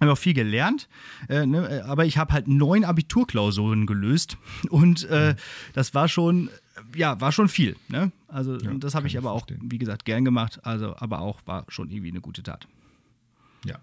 habe 0.00 0.12
auch 0.12 0.18
viel 0.18 0.34
gelernt, 0.34 0.88
äh, 1.28 1.46
ne, 1.46 1.84
aber 1.86 2.06
ich 2.06 2.18
habe 2.18 2.32
halt 2.32 2.48
neun 2.48 2.84
Abiturklausuren 2.84 3.86
gelöst 3.86 4.38
und 4.70 5.04
äh, 5.04 5.34
das 5.72 5.94
war 5.94 6.08
schon, 6.08 6.50
ja, 6.94 7.20
war 7.20 7.32
schon 7.32 7.48
viel. 7.48 7.76
Ne? 7.88 8.12
Also 8.28 8.58
ja, 8.58 8.72
das 8.74 8.94
habe 8.94 9.06
ich 9.06 9.18
aber 9.18 9.32
auch, 9.32 9.46
wie 9.60 9.78
gesagt, 9.78 10.04
gern 10.04 10.24
gemacht, 10.24 10.60
also 10.64 10.96
aber 10.96 11.20
auch 11.20 11.40
war 11.46 11.64
schon 11.68 11.90
irgendwie 11.90 12.10
eine 12.10 12.20
gute 12.20 12.42
Tat. 12.42 12.66
Ja. 13.64 13.78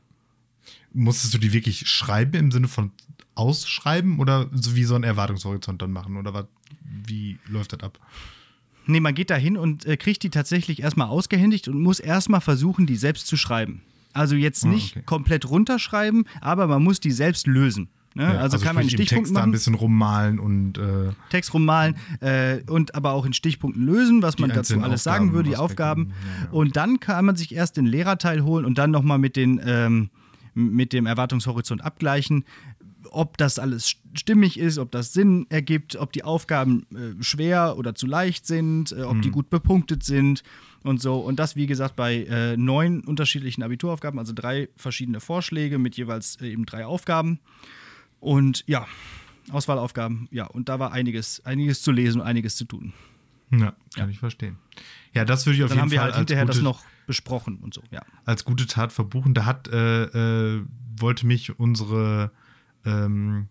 Musstest 0.94 1.34
du 1.34 1.38
die 1.38 1.54
wirklich 1.54 1.88
schreiben 1.88 2.34
im 2.34 2.52
Sinne 2.52 2.68
von 2.68 2.92
ausschreiben 3.36 4.20
oder 4.20 4.50
so 4.52 4.76
wie 4.76 4.84
so 4.84 4.96
ein 4.96 5.04
Erwartungshorizont 5.04 5.82
dann 5.82 5.92
machen 5.92 6.18
oder 6.18 6.34
was, 6.34 6.46
wie 6.82 7.38
läuft 7.48 7.74
das 7.74 7.82
ab? 7.82 8.00
Nee, 8.88 9.02
man 9.02 9.14
geht 9.14 9.30
da 9.30 9.36
hin 9.36 9.58
und 9.58 9.86
äh, 9.86 9.98
kriegt 9.98 10.24
die 10.24 10.30
tatsächlich 10.30 10.82
erstmal 10.82 11.10
ausgehändigt 11.10 11.68
und 11.68 11.82
muss 11.82 12.00
erstmal 12.00 12.42
versuchen, 12.42 12.88
die 12.88 12.96
selbst 12.96 13.28
zu 13.28 13.36
schreiben. 13.36 13.82
Also 14.18 14.36
jetzt 14.36 14.66
ah, 14.66 14.70
nicht 14.70 14.96
oh, 14.96 15.00
okay. 15.00 15.06
komplett 15.06 15.50
runterschreiben, 15.50 16.26
aber 16.42 16.68
man 16.68 16.84
muss 16.84 17.00
die 17.00 17.12
selbst 17.12 17.48
lösen. 17.48 17.90
Ne? 18.18 18.24
Ja, 18.24 18.30
also, 18.30 18.56
also, 18.56 18.66
kann 18.66 18.74
man 18.74 18.86
in 18.86 18.90
Stichpunkten 18.90 19.26
Text 19.26 19.34
machen. 19.34 19.50
ein 19.50 19.52
bisschen 19.52 19.76
rummalen 19.76 20.40
und 20.40 20.80
äh, 20.80 21.12
Text 21.30 21.54
rummalen 21.54 21.96
äh, 22.20 22.62
und 22.68 22.96
aber 22.96 23.12
auch 23.12 23.28
in 23.28 23.34
Stichpunkten 23.34 23.86
lösen, 23.86 24.24
was 24.24 24.40
man 24.40 24.50
dazu 24.50 24.74
alles 24.82 25.06
Aufgaben, 25.06 25.26
sagen 25.28 25.34
würde, 25.34 25.50
die 25.50 25.56
Aufgaben. 25.56 26.10
Ja, 26.10 26.46
ja. 26.46 26.52
Und 26.52 26.76
dann 26.76 27.00
kann 27.00 27.26
man 27.26 27.36
sich 27.36 27.54
erst 27.54 27.78
den 27.78 27.86
Lehrerteil 27.86 28.44
holen 28.44 28.66
und 28.66 28.80
dann 28.80 28.90
nochmal 28.90 29.20
mit 29.20 29.38
ähm, 29.38 30.10
mit 30.56 30.94
dem 30.94 31.06
Erwartungshorizont 31.06 31.84
abgleichen, 31.84 32.44
ob 33.12 33.38
das 33.38 33.60
alles 33.60 33.94
stimmig 34.16 34.60
ist, 34.60 34.80
ob 34.80 34.92
das 34.92 35.14
Sinn 35.14 35.46
ergibt, 35.50 35.96
ob 35.96 36.12
die 36.12 36.24
Aufgaben 36.24 36.88
äh, 36.92 37.22
schwer 37.24 37.78
oder 37.78 37.94
zu 37.94 38.08
leicht 38.08 38.48
sind, 38.48 38.94
äh, 38.94 39.04
ob 39.04 39.18
mhm. 39.18 39.22
die 39.22 39.30
gut 39.30 39.52
bepunktet 39.52 40.04
sind 40.04 40.42
und 40.84 41.02
so. 41.02 41.20
Und 41.20 41.38
das, 41.40 41.56
wie 41.56 41.68
gesagt, 41.68 41.96
bei 41.96 42.24
äh, 42.24 42.58
neun 42.58 43.02
unterschiedlichen 43.02 43.64
Abituraufgaben, 43.64 44.20
also 44.20 44.34
drei 44.34 44.70
verschiedene 44.76 45.20
Vorschläge 45.20 45.78
mit 45.78 45.98
jeweils 45.98 46.38
äh, 46.42 46.50
eben 46.52 46.66
drei 46.66 46.86
Aufgaben. 46.86 47.40
Und 48.20 48.64
ja, 48.68 48.88
Auswahlaufgaben, 49.52 50.28
ja, 50.32 50.46
und 50.46 50.70
da 50.70 50.80
war 50.80 50.92
einiges, 50.92 51.46
einiges 51.46 51.82
zu 51.82 51.92
lesen 51.92 52.22
und 52.22 52.28
einiges 52.28 52.56
zu 52.56 52.66
tun. 52.66 52.94
Ja, 53.52 53.58
kann 53.58 53.76
ja. 53.96 54.08
ich 54.10 54.20
verstehen. 54.20 54.58
Ja, 55.14 55.24
das 55.24 55.46
würde 55.46 55.58
ich 55.58 55.64
auf 55.64 55.70
Dann 55.70 55.78
jeden 55.78 55.90
Fall. 55.90 55.98
Dann 55.98 56.00
haben 56.00 56.10
wir 56.10 56.14
halt 56.14 56.16
hinterher 56.16 56.46
das 56.46 56.62
noch 56.62 56.84
besprochen 57.06 57.58
und 57.60 57.74
so, 57.74 57.82
ja. 57.92 58.02
Als 58.26 58.44
gute 58.44 58.68
Tat 58.68 58.92
verbuchen. 58.92 59.34
Da 59.34 59.46
hat, 59.46 59.70
äh, 59.70 60.56
äh, 60.56 60.66
wollte 60.98 61.26
mich 61.26 61.58
unsere 61.58 62.32
ähm, 62.86 63.48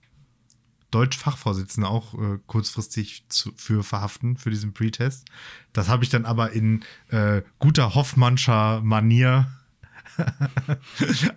Deutsch-Fachvorsitzende 0.97 1.89
auch 1.89 2.15
äh, 2.15 2.39
kurzfristig 2.47 3.25
zu, 3.29 3.53
für 3.55 3.83
verhaften, 3.83 4.39
für 4.39 4.49
diesen 4.49 4.73
Pre-Test. 4.73 5.27
Das 5.75 5.91
habe 5.91 6.05
ich 6.05 6.09
dann 6.09 6.25
aber 6.25 6.53
in 6.53 6.83
äh, 7.11 7.43
guter 7.59 7.95
Hoffmannscher 7.95 8.81
Manier 8.81 9.47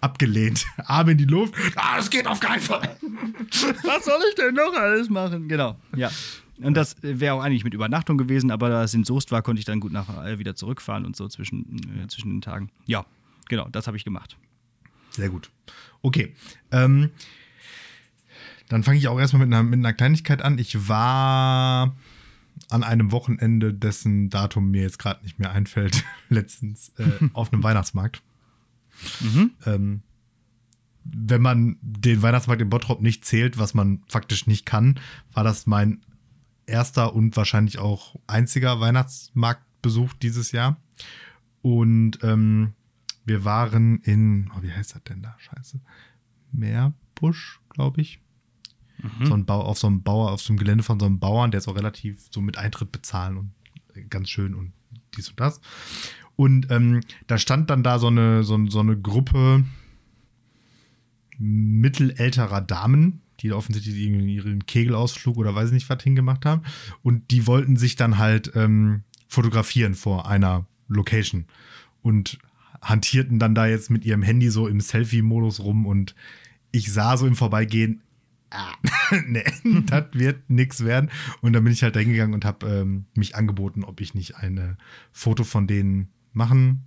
abgelehnt. 0.01 0.65
Arme 0.85 1.11
in 1.11 1.17
die 1.17 1.25
Luft. 1.25 1.53
Ah, 1.75 1.97
das 1.97 2.09
geht 2.09 2.25
auf 2.25 2.39
keinen 2.39 2.61
Fall. 2.61 2.97
Was 3.83 4.05
soll 4.05 4.21
ich 4.29 4.35
denn 4.35 4.53
noch 4.53 4.73
alles 4.73 5.09
machen? 5.09 5.49
Genau, 5.49 5.77
ja. 5.93 6.09
Und 6.61 6.75
das 6.75 6.95
wäre 7.01 7.33
auch 7.33 7.43
eigentlich 7.43 7.65
mit 7.65 7.73
Übernachtung 7.73 8.17
gewesen, 8.17 8.49
aber 8.49 8.69
da 8.69 8.85
es 8.85 8.93
in 8.93 9.03
Soest 9.03 9.31
war, 9.33 9.41
konnte 9.41 9.59
ich 9.59 9.65
dann 9.65 9.81
gut 9.81 9.91
nachher 9.91 10.39
wieder 10.39 10.55
zurückfahren 10.55 11.05
und 11.05 11.17
so 11.17 11.27
zwischen, 11.27 12.01
äh, 12.01 12.07
zwischen 12.07 12.29
den 12.29 12.41
Tagen. 12.41 12.69
Ja, 12.85 13.05
genau, 13.49 13.67
das 13.69 13.87
habe 13.87 13.97
ich 13.97 14.05
gemacht. 14.05 14.37
Sehr 15.09 15.29
gut. 15.29 15.51
Okay. 16.01 16.33
Ähm, 16.71 17.11
dann 18.69 18.83
fange 18.83 18.97
ich 18.97 19.07
auch 19.07 19.19
erstmal 19.19 19.45
mit 19.45 19.53
einer, 19.53 19.63
mit 19.63 19.79
einer 19.79 19.93
Kleinigkeit 19.93 20.41
an. 20.41 20.57
Ich 20.57 20.87
war 20.87 21.95
an 22.69 22.83
einem 22.83 23.11
Wochenende, 23.11 23.73
dessen 23.73 24.29
Datum 24.29 24.71
mir 24.71 24.83
jetzt 24.83 24.99
gerade 24.99 25.23
nicht 25.23 25.39
mehr 25.39 25.51
einfällt, 25.51 26.03
letztens 26.29 26.93
äh, 26.97 27.29
auf 27.33 27.51
einem 27.51 27.63
Weihnachtsmarkt. 27.63 28.21
Mhm. 29.21 29.51
Ähm, 29.65 30.01
wenn 31.03 31.41
man 31.41 31.77
den 31.81 32.21
Weihnachtsmarkt 32.21 32.61
in 32.61 32.69
Bottrop 32.69 33.01
nicht 33.01 33.25
zählt, 33.25 33.57
was 33.57 33.73
man 33.73 34.03
faktisch 34.07 34.45
nicht 34.45 34.65
kann, 34.65 34.99
war 35.33 35.43
das 35.43 35.65
mein 35.65 36.01
erster 36.67 37.15
und 37.15 37.35
wahrscheinlich 37.35 37.79
auch 37.79 38.15
einziger 38.27 38.79
Weihnachtsmarktbesuch 38.79 40.13
dieses 40.13 40.51
Jahr. 40.51 40.77
Und 41.63 42.19
ähm, 42.21 42.73
wir 43.25 43.45
waren 43.45 43.99
in, 44.01 44.51
oh, 44.55 44.61
wie 44.61 44.71
heißt 44.71 44.93
das 44.93 45.03
denn 45.05 45.23
da? 45.23 45.35
Scheiße. 45.39 45.79
Meerbusch, 46.51 47.59
glaube 47.69 48.01
ich. 48.01 48.19
Mhm. 49.01 49.25
So 49.25 49.33
ein 49.33 49.45
Bau, 49.45 49.61
auf 49.61 49.79
so 49.79 49.87
einem 49.87 50.03
Bauer, 50.03 50.31
auf 50.31 50.41
so 50.41 50.51
einem 50.51 50.59
Gelände 50.59 50.83
von 50.83 50.99
so 50.99 51.05
einem 51.05 51.19
Bauern, 51.19 51.51
der 51.51 51.59
ist 51.59 51.67
auch 51.67 51.75
relativ 51.75 52.27
so 52.31 52.41
mit 52.41 52.57
Eintritt 52.57 52.91
bezahlen 52.91 53.37
und 53.37 53.51
ganz 54.09 54.29
schön 54.29 54.53
und 54.53 54.73
dies 55.15 55.29
und 55.29 55.39
das. 55.39 55.61
Und 56.35 56.71
ähm, 56.71 57.01
da 57.27 57.37
stand 57.37 57.69
dann 57.69 57.83
da 57.83 57.99
so 57.99 58.07
eine, 58.07 58.43
so, 58.43 58.57
so 58.67 58.79
eine 58.79 58.97
Gruppe 58.97 59.65
mittelälterer 61.37 62.61
Damen, 62.61 63.21
die 63.39 63.51
offensichtlich 63.51 63.95
ihren 63.97 64.65
Kegelausflug 64.65 65.37
oder 65.37 65.55
weiß 65.55 65.67
ich 65.67 65.73
nicht 65.73 65.89
was 65.89 66.03
hingemacht 66.03 66.45
haben. 66.45 66.63
Und 67.01 67.31
die 67.31 67.47
wollten 67.47 67.77
sich 67.77 67.95
dann 67.95 68.17
halt 68.17 68.51
ähm, 68.55 69.03
fotografieren 69.27 69.95
vor 69.95 70.29
einer 70.29 70.65
Location 70.87 71.45
und 72.01 72.39
hantierten 72.81 73.39
dann 73.39 73.55
da 73.55 73.67
jetzt 73.67 73.89
mit 73.89 74.05
ihrem 74.05 74.21
Handy 74.21 74.49
so 74.49 74.67
im 74.67 74.81
Selfie-Modus 74.81 75.59
rum 75.59 75.85
und 75.85 76.15
ich 76.71 76.91
sah 76.91 77.17
so 77.17 77.27
im 77.27 77.35
Vorbeigehen, 77.35 78.01
ah, 78.51 78.73
nee, 79.27 79.43
das 79.85 80.05
wird 80.13 80.49
nichts 80.49 80.83
werden. 80.83 81.09
Und 81.41 81.53
dann 81.53 81.63
bin 81.63 81.73
ich 81.73 81.83
halt 81.83 81.95
da 81.95 81.99
hingegangen 81.99 82.33
und 82.33 82.45
habe 82.45 82.67
ähm, 82.67 83.05
mich 83.15 83.35
angeboten, 83.35 83.83
ob 83.83 84.01
ich 84.01 84.13
nicht 84.13 84.35
ein 84.37 84.77
Foto 85.11 85.43
von 85.43 85.67
denen 85.67 86.09
machen 86.33 86.85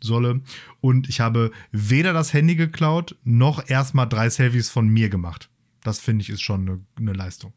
solle. 0.00 0.42
Und 0.80 1.08
ich 1.08 1.20
habe 1.20 1.50
weder 1.72 2.12
das 2.12 2.32
Handy 2.32 2.54
geklaut, 2.54 3.16
noch 3.24 3.68
erstmal 3.68 4.08
drei 4.08 4.30
Selfies 4.30 4.70
von 4.70 4.88
mir 4.88 5.08
gemacht. 5.08 5.50
Das 5.82 6.00
finde 6.00 6.22
ich 6.22 6.30
ist 6.30 6.42
schon 6.42 6.68
eine, 6.68 6.80
eine 6.96 7.12
Leistung. 7.12 7.52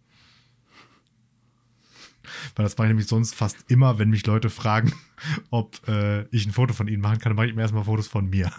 Weil 2.55 2.63
das 2.63 2.77
mache 2.77 2.87
ich 2.87 2.91
nämlich 2.91 3.07
sonst 3.07 3.35
fast 3.35 3.57
immer, 3.67 3.99
wenn 3.99 4.09
mich 4.09 4.25
Leute 4.25 4.49
fragen, 4.49 4.93
ob 5.49 5.87
äh, 5.87 6.23
ich 6.27 6.45
ein 6.45 6.53
Foto 6.53 6.73
von 6.73 6.87
ihnen 6.87 7.01
machen 7.01 7.19
kann, 7.19 7.31
dann 7.31 7.35
mache 7.35 7.47
ich 7.47 7.55
mir 7.55 7.61
erstmal 7.61 7.83
Fotos 7.83 8.07
von 8.07 8.29
mir. 8.29 8.51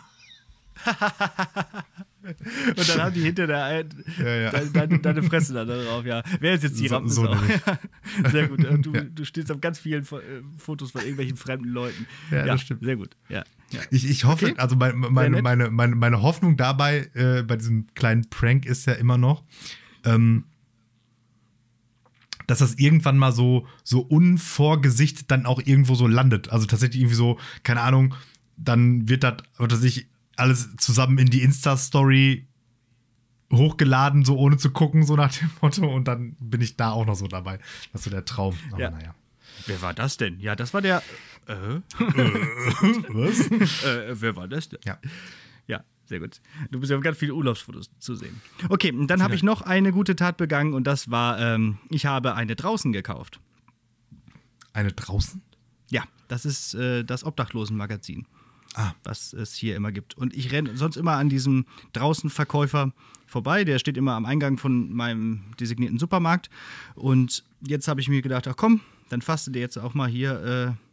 Und 2.22 2.88
dann 2.88 3.00
haben 3.00 3.14
die 3.14 3.22
hinter 3.22 3.46
der 3.46 3.85
ja, 4.18 4.37
ja. 4.37 4.50
Deine, 4.72 4.98
deine, 5.00 5.22
Fresse 5.22 5.54
da 5.54 5.64
drauf, 5.64 6.04
ja. 6.04 6.22
Wer 6.40 6.54
ist 6.54 6.62
jetzt 6.62 6.78
die 6.78 6.88
so, 6.88 6.94
Rampensau? 6.94 7.35
So 7.35 8.30
sehr 8.30 8.48
gut. 8.48 8.64
Und 8.64 8.87
du, 8.87 8.92
ja. 8.92 9.02
du 9.02 9.24
stehst 9.24 9.50
auf 9.50 9.61
ganz 9.61 9.80
vielen 9.80 10.04
äh, 10.04 10.42
Fotos 10.56 10.92
von 10.92 11.00
irgendwelchen 11.00 11.37
fremden 11.37 11.68
Leuten. 11.68 12.06
Ja, 12.30 12.44
das 12.44 12.61
stimmt. 12.61 12.85
Sehr 12.85 12.96
gut. 12.96 13.16
Ja. 13.28 13.42
Ich, 13.90 14.08
ich 14.08 14.24
hoffe, 14.24 14.50
okay. 14.50 14.58
also 14.58 14.76
meine, 14.76 14.94
meine, 14.94 15.42
meine, 15.42 15.70
meine, 15.70 15.96
meine 15.96 16.22
Hoffnung 16.22 16.56
dabei, 16.56 17.11
äh, 17.14 17.42
bei 17.42 17.56
diesem 17.56 17.87
kleinen 17.94 18.28
Prank 18.28 18.66
ist 18.66 18.87
ja 18.87 18.92
immer 18.92 19.18
noch, 19.18 19.42
ähm, 20.04 20.44
dass 22.46 22.58
das 22.58 22.74
irgendwann 22.74 23.18
mal 23.18 23.32
so, 23.32 23.66
so 23.82 24.00
unvorgesichtet 24.00 25.30
dann 25.30 25.46
auch 25.46 25.61
irgendwo 25.64 25.94
so 25.94 26.06
landet. 26.06 26.50
Also 26.50 26.66
tatsächlich 26.66 27.00
irgendwie 27.00 27.16
so, 27.16 27.38
keine 27.62 27.80
Ahnung, 27.80 28.14
dann 28.56 29.08
wird 29.08 29.24
das, 29.24 29.38
was 29.56 29.72
weiß 29.72 29.85
ich, 29.85 30.06
alles 30.36 30.76
zusammen 30.76 31.18
in 31.18 31.30
die 31.30 31.42
Insta-Story 31.42 32.46
hochgeladen, 33.52 34.24
so 34.24 34.38
ohne 34.38 34.56
zu 34.56 34.70
gucken, 34.70 35.04
so 35.04 35.16
nach 35.16 35.33
dem 35.33 35.50
Motto. 35.60 35.87
Und 35.94 36.08
dann 36.08 36.37
bin 36.40 36.60
ich 36.60 36.76
da 36.76 36.90
auch 36.90 37.06
noch 37.06 37.14
so 37.14 37.26
dabei. 37.26 37.58
Das 37.92 38.00
ist 38.00 38.04
so 38.04 38.10
der 38.10 38.24
Traum. 38.24 38.56
Aber 38.70 38.80
ja. 38.80 38.90
naja. 38.90 39.14
Wer 39.66 39.83
war 39.83 39.94
das 39.94 40.16
denn? 40.16 40.40
Ja, 40.40 40.56
das 40.56 40.74
war 40.74 40.80
der. 40.80 41.02
Äh? 41.46 41.54
Was? 43.08 43.50
äh, 43.85 44.20
wer 44.20 44.37
war 44.37 44.48
das 44.48 44.68
denn? 44.68 44.80
Ja. 44.85 44.98
Ja, 45.66 45.85
Sehr 46.06 46.20
gut. 46.20 46.40
Du 46.70 46.80
bist 46.80 46.90
ja 46.90 46.98
ganz 46.98 47.18
viele 47.18 47.35
Urlaubsfotos 47.35 47.90
zu 47.98 48.14
sehen. 48.14 48.40
Okay, 48.68 48.92
dann 49.06 49.22
habe 49.22 49.35
ich 49.35 49.42
noch 49.42 49.62
eine 49.62 49.92
gute 49.92 50.16
Tat 50.16 50.37
begangen 50.37 50.74
und 50.74 50.87
das 50.87 51.10
war, 51.10 51.38
ähm, 51.38 51.78
ich 51.90 52.06
habe 52.06 52.35
eine 52.35 52.56
draußen 52.56 52.92
gekauft. 52.92 53.40
Eine 54.72 54.92
draußen? 54.92 55.42
Ja, 55.90 56.04
das 56.28 56.44
ist 56.46 56.74
äh, 56.74 57.04
das 57.04 57.24
Obdachlosenmagazin, 57.24 58.26
Ah, 58.75 58.92
was 59.04 59.33
es 59.35 59.54
hier 59.54 59.77
immer 59.77 59.92
gibt. 59.92 60.16
Und 60.16 60.35
ich 60.35 60.50
renne 60.50 60.77
sonst 60.77 60.96
immer 60.96 61.12
an 61.12 61.29
diesem 61.29 61.66
Draußenverkäufer 61.92 62.92
vorbei. 63.27 63.64
Der 63.64 63.79
steht 63.79 63.96
immer 63.96 64.12
am 64.12 64.25
Eingang 64.25 64.56
von 64.56 64.92
meinem 64.92 65.42
designierten 65.60 65.98
Supermarkt. 65.98 66.48
Und 66.94 67.44
jetzt 67.60 67.88
habe 67.88 68.00
ich 68.00 68.08
mir 68.08 68.23
gedacht, 68.23 68.48
ach 68.48 68.56
komm, 68.56 68.81
dann 69.10 69.20
fasste 69.20 69.50
dir 69.50 69.60
jetzt 69.60 69.77
auch 69.77 69.94
mal 69.94 70.08
hier 70.08 70.77
äh, 70.79 70.91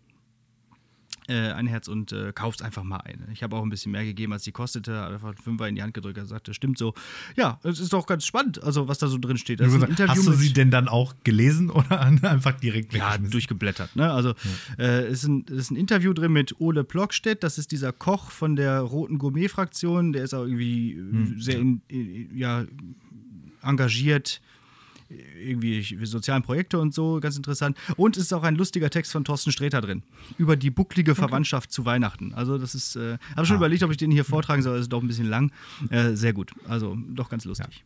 äh, 1.30 1.52
ein 1.52 1.68
Herz 1.68 1.88
und 1.88 2.12
äh, 2.12 2.34
kaufst 2.34 2.64
einfach 2.64 2.84
mal 2.84 2.98
eine. 2.98 3.28
Ich 3.32 3.44
habe 3.44 3.56
auch 3.56 3.64
ein 3.64 3.70
bisschen 3.70 3.92
mehr 3.92 4.04
gegeben, 4.04 4.34
als 4.34 4.44
die 4.44 4.52
kostete. 4.52 5.06
Einfach 5.06 5.30
einen 5.30 5.38
Fünfer 5.38 5.68
in 5.68 5.76
die 5.76 5.84
Hand 5.84 5.94
gedrückt. 5.94 6.18
Er 6.18 6.26
sagte, 6.26 6.54
stimmt 6.54 6.78
so. 6.78 6.94
Ja, 7.36 7.60
es 7.64 7.80
ist 7.80 7.94
doch 7.94 8.06
ganz 8.08 8.26
spannend, 8.26 8.64
also 8.64 8.88
was 8.88 8.98
da 8.98 9.08
so 9.08 9.18
drin 9.18 9.38
steht. 9.38 9.62
Interview 9.62 10.08
Hast 10.08 10.28
du 10.28 10.34
sie 10.34 10.54
denn 10.54 10.72
dann 10.72 10.88
auch 10.88 11.14
gelesen 11.24 11.70
oder 11.70 12.02
einfach 12.02 12.60
direkt 12.60 12.94
ja, 12.94 13.18
durchgeblättert. 13.18 13.96
Ne? 13.96 14.12
Also 14.12 14.34
äh, 14.78 15.10
ist, 15.10 15.26
ein, 15.26 15.44
ist 15.46 15.72
ein 15.72 15.76
Interview 15.76 16.14
drin 16.14 16.34
mit 16.34 16.60
Ole 16.60 16.84
Plockstedt, 16.84 17.44
das 17.44 17.58
ist 17.58 17.72
dieser 17.72 17.94
Koch 17.94 18.32
von 18.32 18.56
der 18.56 18.80
Roten 18.80 19.18
Gourmet-Fraktion, 19.18 20.14
der 20.14 20.24
ist 20.24 20.34
auch 20.34 20.46
irgendwie 20.46 20.94
äh, 20.94 21.40
sehr 21.40 21.60
in, 21.60 21.82
ja, 22.36 22.66
engagiert, 23.62 24.42
irgendwie 25.10 25.84
für 25.84 26.06
sozialen 26.06 26.44
Projekte 26.44 26.80
und 26.80 26.94
so, 26.94 27.20
ganz 27.20 27.36
interessant. 27.36 27.78
Und 27.98 28.16
es 28.18 28.24
ist 28.24 28.34
auch 28.34 28.44
ein 28.44 28.56
lustiger 28.56 28.90
Text 28.90 29.12
von 29.12 29.24
Thorsten 29.24 29.52
Sträter 29.52 29.82
drin, 29.82 30.04
über 30.38 30.56
die 30.56 30.70
bucklige 30.70 31.16
Verwandtschaft 31.16 31.72
zu 31.72 31.86
Weihnachten. 31.86 32.34
Also 32.34 32.58
das 32.58 32.76
ist, 32.76 32.96
äh, 32.96 33.18
habe 33.36 33.46
schon 33.46 33.56
Ah. 33.56 33.60
überlegt, 33.60 33.84
ob 33.84 33.92
ich 33.92 33.98
den 33.98 34.12
hier 34.12 34.26
vortragen 34.26 34.62
soll, 34.62 34.74
das 34.76 34.84
ist 34.84 34.94
doch 34.94 35.02
ein 35.02 35.08
bisschen 35.08 35.28
lang. 35.28 35.52
Äh, 35.90 36.14
sehr 36.16 36.34
gut, 36.34 36.54
also 36.68 36.96
doch 37.10 37.30
ganz 37.30 37.46
lustig. 37.46 37.84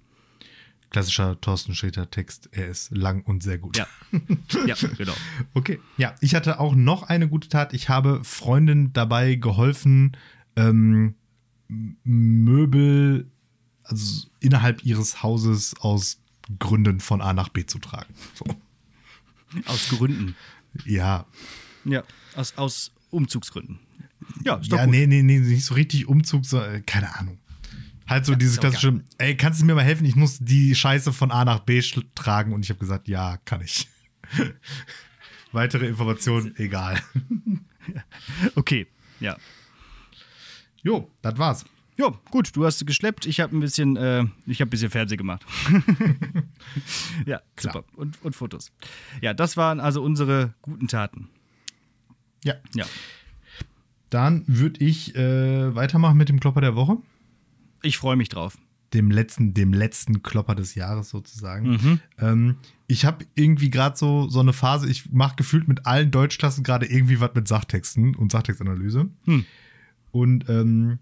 Klassischer 0.89 1.39
Thorsten 1.41 1.73
Sträter 1.73 2.11
Text. 2.11 2.49
Er 2.51 2.67
ist 2.67 2.91
lang 2.95 3.23
und 3.23 3.41
sehr 3.41 3.57
gut. 3.57 3.75
Ja, 3.77 3.87
ja, 4.67 4.75
genau. 4.95 5.13
Okay, 5.55 5.79
ja, 5.97 6.13
ich 6.21 6.35
hatte 6.35 6.59
auch 6.59 6.75
noch 6.75 7.03
eine 7.03 7.27
gute 7.27 7.49
Tat. 7.49 7.73
Ich 7.73 7.89
habe 7.89 8.23
Freundin 8.23 8.93
dabei 8.93 9.33
geholfen, 9.35 10.15
ähm, 10.55 11.15
Möbel 12.03 13.29
also 13.83 14.27
innerhalb 14.39 14.85
ihres 14.85 15.23
Hauses 15.23 15.75
aus 15.79 16.19
Gründen 16.59 16.99
von 16.99 17.21
A 17.21 17.33
nach 17.33 17.49
B 17.49 17.65
zu 17.65 17.79
tragen. 17.79 18.13
So. 18.35 18.45
Aus 19.65 19.89
Gründen. 19.89 20.35
Ja, 20.85 21.25
Ja, 21.85 22.03
aus, 22.35 22.57
aus 22.57 22.91
Umzugsgründen. 23.11 23.79
Ja, 24.43 24.55
ist 24.55 24.71
doch 24.71 24.77
ja 24.77 24.85
gut. 24.85 24.93
nee, 24.93 25.05
nee, 25.05 25.21
nee, 25.21 25.39
nicht 25.39 25.65
so 25.65 25.73
richtig 25.75 26.07
Umzug, 26.07 26.45
so, 26.45 26.59
äh, 26.59 26.81
keine 26.81 27.15
Ahnung. 27.15 27.37
Halt 28.07 28.25
so 28.25 28.35
dieses 28.35 28.55
ist 28.55 28.59
auch 28.59 28.69
klassische, 28.69 29.01
ey, 29.17 29.37
kannst 29.37 29.61
du 29.61 29.65
mir 29.65 29.75
mal 29.75 29.83
helfen? 29.83 30.05
Ich 30.05 30.15
muss 30.15 30.39
die 30.39 30.75
Scheiße 30.75 31.13
von 31.13 31.31
A 31.31 31.45
nach 31.45 31.59
B 31.59 31.81
tragen 32.15 32.53
und 32.53 32.63
ich 32.63 32.69
habe 32.69 32.79
gesagt, 32.79 33.07
ja, 33.07 33.37
kann 33.45 33.61
ich. 33.61 33.87
Weitere 35.51 35.87
Informationen, 35.87 36.55
egal. 36.57 37.01
Okay, 38.55 38.87
ja. 39.19 39.35
Jo, 40.83 41.11
das 41.21 41.37
war's. 41.37 41.65
Ja, 41.95 42.11
gut, 42.31 42.55
du 42.55 42.65
hast 42.65 42.85
geschleppt. 42.85 43.25
Ich 43.25 43.39
habe 43.39 43.55
ein 43.55 43.59
bisschen, 43.59 43.95
äh, 43.97 44.25
ich 44.45 44.61
habe 44.61 44.69
ein 44.69 44.71
bisschen 44.71 44.89
Fernseh 44.89 45.15
gemacht. 45.15 45.45
ja, 47.25 47.41
Klar. 47.55 47.73
super. 47.73 47.85
Und, 47.95 48.21
und 48.23 48.35
Fotos. 48.35 48.71
Ja, 49.21 49.33
das 49.33 49.57
waren 49.57 49.79
also 49.79 50.01
unsere 50.01 50.53
guten 50.61 50.87
Taten. 50.87 51.29
Ja. 52.43 52.55
Ja. 52.73 52.85
Dann 54.09 54.43
würde 54.47 54.83
ich 54.83 55.15
äh, 55.15 55.75
weitermachen 55.75 56.17
mit 56.17 56.29
dem 56.29 56.39
Klopper 56.39 56.61
der 56.61 56.75
Woche. 56.75 56.97
Ich 57.81 57.97
freue 57.97 58.15
mich 58.15 58.29
drauf. 58.29 58.57
Dem 58.93 59.09
letzten, 59.09 59.53
dem 59.53 59.73
letzten 59.73 60.21
Klopper 60.21 60.55
des 60.55 60.75
Jahres 60.75 61.09
sozusagen. 61.09 61.71
Mhm. 61.71 61.99
Ähm, 62.19 62.57
ich 62.87 63.05
habe 63.05 63.25
irgendwie 63.35 63.71
gerade 63.71 63.97
so, 63.97 64.29
so 64.29 64.39
eine 64.39 64.53
Phase, 64.53 64.87
ich 64.87 65.11
mache 65.11 65.35
gefühlt 65.35 65.67
mit 65.67 65.85
allen 65.87 66.11
Deutschklassen 66.11 66.63
gerade 66.63 66.85
irgendwie 66.85 67.19
was 67.19 67.33
mit 67.33 67.47
Sachtexten 67.47 68.15
und 68.15 68.31
Sachtextanalyse. 68.31 69.09
Hm. 69.25 69.45
Und 70.11 70.47
ähm, 70.47 70.99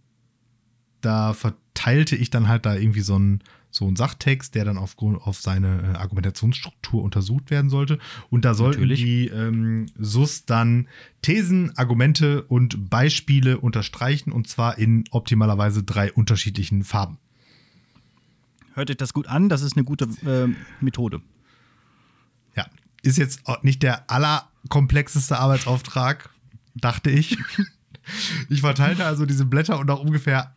da 1.01 1.33
verteilte 1.33 2.15
ich 2.15 2.29
dann 2.29 2.47
halt 2.47 2.65
da 2.65 2.75
irgendwie 2.75 3.01
so 3.01 3.15
einen 3.15 3.43
so 3.71 3.87
einen 3.87 3.95
Sachtext, 3.95 4.53
der 4.53 4.65
dann 4.65 4.77
auf, 4.77 4.97
auf 4.99 5.39
seine 5.39 5.93
äh, 5.93 5.97
Argumentationsstruktur 5.97 7.01
untersucht 7.01 7.49
werden 7.49 7.69
sollte. 7.69 7.99
Und 8.29 8.43
da 8.43 8.53
sollten 8.53 8.81
Natürlich. 8.81 8.99
die 8.99 9.27
ähm, 9.27 9.85
SUS 9.97 10.45
dann 10.45 10.87
Thesen, 11.21 11.75
Argumente 11.77 12.43
und 12.43 12.89
Beispiele 12.89 13.59
unterstreichen 13.59 14.31
und 14.33 14.47
zwar 14.47 14.77
in 14.77 15.05
optimalerweise 15.11 15.83
drei 15.83 16.11
unterschiedlichen 16.11 16.83
Farben. 16.83 17.17
Hört 18.73 18.89
euch 18.89 18.97
das 18.97 19.13
gut 19.13 19.27
an? 19.27 19.49
Das 19.49 19.61
ist 19.61 19.75
eine 19.77 19.85
gute 19.85 20.05
äh, 20.25 20.53
Methode. 20.83 21.21
Ja, 22.55 22.65
ist 23.03 23.17
jetzt 23.17 23.47
auch 23.47 23.63
nicht 23.63 23.83
der 23.83 24.09
allerkomplexeste 24.09 25.39
Arbeitsauftrag, 25.39 26.29
dachte 26.75 27.09
ich. 27.09 27.37
Ich 28.49 28.61
verteilte 28.61 29.05
also 29.05 29.27
diese 29.27 29.45
Blätter 29.45 29.77
und 29.77 29.85
nach 29.85 29.99
ungefähr 29.99 30.55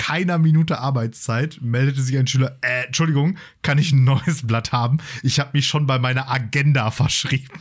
keiner 0.00 0.38
Minute 0.38 0.78
Arbeitszeit 0.78 1.58
meldete 1.60 2.00
sich 2.00 2.16
ein 2.16 2.26
Schüler, 2.26 2.56
äh, 2.62 2.86
Entschuldigung, 2.86 3.36
kann 3.60 3.76
ich 3.76 3.92
ein 3.92 4.02
neues 4.02 4.46
Blatt 4.46 4.72
haben? 4.72 4.96
Ich 5.22 5.38
habe 5.38 5.50
mich 5.52 5.66
schon 5.66 5.86
bei 5.86 5.98
meiner 5.98 6.30
Agenda 6.30 6.90
verschrieben. 6.90 7.60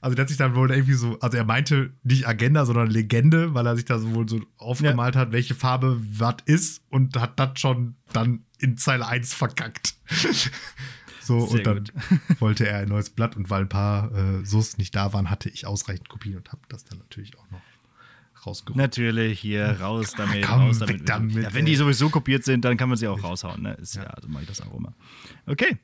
Also 0.00 0.14
der 0.14 0.22
hat 0.22 0.30
sich 0.30 0.38
dann 0.38 0.54
wohl 0.54 0.70
irgendwie 0.70 0.94
so, 0.94 1.20
also 1.20 1.36
er 1.36 1.44
meinte 1.44 1.92
nicht 2.02 2.26
Agenda, 2.26 2.64
sondern 2.64 2.88
Legende, 2.88 3.52
weil 3.52 3.66
er 3.66 3.76
sich 3.76 3.84
da 3.84 3.98
so 3.98 4.14
wohl 4.14 4.26
so 4.26 4.40
aufgemalt 4.56 5.16
hat, 5.16 5.32
welche 5.32 5.54
Farbe 5.54 6.00
was 6.00 6.36
ist 6.46 6.82
und 6.88 7.14
hat 7.20 7.38
das 7.38 7.60
schon 7.60 7.96
dann 8.14 8.46
in 8.58 8.78
Zeile 8.78 9.06
1 9.06 9.34
verkackt. 9.34 9.96
so, 11.20 11.46
Sehr 11.46 11.58
und 11.58 11.66
dann 11.66 11.84
gut. 11.84 11.92
wollte 12.40 12.66
er 12.66 12.78
ein 12.78 12.88
neues 12.88 13.10
Blatt 13.10 13.36
und 13.36 13.50
weil 13.50 13.62
ein 13.62 13.68
paar 13.68 14.14
äh, 14.14 14.46
SUS 14.46 14.78
nicht 14.78 14.96
da 14.96 15.12
waren, 15.12 15.28
hatte 15.28 15.50
ich 15.50 15.66
ausreichend 15.66 16.08
Kopien 16.08 16.38
und 16.38 16.50
habe 16.52 16.62
das 16.70 16.84
dann 16.84 16.98
natürlich 17.00 17.38
auch 17.38 17.50
noch 17.50 17.60
rausgeholt. 18.46 18.76
Natürlich, 18.76 19.40
hier 19.40 19.80
raus 19.80 20.14
damit, 20.16 20.44
komm, 20.44 20.62
raus 20.62 20.78
damit. 20.78 21.08
damit, 21.08 21.42
ja, 21.42 21.54
wenn 21.54 21.64
die 21.64 21.76
sowieso 21.76 22.08
kopiert 22.10 22.44
sind, 22.44 22.64
dann 22.64 22.76
kann 22.76 22.88
man 22.88 22.98
sie 22.98 23.08
auch 23.08 23.22
raushauen. 23.22 23.62
Ne? 23.62 23.74
Ist, 23.74 23.96
ja. 23.96 24.04
also 24.04 24.28
mache 24.28 24.42
ich 24.42 24.48
das 24.48 24.60
auch 24.60 24.74
immer. 24.76 24.92
Okay, 25.46 25.78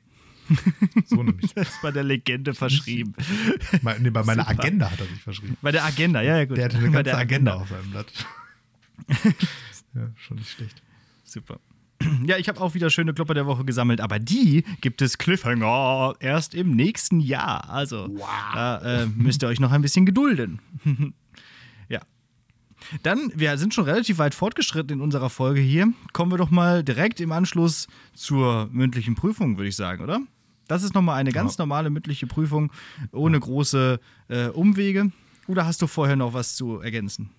So 1.05 1.23
nämlich. 1.23 1.53
das 1.55 1.69
ist 1.69 1.81
bei 1.81 1.91
der 1.91 2.03
Legende 2.03 2.53
verschrieben. 2.53 3.13
Bei- 3.81 3.97
nee, 3.99 4.09
bei 4.09 4.23
meiner 4.23 4.43
Super. 4.43 4.59
Agenda 4.59 4.91
hat 4.91 4.99
er 4.99 5.05
sich 5.07 5.21
verschrieben. 5.21 5.57
Bei 5.61 5.71
der 5.71 5.85
Agenda, 5.85 6.21
ja, 6.21 6.37
ja, 6.37 6.45
gut. 6.45 6.57
Der 6.57 6.65
hatte 6.65 6.77
eine 6.77 6.87
bei 6.87 6.93
ganze 6.93 7.11
der 7.11 7.17
Agenda 7.17 7.53
auf 7.55 7.69
seinem 7.69 7.91
Blatt. 7.91 8.11
ja, 9.95 10.09
schon 10.17 10.37
nicht 10.37 10.49
schlecht. 10.51 10.81
Super. 11.23 11.59
Ja, 12.25 12.37
ich 12.37 12.49
habe 12.49 12.59
auch 12.59 12.73
wieder 12.73 12.89
schöne 12.89 13.13
Klopper 13.13 13.35
der 13.35 13.45
Woche 13.45 13.63
gesammelt, 13.63 14.01
aber 14.01 14.17
die 14.17 14.63
gibt 14.81 15.03
es 15.03 15.19
Cliffhanger 15.19 16.15
erst 16.19 16.55
im 16.55 16.75
nächsten 16.75 17.19
Jahr. 17.19 17.69
Also, 17.69 18.07
da 18.53 19.03
äh, 19.03 19.05
müsst 19.05 19.43
ihr 19.43 19.47
euch 19.47 19.59
noch 19.59 19.71
ein 19.71 19.83
bisschen 19.83 20.07
gedulden. 20.07 20.59
Ja. 22.91 22.97
Dann, 23.03 23.31
wir 23.35 23.57
sind 23.57 23.73
schon 23.73 23.85
relativ 23.85 24.17
weit 24.17 24.35
fortgeschritten 24.35 24.97
in 24.97 25.01
unserer 25.01 25.29
Folge 25.29 25.61
hier. 25.61 25.93
Kommen 26.13 26.31
wir 26.31 26.37
doch 26.37 26.51
mal 26.51 26.83
direkt 26.83 27.19
im 27.19 27.31
Anschluss 27.31 27.87
zur 28.13 28.69
mündlichen 28.71 29.15
Prüfung, 29.15 29.57
würde 29.57 29.69
ich 29.69 29.75
sagen, 29.75 30.03
oder? 30.03 30.21
Das 30.67 30.83
ist 30.83 30.93
nochmal 30.93 31.17
eine 31.17 31.31
ganz 31.31 31.57
Ja. 31.57 31.63
normale 31.63 31.89
mündliche 31.89 32.27
Prüfung 32.27 32.71
ohne 33.11 33.39
große 33.39 33.99
äh, 34.29 34.47
Umwege. 34.47 35.11
Oder 35.47 35.65
hast 35.65 35.81
du 35.81 35.87
vorher 35.87 36.15
noch 36.15 36.33
was 36.33 36.55
zu 36.55 36.79
ergänzen? 36.79 37.29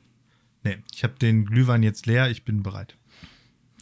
Nee, 0.64 0.78
ich 0.94 1.02
habe 1.02 1.14
den 1.20 1.46
Glühwein 1.46 1.82
jetzt 1.82 2.06
leer, 2.06 2.30
ich 2.30 2.44
bin 2.44 2.62
bereit. 2.62 2.96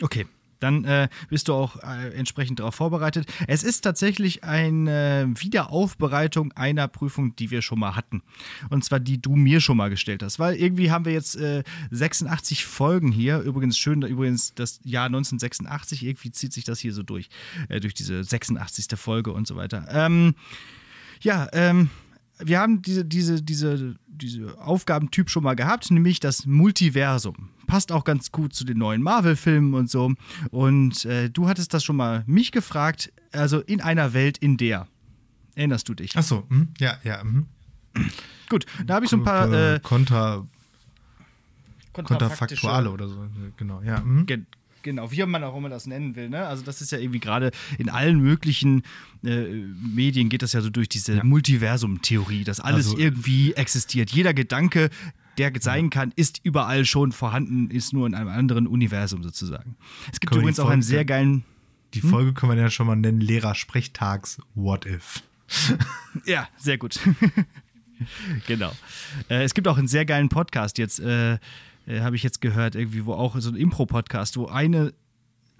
Okay. 0.02 0.26
Dann 0.60 0.84
äh, 0.84 1.08
bist 1.28 1.48
du 1.48 1.54
auch 1.54 1.76
äh, 1.82 2.14
entsprechend 2.14 2.60
darauf 2.60 2.74
vorbereitet. 2.74 3.26
Es 3.48 3.62
ist 3.62 3.80
tatsächlich 3.80 4.44
eine 4.44 5.30
Wiederaufbereitung 5.34 6.52
einer 6.52 6.88
Prüfung, 6.88 7.34
die 7.36 7.50
wir 7.50 7.62
schon 7.62 7.78
mal 7.78 7.96
hatten. 7.96 8.22
Und 8.68 8.84
zwar 8.84 9.00
die 9.00 9.20
du 9.20 9.36
mir 9.36 9.60
schon 9.60 9.76
mal 9.76 9.90
gestellt 9.90 10.22
hast. 10.22 10.38
Weil 10.38 10.54
irgendwie 10.56 10.90
haben 10.90 11.04
wir 11.04 11.12
jetzt 11.12 11.36
äh, 11.36 11.64
86 11.90 12.64
Folgen 12.64 13.10
hier. 13.10 13.40
Übrigens 13.40 13.78
schön, 13.78 14.02
übrigens 14.02 14.54
das 14.54 14.80
Jahr 14.84 15.06
1986. 15.06 16.04
Irgendwie 16.04 16.30
zieht 16.30 16.52
sich 16.52 16.64
das 16.64 16.78
hier 16.78 16.92
so 16.92 17.02
durch. 17.02 17.28
Äh, 17.68 17.80
durch 17.80 17.94
diese 17.94 18.22
86. 18.22 18.86
Folge 18.96 19.32
und 19.32 19.46
so 19.46 19.56
weiter. 19.56 19.86
Ähm, 19.90 20.34
ja, 21.20 21.48
ähm, 21.52 21.90
wir 22.42 22.58
haben 22.60 22.82
diese, 22.82 23.04
diese, 23.04 23.42
diese, 23.42 23.96
diese 24.08 24.58
Aufgabentyp 24.60 25.30
schon 25.30 25.42
mal 25.42 25.54
gehabt, 25.54 25.90
nämlich 25.90 26.20
das 26.20 26.46
Multiversum. 26.46 27.50
Passt 27.66 27.92
auch 27.92 28.04
ganz 28.04 28.32
gut 28.32 28.54
zu 28.54 28.64
den 28.64 28.78
neuen 28.78 29.02
Marvel-Filmen 29.02 29.74
und 29.74 29.90
so. 29.90 30.12
Und 30.50 31.04
äh, 31.04 31.30
du 31.30 31.48
hattest 31.48 31.72
das 31.74 31.84
schon 31.84 31.96
mal 31.96 32.24
mich 32.26 32.52
gefragt, 32.52 33.12
also 33.32 33.60
in 33.60 33.80
einer 33.80 34.12
Welt, 34.12 34.38
in 34.38 34.56
der. 34.56 34.88
Erinnerst 35.54 35.88
du 35.88 35.94
dich? 35.94 36.16
Achso, 36.16 36.44
hm, 36.48 36.68
ja, 36.78 36.98
ja. 37.04 37.22
Hm. 37.22 37.46
Gut, 38.48 38.66
da 38.86 38.94
habe 38.94 39.04
ich 39.04 39.10
so 39.10 39.16
ein 39.16 39.24
paar 39.24 39.52
äh, 39.52 39.80
Kontra, 39.80 40.46
kontrafaktische- 41.92 42.04
Kontrafaktuale 42.04 42.90
oder 42.90 43.08
so. 43.08 43.26
Genau, 43.56 43.82
ja. 43.82 44.02
Hm. 44.02 44.26
Ge 44.82 44.92
genau, 44.92 45.10
wie 45.12 45.24
man 45.24 45.44
auch 45.44 45.56
immer 45.56 45.68
das 45.68 45.86
nennen 45.86 46.16
will. 46.16 46.28
Ne? 46.28 46.46
Also 46.46 46.62
das 46.62 46.80
ist 46.80 46.92
ja 46.92 46.98
irgendwie 46.98 47.20
gerade 47.20 47.50
in 47.78 47.88
allen 47.88 48.20
möglichen 48.20 48.82
äh, 49.24 49.44
Medien 49.44 50.28
geht 50.28 50.42
das 50.42 50.52
ja 50.52 50.60
so 50.60 50.70
durch 50.70 50.88
diese 50.88 51.24
Multiversum-Theorie, 51.24 52.44
dass 52.44 52.60
alles 52.60 52.86
Also- 52.88 52.98
irgendwie 52.98 53.52
existiert. 53.54 54.10
Jeder 54.10 54.34
Gedanke, 54.34 54.90
der 55.38 55.52
sein 55.60 55.90
kann, 55.90 56.12
ist 56.16 56.40
überall 56.44 56.84
schon 56.84 57.12
vorhanden, 57.12 57.70
ist 57.70 57.92
nur 57.92 58.06
in 58.06 58.14
einem 58.14 58.28
anderen 58.28 58.66
Universum 58.66 59.22
sozusagen. 59.22 59.76
Es 60.12 60.20
gibt 60.20 60.34
übrigens 60.34 60.60
auch 60.60 60.68
einen 60.68 60.82
sehr 60.82 61.04
geilen. 61.04 61.44
Die 61.94 62.00
Folge 62.00 62.32
können 62.32 62.52
wir 62.52 62.58
ja 62.60 62.70
schon 62.70 62.86
mal 62.86 62.96
nennen: 62.96 63.20
Lehrer-Sprechtags 63.20 64.38
What 64.54 64.86
If. 64.86 65.22
Ja, 66.24 66.48
sehr 66.56 66.78
gut. 66.78 67.00
genau. 68.46 68.72
Äh, 69.28 69.44
es 69.44 69.54
gibt 69.54 69.66
auch 69.68 69.78
einen 69.78 69.88
sehr 69.88 70.04
geilen 70.04 70.28
Podcast 70.28 70.78
jetzt, 70.78 71.00
äh, 71.00 71.38
äh, 71.86 72.00
habe 72.00 72.16
ich 72.16 72.22
jetzt 72.22 72.40
gehört, 72.40 72.74
irgendwie, 72.74 73.04
wo 73.06 73.14
auch 73.14 73.38
so 73.40 73.50
ein 73.50 73.56
Impro-Podcast, 73.56 74.36
wo 74.36 74.46
eine, 74.46 74.92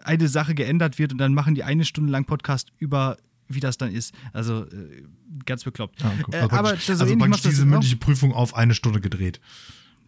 eine 0.03 0.29
Sache 0.29 0.55
geändert 0.55 0.99
wird 0.99 1.13
und 1.13 1.19
dann 1.19 1.35
machen 1.35 1.55
die 1.55 1.65
eine 1.65 1.85
Stunde 1.85 2.13
lang 2.13 2.25
Podcast 2.25 2.73
über, 2.79 3.17
wie 3.49 3.61
das 3.61 3.79
dann 3.79 3.93
ist. 3.93 4.15
Also 4.33 4.65
äh, 4.65 5.03
ganz 5.47 5.65
bekloppt. 5.65 6.05
Ah, 6.05 6.13
guck, 6.23 6.35
äh, 6.35 6.39
also 6.39 6.57
aber 6.57 6.69
praktisch, 6.71 6.87
so 6.87 6.93
also 6.93 7.17
praktisch 7.17 7.43
das 7.43 7.51
diese 7.51 7.67
mündliche 7.67 7.97
Prüfung 7.97 8.33
auf 8.33 8.55
eine 8.55 8.75
Stunde 8.75 9.01
gedreht. 9.01 9.41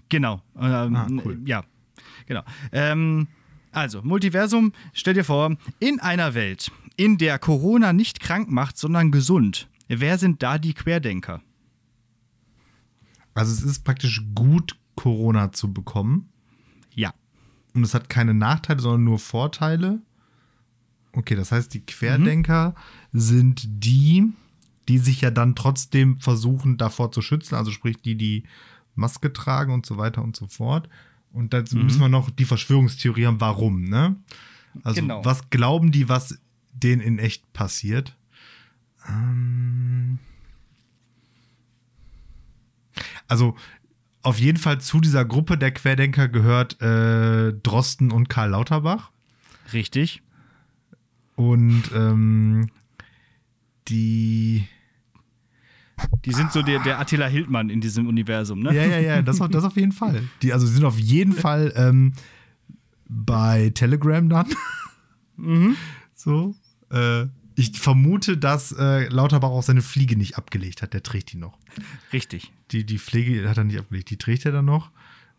Genau. 0.09 0.43
Ähm, 0.59 0.97
Ah, 0.97 1.07
cool. 1.25 1.41
Ja, 1.45 1.65
genau. 2.27 2.43
Ähm, 2.73 3.29
also, 3.71 4.03
Multiversum, 4.03 4.73
stell 4.93 5.15
dir 5.15 5.25
vor, 5.25 5.57
in 5.81 5.99
einer 5.99 6.35
Welt, 6.35 6.71
in 6.97 7.17
der 7.17 7.39
Corona 7.39 7.95
nicht 7.95 8.21
krank 8.21 8.51
macht, 8.51 8.77
sondern 8.77 9.11
gesund, 9.11 9.69
wer 9.89 10.19
sind 10.19 10.43
da 10.43 10.59
die 10.59 10.75
Querdenker? 10.75 11.41
Also 13.35 13.53
es 13.53 13.63
ist 13.63 13.85
praktisch 13.85 14.23
gut, 14.35 14.77
Corona 14.97 15.53
zu 15.53 15.73
bekommen. 15.73 16.29
Ja. 16.95 17.13
Und 17.75 17.85
es 17.85 17.95
hat 17.95 18.09
keine 18.09 18.35
Nachteile, 18.35 18.81
sondern 18.81 19.05
nur 19.05 19.19
Vorteile. 19.19 20.01
Okay, 21.13 21.35
das 21.35 21.53
heißt, 21.53 21.73
die 21.75 21.85
Querdenker 21.85 22.75
sind 23.13 23.63
die, 23.67 24.33
die 24.89 24.99
sich 24.99 25.21
ja 25.21 25.31
dann 25.31 25.55
trotzdem 25.55 26.19
versuchen, 26.21 26.77
davor 26.79 27.13
zu 27.13 27.23
schützen. 27.23 27.55
Also 27.55 27.71
sprich, 27.71 28.01
die, 28.03 28.17
die 28.17 28.45
Maske 28.95 29.33
tragen 29.33 29.73
und 29.73 29.87
so 29.87 29.97
weiter 29.99 30.23
und 30.23 30.37
so 30.37 30.47
fort. 30.47 30.89
Und 31.33 31.55
dazu 31.55 31.77
müssen 31.77 32.01
wir 32.01 32.09
noch 32.09 32.31
die 32.31 32.45
Verschwörungstheorie 32.45 33.27
haben, 33.27 33.41
warum, 33.41 33.85
ne? 33.85 34.17
Also, 34.85 35.01
Genau. 35.01 35.25
was 35.25 35.49
glauben 35.51 35.93
die, 35.93 36.09
was 36.09 36.39
denen 36.73 37.01
in 37.01 37.19
echt 37.19 37.53
passiert? 37.53 38.17
Ähm 39.09 40.19
also, 43.29 43.57
auf 44.23 44.39
jeden 44.39 44.59
Fall 44.59 44.81
zu 44.81 45.01
dieser 45.01 45.25
Gruppe 45.25 45.59
der 45.59 45.73
Querdenker 45.73 46.29
gehört 46.29 46.81
äh, 46.81 47.53
Drosten 47.63 48.13
und 48.13 48.29
Karl 48.29 48.51
Lauterbach. 48.51 49.11
Richtig. 49.73 50.23
Und 51.37 51.85
ähm, 51.95 52.71
die. 53.89 54.67
Die 56.25 56.33
sind 56.33 56.53
so 56.53 56.63
der, 56.63 56.81
der 56.81 56.99
Attila 56.99 57.27
Hildmann 57.27 57.69
in 57.71 57.81
diesem 57.81 58.09
Universum, 58.09 58.61
ne? 58.61 58.75
Ja, 58.75 58.85
ja, 58.85 58.99
ja, 58.99 59.23
das, 59.23 59.41
auf- 59.41 59.51
das 59.51 59.63
auf 59.65 59.77
jeden 59.77 59.93
Fall. 59.93 60.23
Die 60.43 60.53
also 60.53 60.67
sind 60.67 60.85
auf 60.85 60.99
jeden 60.99 61.33
Fall 61.33 61.73
ähm, 61.77 62.13
bei 63.09 63.71
Telegram 63.75 64.29
dann. 64.29 64.47
So. 66.15 66.55
Äh, 66.91 67.27
ich 67.63 67.79
vermute, 67.79 68.37
dass 68.37 68.73
äh, 68.73 69.09
Lauterbach 69.09 69.51
auch 69.51 69.63
seine 69.63 69.83
Fliege 69.83 70.17
nicht 70.17 70.37
abgelegt 70.37 70.83
hat. 70.83 70.93
Der 70.93 71.03
trägt 71.03 71.33
die 71.33 71.37
noch. 71.37 71.59
Richtig. 72.13 72.53
Die, 72.71 72.85
die 72.85 72.99
Pflege 72.99 73.49
hat 73.49 73.59
er 73.59 73.65
nicht 73.65 73.79
abgelegt. 73.79 74.11
Die 74.11 74.17
trägt 74.17 74.45
er 74.45 74.53
dann 74.53 74.65
noch. 74.65 74.91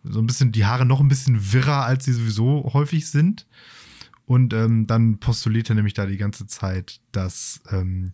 So 0.03 0.19
ein 0.19 0.27
bisschen, 0.27 0.51
die 0.51 0.65
Haare 0.65 0.85
noch 0.85 0.99
ein 0.99 1.07
bisschen 1.07 1.53
wirrer, 1.53 1.85
als 1.85 2.05
sie 2.05 2.13
sowieso 2.13 2.71
häufig 2.73 3.09
sind. 3.09 3.45
Und 4.25 4.53
ähm, 4.53 4.87
dann 4.87 5.19
postuliert 5.19 5.69
er 5.69 5.75
nämlich 5.75 5.93
da 5.93 6.05
die 6.05 6.17
ganze 6.17 6.47
Zeit, 6.47 7.01
dass 7.11 7.61
ähm, 7.71 8.13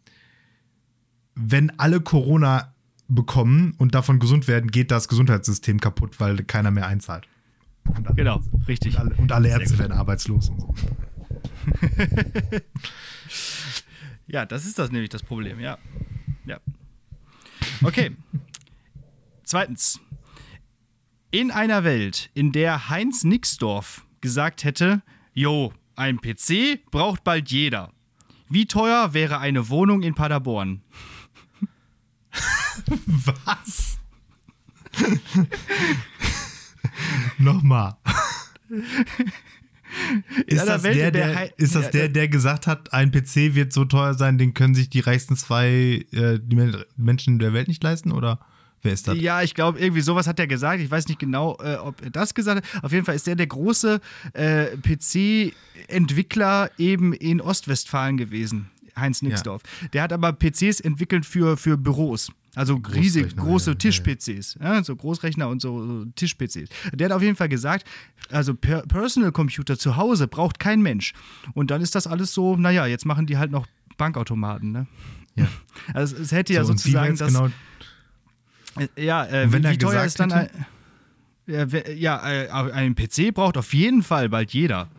wenn 1.36 1.78
alle 1.80 2.01
Corona 2.01 2.74
bekommen 3.07 3.74
und 3.78 3.95
davon 3.95 4.20
gesund 4.20 4.47
werden, 4.47 4.72
geht 4.72 4.91
das 4.91 5.07
Gesundheitssystem 5.07 5.80
kaputt, 5.80 6.20
weil 6.20 6.43
keiner 6.43 6.72
mehr 6.72 6.88
einzahlt. 6.88 7.28
Und 7.86 8.07
alle, 8.07 8.16
Genau, 8.16 8.41
richtig. 8.68 8.95
Und 8.95 8.99
alle, 8.99 9.16
und 9.16 9.32
alle 9.32 9.49
Ärzte 9.49 9.78
werden 9.78 9.93
arbeitslos 9.93 10.49
und 10.49 10.60
so. 10.62 10.76
Ja, 14.32 14.45
das 14.45 14.65
ist 14.65 14.77
das 14.77 14.91
nämlich 14.91 15.09
das 15.09 15.23
Problem, 15.23 15.59
ja. 15.59 15.77
Ja. 16.45 16.59
Okay. 17.84 18.15
Zweitens. 19.43 19.99
In 21.32 21.51
einer 21.51 21.84
Welt, 21.84 22.30
in 22.34 22.51
der 22.51 22.89
Heinz 22.89 23.23
Nixdorf 23.23 24.05
gesagt 24.21 24.63
hätte, 24.63 25.01
Jo, 25.34 25.73
ein 25.95 26.19
PC 26.19 26.80
braucht 26.91 27.23
bald 27.23 27.49
jeder. 27.51 27.91
Wie 28.49 28.65
teuer 28.65 29.13
wäre 29.13 29.39
eine 29.39 29.69
Wohnung 29.69 30.01
in 30.01 30.15
Paderborn? 30.15 30.82
Was? 32.86 33.99
Nochmal. 37.38 37.97
Ist 40.45 40.67
das, 40.67 40.83
Welt, 40.83 40.95
der, 40.97 41.11
der 41.11 41.33
der, 41.33 41.59
ist 41.59 41.75
das 41.75 41.85
Ja, 41.85 41.91
der, 41.91 42.09
der 42.09 42.27
gesagt 42.27 42.67
hat, 42.67 42.93
ein 42.93 43.11
PC 43.11 43.55
wird 43.55 43.73
so 43.73 43.85
teuer 43.85 44.13
sein, 44.13 44.37
den 44.37 44.53
können 44.53 44.75
sich 44.75 44.89
die 44.89 44.99
reichsten 44.99 45.35
zwei 45.35 46.05
äh, 46.11 46.39
die 46.41 46.55
Men- 46.55 46.83
Menschen 46.97 47.39
der 47.39 47.53
Welt 47.53 47.67
nicht 47.67 47.83
leisten? 47.83 48.11
Oder 48.11 48.39
wer 48.81 48.93
ist 48.93 49.07
das? 49.07 49.17
Ja, 49.19 49.41
ich 49.41 49.55
glaube, 49.55 49.79
irgendwie 49.79 50.01
sowas 50.01 50.27
hat 50.27 50.39
er 50.39 50.47
gesagt. 50.47 50.81
Ich 50.81 50.89
weiß 50.91 51.07
nicht 51.07 51.19
genau, 51.19 51.57
äh, 51.61 51.75
ob 51.75 52.01
er 52.03 52.09
das 52.11 52.33
gesagt 52.33 52.65
hat. 52.65 52.83
Auf 52.83 52.91
jeden 52.91 53.05
Fall 53.05 53.15
ist 53.15 53.27
er 53.27 53.35
der 53.35 53.47
große 53.47 53.99
äh, 54.33 54.65
PC-Entwickler 54.77 56.71
eben 56.77 57.13
in 57.13 57.41
Ostwestfalen 57.41 58.17
gewesen, 58.17 58.69
Heinz 58.97 59.21
Nixdorf. 59.21 59.61
Der 59.93 60.03
hat 60.03 60.13
aber 60.13 60.33
PCs 60.33 60.79
entwickelt 60.81 61.25
für, 61.25 61.57
für 61.57 61.77
Büros. 61.77 62.31
Also 62.56 62.76
riesig 62.93 63.36
große 63.36 63.72
ja. 63.72 63.76
Tisch-PCs, 63.76 64.58
ja, 64.62 64.84
so 64.84 64.95
Großrechner 64.95 65.47
und 65.50 65.62
so, 65.62 65.86
so 65.86 66.06
Tisch-PCs. 66.16 66.70
Der 66.93 67.06
hat 67.10 67.16
auf 67.16 67.22
jeden 67.22 67.36
Fall 67.36 67.47
gesagt, 67.50 67.86
also 68.32 68.54
per 68.56 68.82
Personal 68.84 69.32
Computer 69.32 69.78
zu 69.78 69.95
Hause 69.97 70.28
braucht 70.28 70.60
kein 70.60 70.82
Mensch. 70.82 71.14
Und 71.54 71.70
dann 71.72 71.82
ist 71.82 71.93
das 71.95 72.08
alles 72.08 72.34
so, 72.34 72.56
naja, 72.58 72.86
jetzt 72.88 73.06
machen 73.06 73.28
die 73.28 73.38
halt 73.38 73.52
noch 73.52 73.68
Bankautomaten, 73.97 74.72
ne? 74.72 74.88
Ja. 75.36 75.47
Also 75.93 76.18
es 76.18 76.32
hätte 76.32 76.54
ja 76.54 76.64
So, 76.64 76.74
sozusagen 76.74 77.16
das. 77.16 77.28
genau, 77.34 77.50
Äh, 78.78 78.88
Ja, 79.06 79.26
äh, 79.26 79.52
wenn 79.52 79.64
wie, 79.64 79.68
er 79.68 79.78
teuer 79.78 80.04
ist 80.04 80.20
dann 80.20 80.32
hätte- 80.34 80.52
ein, 81.47 81.97
ja, 81.97 82.30
äh, 82.30 82.50
ein 82.72 82.95
PC 82.95 83.32
braucht 83.34 83.58
auf 83.58 83.74
jeden 83.74 84.04
Fall 84.04 84.28
bald 84.30 84.52
jeder. 84.54 84.89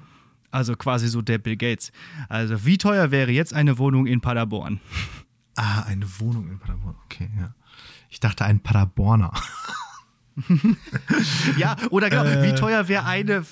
Also 0.52 0.74
quasi 0.76 1.06
so 1.08 1.20
der 1.22 1.38
Bill 1.38 1.56
Gates. 1.56 1.92
Also 2.28 2.64
wie 2.64 2.76
teuer 2.78 3.10
wäre 3.10 3.30
jetzt 3.30 3.54
eine 3.54 3.78
Wohnung 3.78 4.06
in 4.06 4.20
Paderborn? 4.20 4.80
Ah, 5.56 5.82
eine 5.82 6.06
Wohnung 6.20 6.48
in 6.50 6.58
Paderborn. 6.58 6.96
Okay, 7.06 7.28
ja. 7.38 7.54
Ich 8.08 8.20
dachte 8.20 8.44
ein 8.44 8.60
Paderborner. 8.60 9.32
Ja, 11.58 11.76
oder 11.90 12.08
genau, 12.08 12.24
Äh. 12.24 12.42
wie 12.50 12.54
teuer 12.58 12.88
wäre 12.88 13.04
eine 13.04 13.44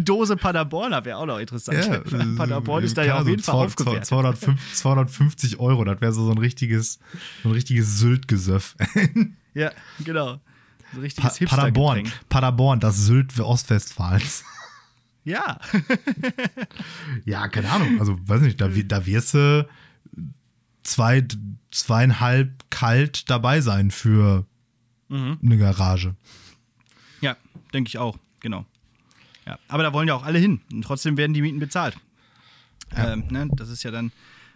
Dose 0.00 0.36
Paderborner? 0.36 1.04
Wäre 1.04 1.18
auch 1.18 1.26
noch 1.26 1.38
interessant. 1.38 1.78
äh, 1.86 2.00
Paderborn 2.36 2.82
ist 2.82 2.96
da 2.96 3.04
ja 3.04 3.20
auf 3.20 3.28
jeden 3.28 3.42
Fall 3.42 3.54
200 3.68 3.70
aufgewertet. 3.78 4.06
250, 4.06 4.74
250 4.74 5.58
Euro, 5.60 5.84
das 5.84 6.00
wäre 6.00 6.12
so, 6.12 6.24
so 6.24 6.32
ein 6.32 6.38
richtiges, 6.38 6.98
so 7.44 7.50
ein 7.50 7.52
richtiges 7.52 7.98
Sylt-Gesöff. 7.98 8.74
Ja, 9.54 9.70
genau. 10.04 10.40
So 10.94 11.00
ein 11.00 11.02
Pa 11.16 11.28
richtiges 11.28 11.50
Paderborn, 11.50 11.96
Hipstergetränk. 11.98 12.28
Paderborn, 12.28 12.80
das 12.80 12.96
Sylt 12.96 13.38
Ostwestfalens. 13.38 14.42
Ja, 15.24 15.60
Ja, 17.24 17.46
keine 17.48 17.70
Ahnung. 17.70 18.00
Also, 18.00 18.18
weiß 18.26 18.40
nicht, 18.40 18.60
da, 18.60 18.66
da 18.68 19.06
wirst 19.06 19.34
du 19.34 19.68
zwei, 20.82 21.26
zweieinhalb 21.70 22.70
kalt 22.70 23.28
dabei 23.30 23.60
sein 23.60 23.90
für 23.90 24.46
Mhm. 25.08 25.38
eine 25.42 25.58
Garage. 25.58 26.14
ja, 27.20 27.36
denke 27.74 27.88
ich 27.88 27.98
auch, 27.98 28.18
genau. 28.40 28.64
Ja, 29.46 29.58
aber 29.68 29.82
da 29.82 29.92
wollen 29.92 30.08
ja 30.08 30.14
auch 30.14 30.22
alle 30.24 30.38
hin. 30.38 30.60
Und 30.72 30.82
trotzdem 30.82 31.16
werden 31.16 31.34
die 31.34 31.42
Mieten 31.42 31.58
bezahlt. 31.58 31.96
Ähm, 32.96 33.24
ne, 33.30 33.48
das 33.56 33.68
ist 33.68 33.82
ja 33.82 33.90
dann, 33.90 34.12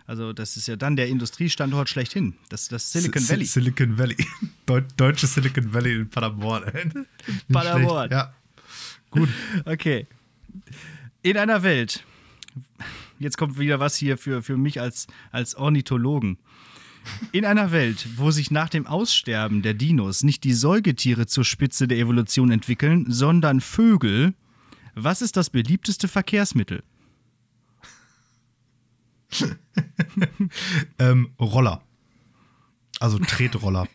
also 0.07 0.33
das 0.33 0.57
ist 0.57 0.69
ja 0.69 0.77
dann 0.77 0.95
der 0.97 1.09
Industriestandort 1.09 1.89
schlechthin. 1.89 2.37
Das, 2.49 2.69
das 2.69 2.93
Silicon 2.93 3.21
Si- 3.23 3.31
Valley. 3.31 3.45
Silicon 3.47 3.99
Valley. 3.99 4.17
Deu 4.67 4.83
deutsche 4.97 5.27
Silicon 5.27 5.73
Valley 5.75 5.95
in 5.97 6.09
Paderborn. 6.11 7.07
Paderborn. 7.53 8.11
Ja. 8.11 8.33
Gut. 9.11 9.29
Okay. 9.65 10.07
In 11.23 11.37
einer 11.37 11.63
Welt, 11.63 12.05
jetzt 13.19 13.39
kommt 13.39 13.59
wieder 13.59 13.81
was 13.81 13.97
hier 13.97 14.19
für, 14.19 14.43
für 14.43 14.57
mich 14.57 14.81
als, 14.81 15.07
als 15.31 15.55
Ornithologen. 15.55 16.39
In 17.33 17.45
einer 17.45 17.71
Welt, 17.71 18.07
wo 18.17 18.31
sich 18.31 18.51
nach 18.51 18.69
dem 18.69 18.87
Aussterben 18.87 19.63
der 19.63 19.75
Dinos 19.75 20.23
nicht 20.23 20.45
die 20.45 20.53
Säugetiere 20.53 21.27
zur 21.27 21.45
Spitze 21.45 21.87
der 21.87 21.99
Evolution 21.99 22.51
entwickeln, 22.51 23.07
sondern 23.09 23.61
Vögel, 23.61 24.35
was 24.95 25.23
ist 25.23 25.37
das 25.37 25.51
beliebteste 25.51 26.09
Verkehrsmittel? 26.09 26.83
Ähm, 30.99 31.33
Roller. 31.39 31.83
Also 32.99 33.19
Tretroller. 33.19 33.87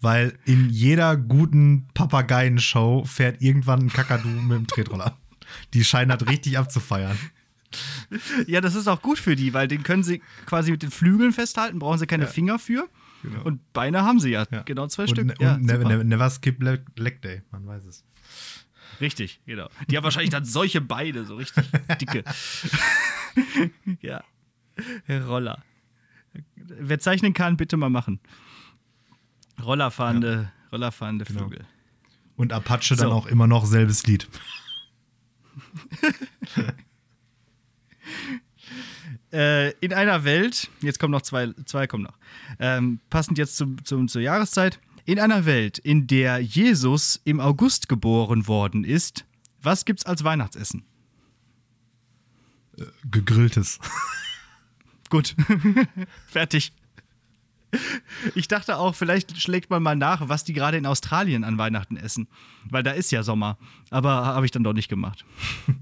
Weil 0.00 0.38
in 0.44 0.68
jeder 0.68 1.16
guten 1.16 1.88
Papageienshow 1.94 3.04
fährt 3.04 3.40
irgendwann 3.40 3.86
ein 3.86 3.92
Kakadu 3.92 4.28
mit 4.28 4.58
dem 4.58 4.66
Tretroller. 4.66 5.16
Die 5.72 5.84
scheinen 5.84 6.10
halt 6.10 6.28
richtig 6.28 6.58
abzufeiern. 6.58 7.18
Ja, 8.46 8.60
das 8.60 8.74
ist 8.74 8.88
auch 8.88 9.02
gut 9.02 9.18
für 9.18 9.36
die, 9.36 9.54
weil 9.54 9.68
den 9.68 9.82
können 9.82 10.02
sie 10.02 10.22
quasi 10.46 10.70
mit 10.70 10.82
den 10.82 10.90
Flügeln 10.90 11.32
festhalten, 11.32 11.78
brauchen 11.78 11.98
sie 11.98 12.06
keine 12.06 12.26
Finger 12.26 12.58
für. 12.58 12.88
Genau. 13.22 13.42
Und 13.42 13.72
Beine 13.72 14.02
haben 14.02 14.20
sie 14.20 14.30
ja, 14.30 14.46
ja. 14.50 14.62
genau 14.62 14.86
zwei 14.88 15.04
und, 15.04 15.10
Stück. 15.10 15.30
Und 15.30 15.40
ja, 15.40 15.56
never, 15.56 15.88
never, 15.88 16.04
never, 16.04 16.30
skip 16.30 16.62
leg 16.62 17.22
day, 17.22 17.42
man 17.50 17.66
weiß 17.66 17.86
es. 17.86 18.04
Richtig, 19.00 19.40
genau. 19.46 19.68
Die 19.88 19.96
haben 19.96 20.04
wahrscheinlich 20.04 20.30
dann 20.30 20.44
solche 20.44 20.80
Beine, 20.80 21.24
so 21.24 21.36
richtig 21.36 21.64
dicke. 22.00 22.24
ja. 24.00 24.22
Roller. 25.08 25.62
Wer 26.56 26.98
zeichnen 26.98 27.32
kann, 27.32 27.56
bitte 27.56 27.76
mal 27.76 27.90
machen. 27.90 28.20
Rollerfahrende, 29.62 30.50
ja. 30.52 30.70
Rollerfahrende 30.72 31.24
genau. 31.24 31.44
Vögel. 31.44 31.64
Und 32.36 32.52
Apache 32.52 32.94
so. 32.94 33.04
dann 33.04 33.12
auch 33.12 33.26
immer 33.26 33.46
noch 33.46 33.64
selbes 33.64 34.06
Lied. 34.06 34.28
Äh, 39.32 39.70
in 39.78 39.92
einer 39.92 40.24
Welt, 40.24 40.70
jetzt 40.80 40.98
kommen 40.98 41.12
noch 41.12 41.22
zwei, 41.22 41.52
zwei 41.66 41.86
kommen 41.86 42.04
noch, 42.04 42.18
ähm, 42.58 43.00
passend 43.10 43.38
jetzt 43.38 43.56
zum, 43.56 43.84
zum, 43.84 44.08
zur 44.08 44.22
Jahreszeit, 44.22 44.80
in 45.04 45.18
einer 45.18 45.44
Welt, 45.44 45.78
in 45.78 46.06
der 46.06 46.38
Jesus 46.40 47.20
im 47.24 47.40
August 47.40 47.88
geboren 47.88 48.48
worden 48.48 48.84
ist, 48.84 49.24
was 49.62 49.84
gibt's 49.84 50.06
als 50.06 50.24
Weihnachtsessen? 50.24 50.84
Äh, 52.78 52.84
gegrilltes. 53.10 53.78
Gut. 55.10 55.36
Fertig. 56.26 56.72
Ich 58.34 58.48
dachte 58.48 58.78
auch, 58.78 58.94
vielleicht 58.94 59.40
schlägt 59.40 59.70
man 59.70 59.82
mal 59.82 59.96
nach, 59.96 60.28
was 60.28 60.44
die 60.44 60.52
gerade 60.52 60.76
in 60.76 60.86
Australien 60.86 61.44
an 61.44 61.58
Weihnachten 61.58 61.96
essen. 61.96 62.28
Weil 62.70 62.82
da 62.82 62.92
ist 62.92 63.10
ja 63.10 63.22
Sommer. 63.22 63.58
Aber 63.90 64.26
habe 64.26 64.46
ich 64.46 64.52
dann 64.52 64.64
doch 64.64 64.72
nicht 64.72 64.88
gemacht. 64.88 65.24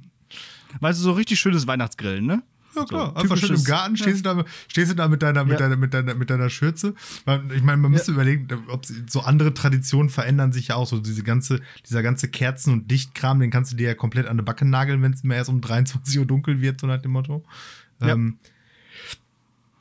Weißt 0.80 0.98
du, 0.98 1.04
so 1.04 1.12
richtig 1.12 1.40
schönes 1.40 1.66
Weihnachtsgrillen, 1.66 2.24
ne? 2.26 2.42
Ja, 2.74 2.84
klar. 2.84 3.08
So, 3.08 3.14
Einfach 3.22 3.36
schön 3.36 3.54
im 3.54 3.64
Garten, 3.64 3.96
stehst, 3.96 4.24
ja. 4.24 4.34
du 4.34 4.42
da, 4.42 4.48
stehst 4.68 4.90
du 4.90 4.94
da 4.94 5.08
mit 5.08 5.22
deiner, 5.22 5.44
mit, 5.44 5.52
ja. 5.52 5.58
deiner, 5.58 5.76
mit, 5.76 5.92
deiner, 5.92 6.14
mit 6.14 6.30
deiner 6.30 6.48
Schürze. 6.48 6.94
Ich 7.54 7.62
meine, 7.62 7.76
man 7.76 7.90
müsste 7.90 8.12
ja. 8.12 8.14
überlegen, 8.14 8.48
ob 8.68 8.86
so 8.86 9.20
andere 9.20 9.52
Traditionen 9.52 10.10
verändern 10.10 10.52
sich 10.52 10.68
ja 10.68 10.76
auch. 10.76 10.86
So 10.86 10.98
diese 10.98 11.22
ganze, 11.22 11.60
dieser 11.88 12.02
ganze 12.02 12.28
Kerzen- 12.28 12.72
und 12.72 12.90
Lichtkram, 12.90 13.40
den 13.40 13.50
kannst 13.50 13.72
du 13.72 13.76
dir 13.76 13.88
ja 13.88 13.94
komplett 13.94 14.26
an 14.26 14.38
die 14.38 14.42
Backe 14.42 14.64
nageln, 14.64 15.02
wenn 15.02 15.12
es 15.12 15.22
immer 15.22 15.34
erst 15.34 15.50
um 15.50 15.60
23 15.60 16.18
Uhr 16.18 16.26
dunkel 16.26 16.60
wird, 16.60 16.80
so 16.80 16.86
nach 16.86 17.00
dem 17.00 17.12
Motto. 17.12 17.44
Ähm, 18.00 18.38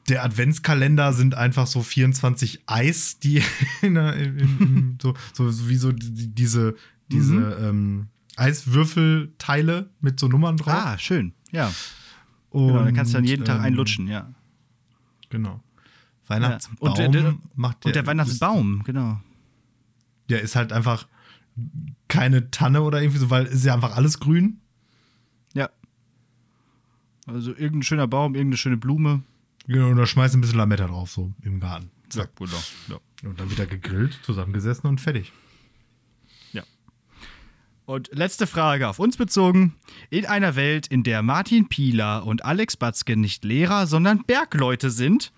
der 0.10 0.24
Adventskalender 0.24 1.14
sind 1.14 1.36
einfach 1.36 1.68
so 1.68 1.82
24 1.82 2.64
Eis, 2.66 3.20
die 3.20 3.42
in, 3.82 3.96
in, 3.96 4.40
in, 4.40 4.98
so, 5.02 5.16
so, 5.34 5.70
wie 5.70 5.78
so 5.78 5.92
diese, 5.94 6.76
diese 7.10 7.34
mhm. 7.34 7.56
ähm, 7.60 8.08
Eiswürfelteile 8.38 9.90
mit 10.00 10.20
so 10.20 10.28
Nummern 10.28 10.58
drauf. 10.58 10.74
Ah, 10.74 10.98
schön, 10.98 11.34
ja. 11.52 11.72
Und, 12.50 12.68
genau, 12.68 12.84
dann 12.84 12.94
kannst 12.94 13.14
du 13.14 13.18
dann 13.18 13.26
jeden 13.26 13.46
Tag 13.46 13.58
ähm, 13.58 13.66
einlutschen, 13.66 14.08
ja. 14.08 14.34
Genau. 15.30 15.62
Weihnachtsbaum 16.28 16.78
ja. 16.82 16.90
und, 16.90 16.98
der, 16.98 17.10
der, 17.10 17.36
macht 17.56 17.84
der, 17.84 17.90
Und 17.90 17.96
der 17.96 18.06
Weihnachtsbaum, 18.08 18.80
ist, 18.80 18.86
genau. 18.86 19.22
Der 20.30 20.42
ist 20.42 20.56
halt 20.56 20.72
einfach 20.72 21.08
keine 22.08 22.52
Tanne 22.52 22.82
oder 22.82 23.02
irgendwie 23.02 23.20
so, 23.20 23.30
weil 23.30 23.46
ist 23.46 23.66
ja 23.66 23.74
einfach 23.74 23.96
alles 23.96 24.20
grün. 24.20 24.60
Ja. 25.54 25.70
Also 27.26 27.52
irgendein 27.52 27.84
schöner 27.84 28.08
Baum, 28.08 28.36
irgendeine 28.36 28.58
schöne 28.58 28.78
Blume. 28.78 29.24
Genau, 29.68 29.90
und 29.90 29.98
da 29.98 30.06
schmeißt 30.06 30.36
ein 30.36 30.42
bisschen 30.42 30.58
Lametta 30.58 30.88
drauf, 30.88 31.12
so 31.12 31.34
im 31.44 31.60
Garten. 31.60 31.92
Zack, 32.10 32.32
ja, 32.40 32.46
genau. 32.46 32.62
Ja. 32.90 33.30
Und 33.30 33.40
dann 33.40 33.52
wieder 33.52 33.66
gegrillt, 33.66 34.20
zusammengesessen 34.24 34.90
und 34.90 35.00
fertig. 35.00 35.32
Und 37.86 38.10
letzte 38.14 38.48
Frage 38.48 38.88
auf 38.88 39.00
uns 39.00 39.18
bezogen. 39.18 39.76
In 40.10 40.26
einer 40.26 40.56
Welt, 40.56 40.88
in 40.88 41.04
der 41.04 41.24
Martin 41.24 41.68
Pieler 41.68 42.26
und 42.26 42.46
Alex 42.46 42.78
Batzke 42.78 43.18
nicht 43.18 43.44
Lehrer, 43.44 43.88
sondern 43.88 44.24
Bergleute 44.24 44.92
sind, 44.92 45.34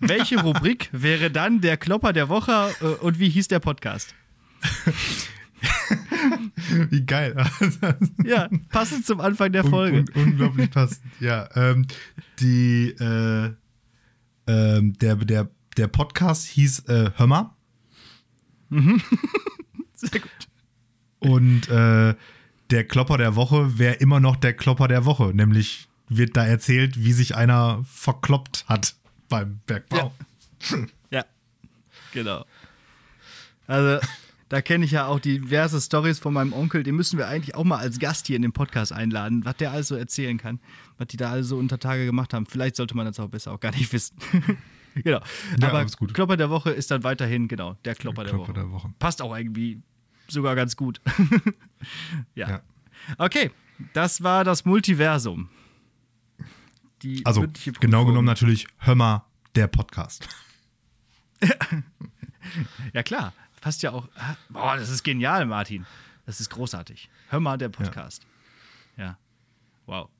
welche 0.00 0.38
Rubrik 0.42 0.88
wäre 0.92 1.30
dann 1.30 1.60
der 1.60 1.76
Klopper 1.76 2.12
der 2.12 2.28
Woche 2.28 2.74
äh, 2.80 2.84
und 3.04 3.18
wie 3.18 3.28
hieß 3.28 3.48
der 3.48 3.58
Podcast? 3.58 4.14
wie 6.90 7.04
geil. 7.04 7.36
ja, 8.24 8.48
passend 8.70 9.04
zum 9.04 9.20
Anfang 9.20 9.52
der 9.52 9.64
Folge. 9.64 9.98
Un 9.98 10.06
un 10.14 10.22
unglaublich 10.30 10.70
passend, 10.70 11.00
ja. 11.20 11.48
Ähm, 11.54 11.86
die, 12.40 12.90
äh, 12.90 13.52
ähm, 14.46 14.92
der, 14.94 15.16
der, 15.16 15.50
der 15.76 15.88
Podcast 15.88 16.46
hieß 16.46 16.88
äh, 16.88 17.10
Hör 17.16 17.54
Mhm. 18.70 19.00
Sehr 19.94 20.20
gut. 20.20 20.47
Und 21.20 21.68
äh, 21.68 22.14
der 22.70 22.84
Klopper 22.84 23.18
der 23.18 23.34
Woche 23.36 23.78
wäre 23.78 23.94
immer 23.94 24.20
noch 24.20 24.36
der 24.36 24.52
Klopper 24.52 24.88
der 24.88 25.04
Woche. 25.04 25.32
Nämlich 25.34 25.88
wird 26.08 26.36
da 26.36 26.44
erzählt, 26.46 27.02
wie 27.02 27.12
sich 27.12 27.34
einer 27.34 27.82
verkloppt 27.84 28.64
hat 28.68 28.94
beim 29.28 29.60
Bergbau. 29.66 30.12
Ja, 30.70 30.78
ja. 31.10 31.24
genau. 32.12 32.44
Also, 33.66 34.04
da 34.48 34.62
kenne 34.62 34.84
ich 34.86 34.92
ja 34.92 35.06
auch 35.06 35.20
diverse 35.20 35.80
Stories 35.80 36.18
von 36.18 36.32
meinem 36.32 36.52
Onkel. 36.54 36.82
Den 36.82 36.96
müssen 36.96 37.18
wir 37.18 37.28
eigentlich 37.28 37.54
auch 37.54 37.64
mal 37.64 37.78
als 37.78 37.98
Gast 37.98 38.26
hier 38.26 38.36
in 38.36 38.42
den 38.42 38.52
Podcast 38.52 38.92
einladen, 38.92 39.44
was 39.44 39.56
der 39.56 39.72
also 39.72 39.94
erzählen 39.94 40.38
kann, 40.38 40.58
was 40.96 41.08
die 41.08 41.18
da 41.18 41.30
also 41.30 41.58
unter 41.58 41.78
Tage 41.78 42.06
gemacht 42.06 42.32
haben. 42.32 42.46
Vielleicht 42.46 42.76
sollte 42.76 42.96
man 42.96 43.04
das 43.04 43.20
auch 43.20 43.28
besser 43.28 43.52
auch 43.52 43.60
gar 43.60 43.72
nicht 43.72 43.92
wissen. 43.92 44.16
genau. 44.94 45.20
Ja, 45.60 45.68
Aber 45.68 45.84
Klopper 45.84 46.38
der 46.38 46.48
Woche 46.48 46.70
ist 46.70 46.90
dann 46.90 47.04
weiterhin, 47.04 47.46
genau, 47.48 47.76
der 47.84 47.94
Klopper, 47.94 48.24
der, 48.24 48.32
Klopper 48.32 48.48
Woche. 48.48 48.52
der 48.54 48.70
Woche. 48.70 48.94
Passt 48.98 49.20
auch 49.20 49.36
irgendwie 49.36 49.82
sogar 50.30 50.54
ganz 50.54 50.76
gut. 50.76 51.00
ja. 52.34 52.48
ja. 52.48 52.62
Okay, 53.16 53.50
das 53.92 54.22
war 54.22 54.44
das 54.44 54.64
Multiversum. 54.64 55.48
Die 57.02 57.24
also 57.24 57.46
genau 57.80 58.04
genommen 58.04 58.26
natürlich 58.26 58.66
Hör 58.78 58.94
mal, 58.94 59.24
der 59.54 59.68
Podcast. 59.68 60.28
ja 62.92 63.02
klar, 63.02 63.32
passt 63.60 63.82
ja 63.82 63.92
auch. 63.92 64.08
Boah, 64.48 64.76
das 64.76 64.90
ist 64.90 65.04
genial, 65.04 65.46
Martin. 65.46 65.86
Das 66.26 66.40
ist 66.40 66.50
großartig. 66.50 67.08
Hör 67.28 67.40
mal, 67.40 67.56
der 67.56 67.68
Podcast. 67.68 68.26
Ja. 68.96 69.04
ja. 69.04 69.18
Wow. 69.86 70.10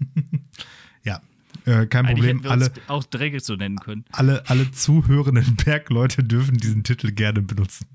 ja, 1.04 1.20
äh, 1.66 1.86
kein 1.86 2.06
Eigentlich 2.06 2.32
Problem. 2.32 2.50
Alle 2.50 2.72
auch 2.88 3.04
Drecke 3.04 3.40
so 3.40 3.54
nennen 3.54 3.78
können. 3.78 4.04
Alle, 4.12 4.48
alle 4.48 4.70
zuhörenden 4.72 5.56
Bergleute 5.56 6.24
dürfen 6.24 6.56
diesen 6.56 6.82
Titel 6.82 7.12
gerne 7.12 7.42
benutzen. 7.42 7.86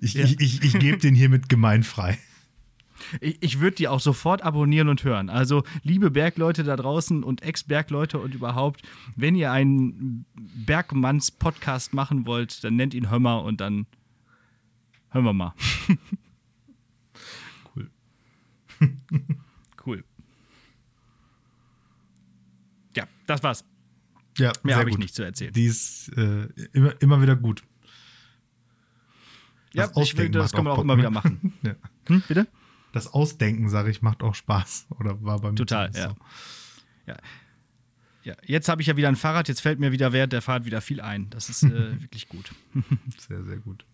Ich, 0.00 0.14
ja. 0.14 0.24
ich, 0.24 0.40
ich, 0.40 0.62
ich 0.62 0.78
gebe 0.78 0.98
den 0.98 1.14
hiermit 1.14 1.48
gemeinfrei. 1.48 2.18
Ich, 3.20 3.38
ich 3.40 3.60
würde 3.60 3.76
die 3.76 3.88
auch 3.88 4.00
sofort 4.00 4.42
abonnieren 4.42 4.88
und 4.88 5.04
hören. 5.04 5.30
Also, 5.30 5.64
liebe 5.82 6.10
Bergleute 6.10 6.64
da 6.64 6.76
draußen 6.76 7.22
und 7.22 7.42
Ex-Bergleute 7.42 8.18
und 8.18 8.34
überhaupt, 8.34 8.82
wenn 9.16 9.34
ihr 9.34 9.52
einen 9.52 10.26
Bergmanns-Podcast 10.34 11.94
machen 11.94 12.26
wollt, 12.26 12.62
dann 12.64 12.76
nennt 12.76 12.94
ihn 12.94 13.10
Hömmer 13.10 13.42
und 13.44 13.60
dann 13.60 13.86
hören 15.10 15.24
wir 15.24 15.32
mal. 15.32 15.54
Cool. 17.74 17.90
cool. 19.86 20.04
Ja, 22.96 23.06
das 23.26 23.42
war's. 23.42 23.64
Ja, 24.38 24.52
mehr 24.62 24.76
habe 24.76 24.90
ich 24.90 24.98
nicht 24.98 25.14
zu 25.14 25.24
erzählen. 25.24 25.52
Die 25.52 25.66
ist 25.66 26.10
äh, 26.16 26.48
immer, 26.72 27.00
immer 27.02 27.20
wieder 27.20 27.36
gut. 27.36 27.62
Das 29.74 29.92
ja, 29.94 30.02
ich 30.02 30.16
will, 30.16 30.30
das 30.30 30.52
können 30.52 30.66
wir 30.66 30.72
auch 30.72 30.82
immer 30.82 30.96
wieder 30.96 31.10
machen. 31.10 31.52
ja. 31.62 31.74
hm, 32.06 32.22
bitte? 32.26 32.46
Das 32.92 33.12
Ausdenken, 33.12 33.68
sage 33.68 33.90
ich, 33.90 34.02
macht 34.02 34.22
auch 34.22 34.34
Spaß. 34.34 34.86
Oder 34.98 35.22
war 35.22 35.40
bei 35.40 35.50
mir 35.50 35.56
Total, 35.56 35.90
ja. 35.94 36.08
So. 36.08 36.16
ja. 37.06 37.16
Ja, 38.24 38.34
jetzt 38.44 38.68
habe 38.68 38.82
ich 38.82 38.88
ja 38.88 38.96
wieder 38.96 39.08
ein 39.08 39.16
Fahrrad, 39.16 39.48
jetzt 39.48 39.60
fällt 39.60 39.78
mir 39.78 39.92
wieder 39.92 40.12
während 40.12 40.34
der 40.34 40.42
Fahrt 40.42 40.66
wieder 40.66 40.82
viel 40.82 41.00
ein. 41.00 41.30
Das 41.30 41.48
ist 41.48 41.62
äh, 41.62 41.70
wirklich 42.02 42.28
gut. 42.28 42.52
sehr, 43.16 43.42
sehr 43.44 43.56
gut. 43.56 43.86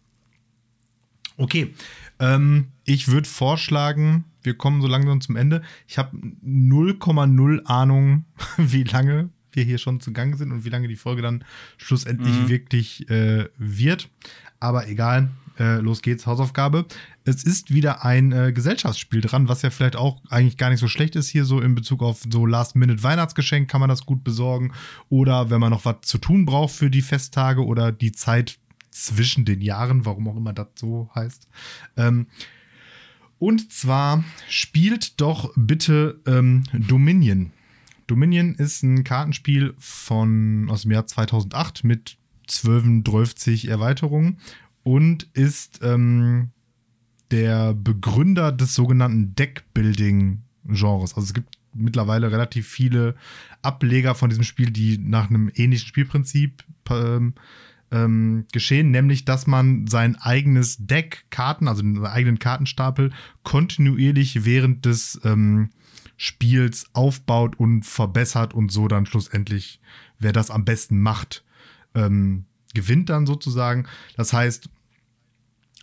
Okay, 1.37 1.75
ähm, 2.21 2.69
ich 2.85 3.09
würde 3.09 3.29
vorschlagen, 3.29 4.25
wir 4.43 4.55
kommen 4.55 4.81
so 4.81 4.89
langsam 4.89 5.21
zum 5.21 5.37
Ende. 5.37 5.63
Ich 5.87 5.99
habe 5.99 6.17
0,0 6.17 7.65
Ahnung, 7.65 8.25
wie 8.57 8.85
lange 8.85 9.31
wir 9.53 9.65
hier 9.65 9.79
schon 9.79 10.01
zugange 10.01 10.37
sind 10.37 10.53
und 10.53 10.65
wie 10.65 10.71
lange 10.71 10.89
die 10.89 10.97
Folge 10.97 11.23
dann 11.23 11.45
schlussendlich 11.77 12.35
mhm. 12.35 12.49
wirklich 12.49 13.09
äh, 13.11 13.49
wird. 13.57 14.11
Aber 14.61 14.89
egal, 14.89 15.31
äh, 15.59 15.77
los 15.77 16.03
geht's, 16.03 16.27
Hausaufgabe. 16.27 16.87
Es 17.25 17.45
ist 17.45 17.73
wieder 17.73 18.05
ein 18.05 18.33
äh, 18.33 18.53
Gesellschaftsspiel 18.53 19.21
dran, 19.21 19.49
was 19.49 19.63
ja 19.63 19.71
vielleicht 19.71 19.97
auch 19.97 20.21
eigentlich 20.29 20.57
gar 20.57 20.71
nicht 20.71 20.81
so 20.81 20.89
schlecht 20.89 21.17
ist 21.17 21.29
hier 21.29 21.45
so 21.45 21.61
in 21.61 21.75
Bezug 21.75 22.03
auf 22.03 22.23
so 22.29 22.47
Last-Minute-Weihnachtsgeschenk 22.47 23.71
kann 23.71 23.81
man 23.81 23.89
das 23.89 24.07
gut 24.07 24.25
besorgen. 24.25 24.73
Oder 25.09 25.51
wenn 25.51 25.61
man 25.61 25.71
noch 25.71 25.85
was 25.85 26.03
zu 26.03 26.19
tun 26.19 26.45
braucht 26.45 26.75
für 26.75 26.91
die 26.91 27.03
Festtage 27.03 27.65
oder 27.65 27.93
die 27.93 28.13
Zeit 28.13 28.59
zwischen 28.91 29.45
den 29.45 29.61
Jahren, 29.61 30.05
warum 30.05 30.29
auch 30.29 30.37
immer 30.37 30.53
das 30.53 30.69
so 30.77 31.11
heißt. 31.15 31.49
Ähm, 31.97 32.27
und 33.39 33.73
zwar 33.73 34.25
spielt 34.49 35.21
doch 35.21 35.53
bitte 35.57 36.21
ähm, 36.27 36.65
Dominion. 36.73 37.53
Dominion 38.07 38.55
ist 38.55 38.83
ein 38.83 39.03
Kartenspiel 39.03 39.75
von 39.79 40.69
aus 40.71 40.83
dem 40.83 40.93
Jahr 40.93 41.07
2008 41.07 41.85
mit 41.85 42.17
12, 42.47 43.05
12 43.05 43.65
Erweiterungen 43.65 44.39
und 44.85 45.25
ist 45.33 45.81
ähm, 45.83 46.51
der 47.33 47.75
Begründer 47.75 48.53
des 48.53 48.75
sogenannten 48.75 49.35
Deckbuilding-Genres. 49.35 51.15
Also 51.15 51.23
es 51.27 51.35
gibt 51.35 51.59
mittlerweile 51.75 52.31
relativ 52.31 52.69
viele 52.69 53.17
Ableger 53.63 54.15
von 54.15 54.31
diesem 54.31 54.45
Spiel, 54.45 54.71
die 54.71 54.99
nach 54.99 55.29
einem 55.29 55.51
ähnlichen 55.55 55.89
Spielprinzip 55.89 56.63
ähm, 56.91 57.35
ähm, 57.91 58.47
geschehen, 58.53 58.91
nämlich 58.91 59.25
dass 59.25 59.47
man 59.47 59.87
sein 59.87 60.17
eigenes 60.17 60.87
Deck 60.87 61.25
Karten, 61.31 61.67
also 61.67 61.81
seinen 61.81 62.07
eigenen 62.07 62.39
Kartenstapel, 62.39 63.11
kontinuierlich 63.43 64.45
während 64.45 64.85
des 64.85 65.21
ähm, 65.25 65.71
Spiels 66.17 66.87
aufbaut 66.93 67.59
und 67.59 67.85
verbessert 67.85 68.55
und 68.55 68.71
so 68.71 68.87
dann 68.87 69.07
schlussendlich, 69.07 69.81
wer 70.19 70.33
das 70.33 70.51
am 70.51 70.65
besten 70.65 71.01
macht, 71.01 71.45
ähm, 71.95 72.45
gewinnt 72.75 73.09
dann 73.09 73.27
sozusagen. 73.27 73.87
Das 74.17 74.33
heißt, 74.33 74.69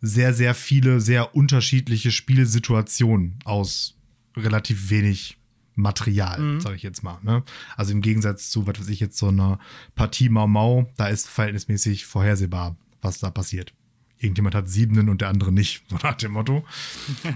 sehr, 0.00 0.34
sehr 0.34 0.54
viele, 0.54 1.00
sehr 1.00 1.34
unterschiedliche 1.34 2.10
Spielsituationen 2.10 3.38
aus 3.44 3.96
relativ 4.36 4.90
wenig 4.90 5.38
Material, 5.74 6.40
mhm. 6.40 6.60
sage 6.60 6.74
ich 6.74 6.82
jetzt 6.82 7.04
mal. 7.04 7.18
Ne? 7.22 7.44
Also 7.76 7.92
im 7.92 8.00
Gegensatz 8.00 8.50
zu, 8.50 8.66
was 8.66 8.80
weiß 8.80 8.88
ich 8.88 8.98
jetzt, 8.98 9.16
so 9.16 9.28
einer 9.28 9.60
Partie 9.94 10.28
Mau 10.28 10.48
Mau, 10.48 10.90
da 10.96 11.06
ist 11.06 11.28
verhältnismäßig 11.28 12.04
vorhersehbar, 12.04 12.76
was 13.00 13.20
da 13.20 13.30
passiert. 13.30 13.72
Irgendjemand 14.18 14.56
hat 14.56 14.68
Siebenen 14.68 15.08
und 15.08 15.20
der 15.20 15.28
andere 15.28 15.52
nicht, 15.52 15.84
so 15.88 15.96
nach 16.02 16.16
dem 16.16 16.32
Motto. 16.32 16.64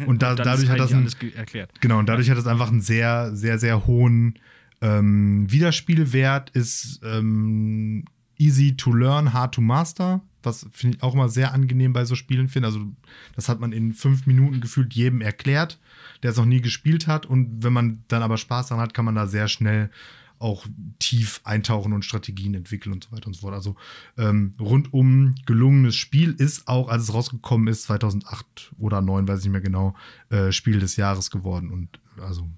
Und, 0.07 0.23
da, 0.23 0.31
und 0.33 0.41
dadurch 0.41 0.69
hat 0.69 0.81
das 0.81 0.93
ein, 0.93 1.09
erklärt. 1.37 1.71
Genau, 1.81 2.01
und 2.01 2.07
dadurch 2.07 2.27
ja. 2.27 2.33
hat 2.33 2.41
es 2.41 2.49
einfach 2.49 2.69
einen 2.69 2.81
sehr, 2.81 3.35
sehr, 3.37 3.61
sehr 3.61 3.87
hohen 3.87 4.41
ähm, 4.83 5.51
Wiederspielwert, 5.51 6.51
ist 6.51 7.01
ähm, 7.03 8.05
easy 8.37 8.77
to 8.77 8.93
learn, 8.93 9.33
hard 9.33 9.55
to 9.55 9.63
master 9.63 10.21
was 10.45 10.67
finde 10.73 10.97
ich 10.97 11.03
auch 11.03 11.15
immer 11.15 11.29
sehr 11.29 11.53
angenehm 11.53 11.93
bei 11.93 12.05
so 12.05 12.15
Spielen 12.15 12.49
finde. 12.49 12.69
Also, 12.69 12.81
das 13.35 13.49
hat 13.49 13.61
man 13.61 13.73
in 13.73 13.93
fünf 13.93 14.27
Minuten 14.27 14.61
gefühlt 14.61 14.95
jedem 14.95 15.21
erklärt, 15.21 15.79
der 16.23 16.31
es 16.31 16.37
noch 16.37 16.45
nie 16.45 16.61
gespielt 16.61 17.07
hat. 17.07 17.27
Und 17.27 17.63
wenn 17.63 17.73
man 17.73 18.05
dann 18.09 18.23
aber 18.23 18.37
Spaß 18.37 18.69
daran 18.69 18.83
hat, 18.83 18.95
kann 18.95 19.05
man 19.05 19.15
da 19.15 19.27
sehr 19.27 19.49
schnell 19.49 19.91
auch 20.39 20.67
tief 20.99 21.41
eintauchen 21.45 21.93
und 21.93 22.05
Strategien 22.05 22.55
entwickeln 22.55 22.93
und 22.93 23.05
so 23.05 23.13
weiter 23.13 23.29
und 23.29 23.35
so 23.35 23.43
fort. 23.43 23.55
Also 23.55 23.77
ähm, 24.19 24.55
rundum 24.59 25.37
gelungenes 25.47 25.95
Spiel 25.95 26.33
ist 26.33 26.67
auch, 26.67 26.89
als 26.89 27.05
es 27.05 27.15
rausgekommen 27.15 27.69
ist, 27.69 27.85
2008 27.85 28.73
oder 28.77 28.97
2009, 28.97 29.29
weiß 29.29 29.39
ich 29.39 29.45
nicht 29.45 29.53
mehr 29.53 29.61
genau, 29.61 29.95
äh, 30.31 30.51
Spiel 30.51 30.81
des 30.81 30.97
Jahres 30.97 31.31
geworden. 31.31 31.71
Und 31.71 32.01
also 32.21 32.51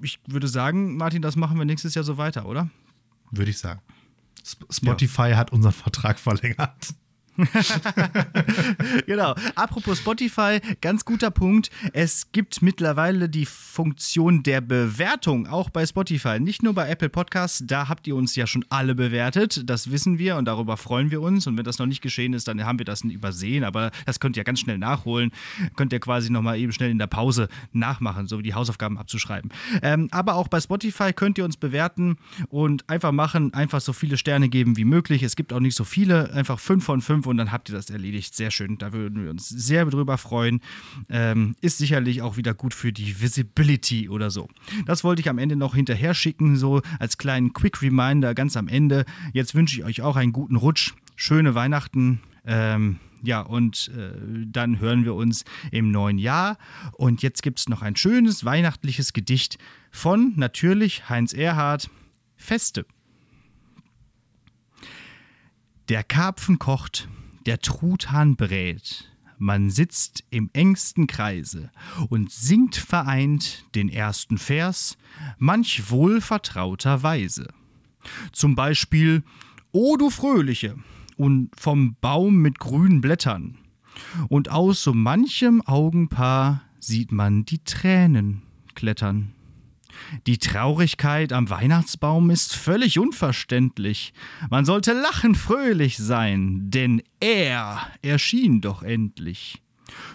ich 0.01 0.20
würde 0.28 0.47
sagen, 0.47 0.97
Martin, 0.97 1.22
das 1.22 1.36
machen 1.36 1.58
wir 1.58 1.66
nächstes 1.66 1.95
Jahr 1.95 2.03
so 2.03 2.18
weiter, 2.18 2.45
oder? 2.45 2.70
Würde 3.32 3.51
ich 3.51 3.58
sagen. 3.58 3.82
Spotify 4.70 5.30
ja. 5.30 5.38
hat 5.38 5.51
unseren 5.51 5.74
Vertrag 5.74 6.20
verlängert. 6.20 6.93
genau. 9.05 9.35
Apropos 9.55 9.99
Spotify, 9.99 10.59
ganz 10.81 11.05
guter 11.05 11.31
Punkt. 11.31 11.69
Es 11.93 12.31
gibt 12.31 12.61
mittlerweile 12.61 13.29
die 13.29 13.45
Funktion 13.45 14.43
der 14.43 14.61
Bewertung, 14.61 15.47
auch 15.47 15.69
bei 15.69 15.85
Spotify. 15.85 16.39
Nicht 16.39 16.63
nur 16.63 16.73
bei 16.73 16.89
Apple 16.89 17.09
Podcasts, 17.09 17.63
da 17.65 17.89
habt 17.89 18.07
ihr 18.07 18.15
uns 18.15 18.35
ja 18.35 18.47
schon 18.47 18.65
alle 18.69 18.95
bewertet. 18.95 19.69
Das 19.69 19.91
wissen 19.91 20.17
wir 20.17 20.38
und 20.38 20.45
darüber 20.45 20.77
freuen 20.77 21.11
wir 21.11 21.21
uns. 21.21 21.45
Und 21.47 21.57
wenn 21.57 21.63
das 21.63 21.77
noch 21.77 21.85
nicht 21.85 22.01
geschehen 22.01 22.33
ist, 22.33 22.47
dann 22.47 22.63
haben 22.65 22.79
wir 22.79 22.85
das 22.85 23.01
übersehen. 23.01 23.63
Aber 23.63 23.91
das 24.05 24.19
könnt 24.19 24.35
ihr 24.38 24.43
ganz 24.43 24.59
schnell 24.59 24.77
nachholen. 24.77 25.31
Könnt 25.75 25.93
ihr 25.93 25.99
quasi 25.99 26.31
nochmal 26.31 26.57
eben 26.57 26.71
schnell 26.71 26.89
in 26.89 26.97
der 26.97 27.07
Pause 27.07 27.49
nachmachen, 27.71 28.27
so 28.27 28.39
wie 28.39 28.43
die 28.43 28.53
Hausaufgaben 28.53 28.97
abzuschreiben. 28.97 29.51
Ähm, 29.81 30.07
aber 30.11 30.35
auch 30.35 30.47
bei 30.47 30.59
Spotify 30.59 31.13
könnt 31.13 31.38
ihr 31.38 31.45
uns 31.45 31.57
bewerten 31.57 32.17
und 32.49 32.89
einfach 32.89 33.11
machen, 33.11 33.53
einfach 33.53 33.81
so 33.81 33.93
viele 33.93 34.17
Sterne 34.17 34.49
geben 34.49 34.77
wie 34.77 34.85
möglich. 34.85 35.21
Es 35.21 35.35
gibt 35.35 35.53
auch 35.53 35.59
nicht 35.59 35.75
so 35.75 35.83
viele, 35.83 36.33
einfach 36.33 36.59
fünf 36.59 36.83
von 36.83 37.01
fünf 37.01 37.26
und 37.28 37.38
dann 37.38 37.51
habt 37.51 37.69
ihr 37.69 37.75
das 37.75 37.89
erledigt. 37.89 38.36
Sehr 38.36 38.51
schön. 38.51 38.78
Da 38.78 38.93
würden 38.93 39.23
wir 39.23 39.30
uns 39.30 39.49
sehr 39.49 39.86
drüber 39.86 40.17
freuen. 40.17 40.61
Ähm, 41.09 41.55
ist 41.61 41.78
sicherlich 41.78 42.21
auch 42.21 42.38
wieder 42.38 42.53
gut 42.53 42.73
für 42.73 42.91
die 42.91 43.21
Visibility 43.21 44.09
oder 44.09 44.30
so. 44.30 44.47
Das 44.86 45.03
wollte 45.03 45.21
ich 45.21 45.30
am 45.30 45.38
Ende 45.38 45.55
noch 45.55 45.75
hinterher 45.75 46.13
schicken, 46.13 46.55
so 46.55 46.82
als 46.99 47.17
kleinen 47.17 47.53
Quick 47.53 47.82
Reminder 47.82 48.34
ganz 48.34 48.57
am 48.57 48.67
Ende. 48.67 49.05
Jetzt 49.34 49.55
wünsche 49.55 49.80
ich 49.80 49.86
euch 49.86 50.01
auch 50.01 50.15
einen 50.15 50.34
guten 50.34 50.55
Rutsch. 50.55 50.93
Schöne 51.15 51.55
Weihnachten. 51.55 52.21
Ähm, 52.45 52.99
ja, 53.23 53.41
und 53.41 53.91
äh, 53.97 54.11
dann 54.45 54.80
hören 54.80 55.03
wir 55.03 55.15
uns 55.15 55.43
im 55.71 55.91
neuen 55.91 56.17
Jahr. 56.17 56.57
Und 56.93 57.23
jetzt 57.23 57.43
gibt 57.43 57.59
es 57.59 57.69
noch 57.69 57.82
ein 57.82 57.95
schönes 57.95 58.45
weihnachtliches 58.45 59.13
Gedicht 59.13 59.57
von 59.91 60.34
natürlich 60.36 61.09
Heinz 61.09 61.34
Erhardt. 61.34 61.89
Feste. 62.36 62.86
Der 65.89 66.03
Karpfen 66.03 66.59
kocht, 66.59 67.07
der 67.45 67.59
Truthahn 67.59 68.35
brät, 68.35 69.09
man 69.38 69.69
sitzt 69.69 70.25
im 70.31 70.49
engsten 70.51 71.07
Kreise 71.07 71.71
und 72.09 72.29
singt 72.29 72.75
vereint 72.75 73.63
den 73.73 73.88
ersten 73.88 74.38
Vers, 74.38 74.97
manch 75.38 75.89
wohlvertrauter 75.89 77.03
Weise. 77.03 77.47
Zum 78.33 78.55
Beispiel 78.55 79.23
O 79.71 79.95
du 79.95 80.09
Fröhliche 80.09 80.75
und 81.15 81.51
vom 81.57 81.95
Baum 82.01 82.38
mit 82.38 82.59
grünen 82.59 82.99
Blättern. 82.99 83.57
Und 84.27 84.49
aus 84.49 84.83
so 84.83 84.93
manchem 84.93 85.61
Augenpaar 85.61 86.63
sieht 86.79 87.13
man 87.13 87.45
die 87.45 87.63
Tränen 87.63 88.41
klettern. 88.75 89.33
Die 90.26 90.38
Traurigkeit 90.38 91.34
am 91.34 91.50
Weihnachtsbaum 91.50 92.30
ist 92.30 92.56
völlig 92.56 93.00
unverständlich. 93.00 94.14
Man 94.50 94.66
sollte 94.66 94.93
lachen 94.93 95.36
fröhlich 95.36 95.98
sein, 95.98 96.70
denn 96.70 97.02
er 97.20 97.88
erschien 98.02 98.62
doch 98.62 98.84
endlich. 98.84 99.62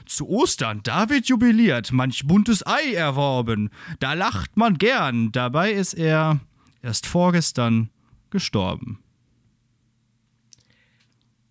Zu 0.07 0.29
Ostern, 0.29 0.81
da 0.83 1.09
wird 1.09 1.27
jubiliert, 1.27 1.93
manch 1.93 2.27
buntes 2.27 2.67
Ei 2.67 2.93
erworben, 2.95 3.71
da 4.01 4.13
lacht 4.13 4.57
man 4.57 4.79
gern, 4.79 5.33
dabei 5.33 5.73
ist 5.73 5.95
er 5.95 6.41
erst 6.83 7.07
vorgestern 7.07 7.91
gestorben. 8.31 8.99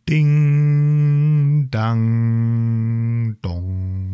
Ding, 0.10 1.70
dang, 1.72 3.38
dong. 3.42 4.12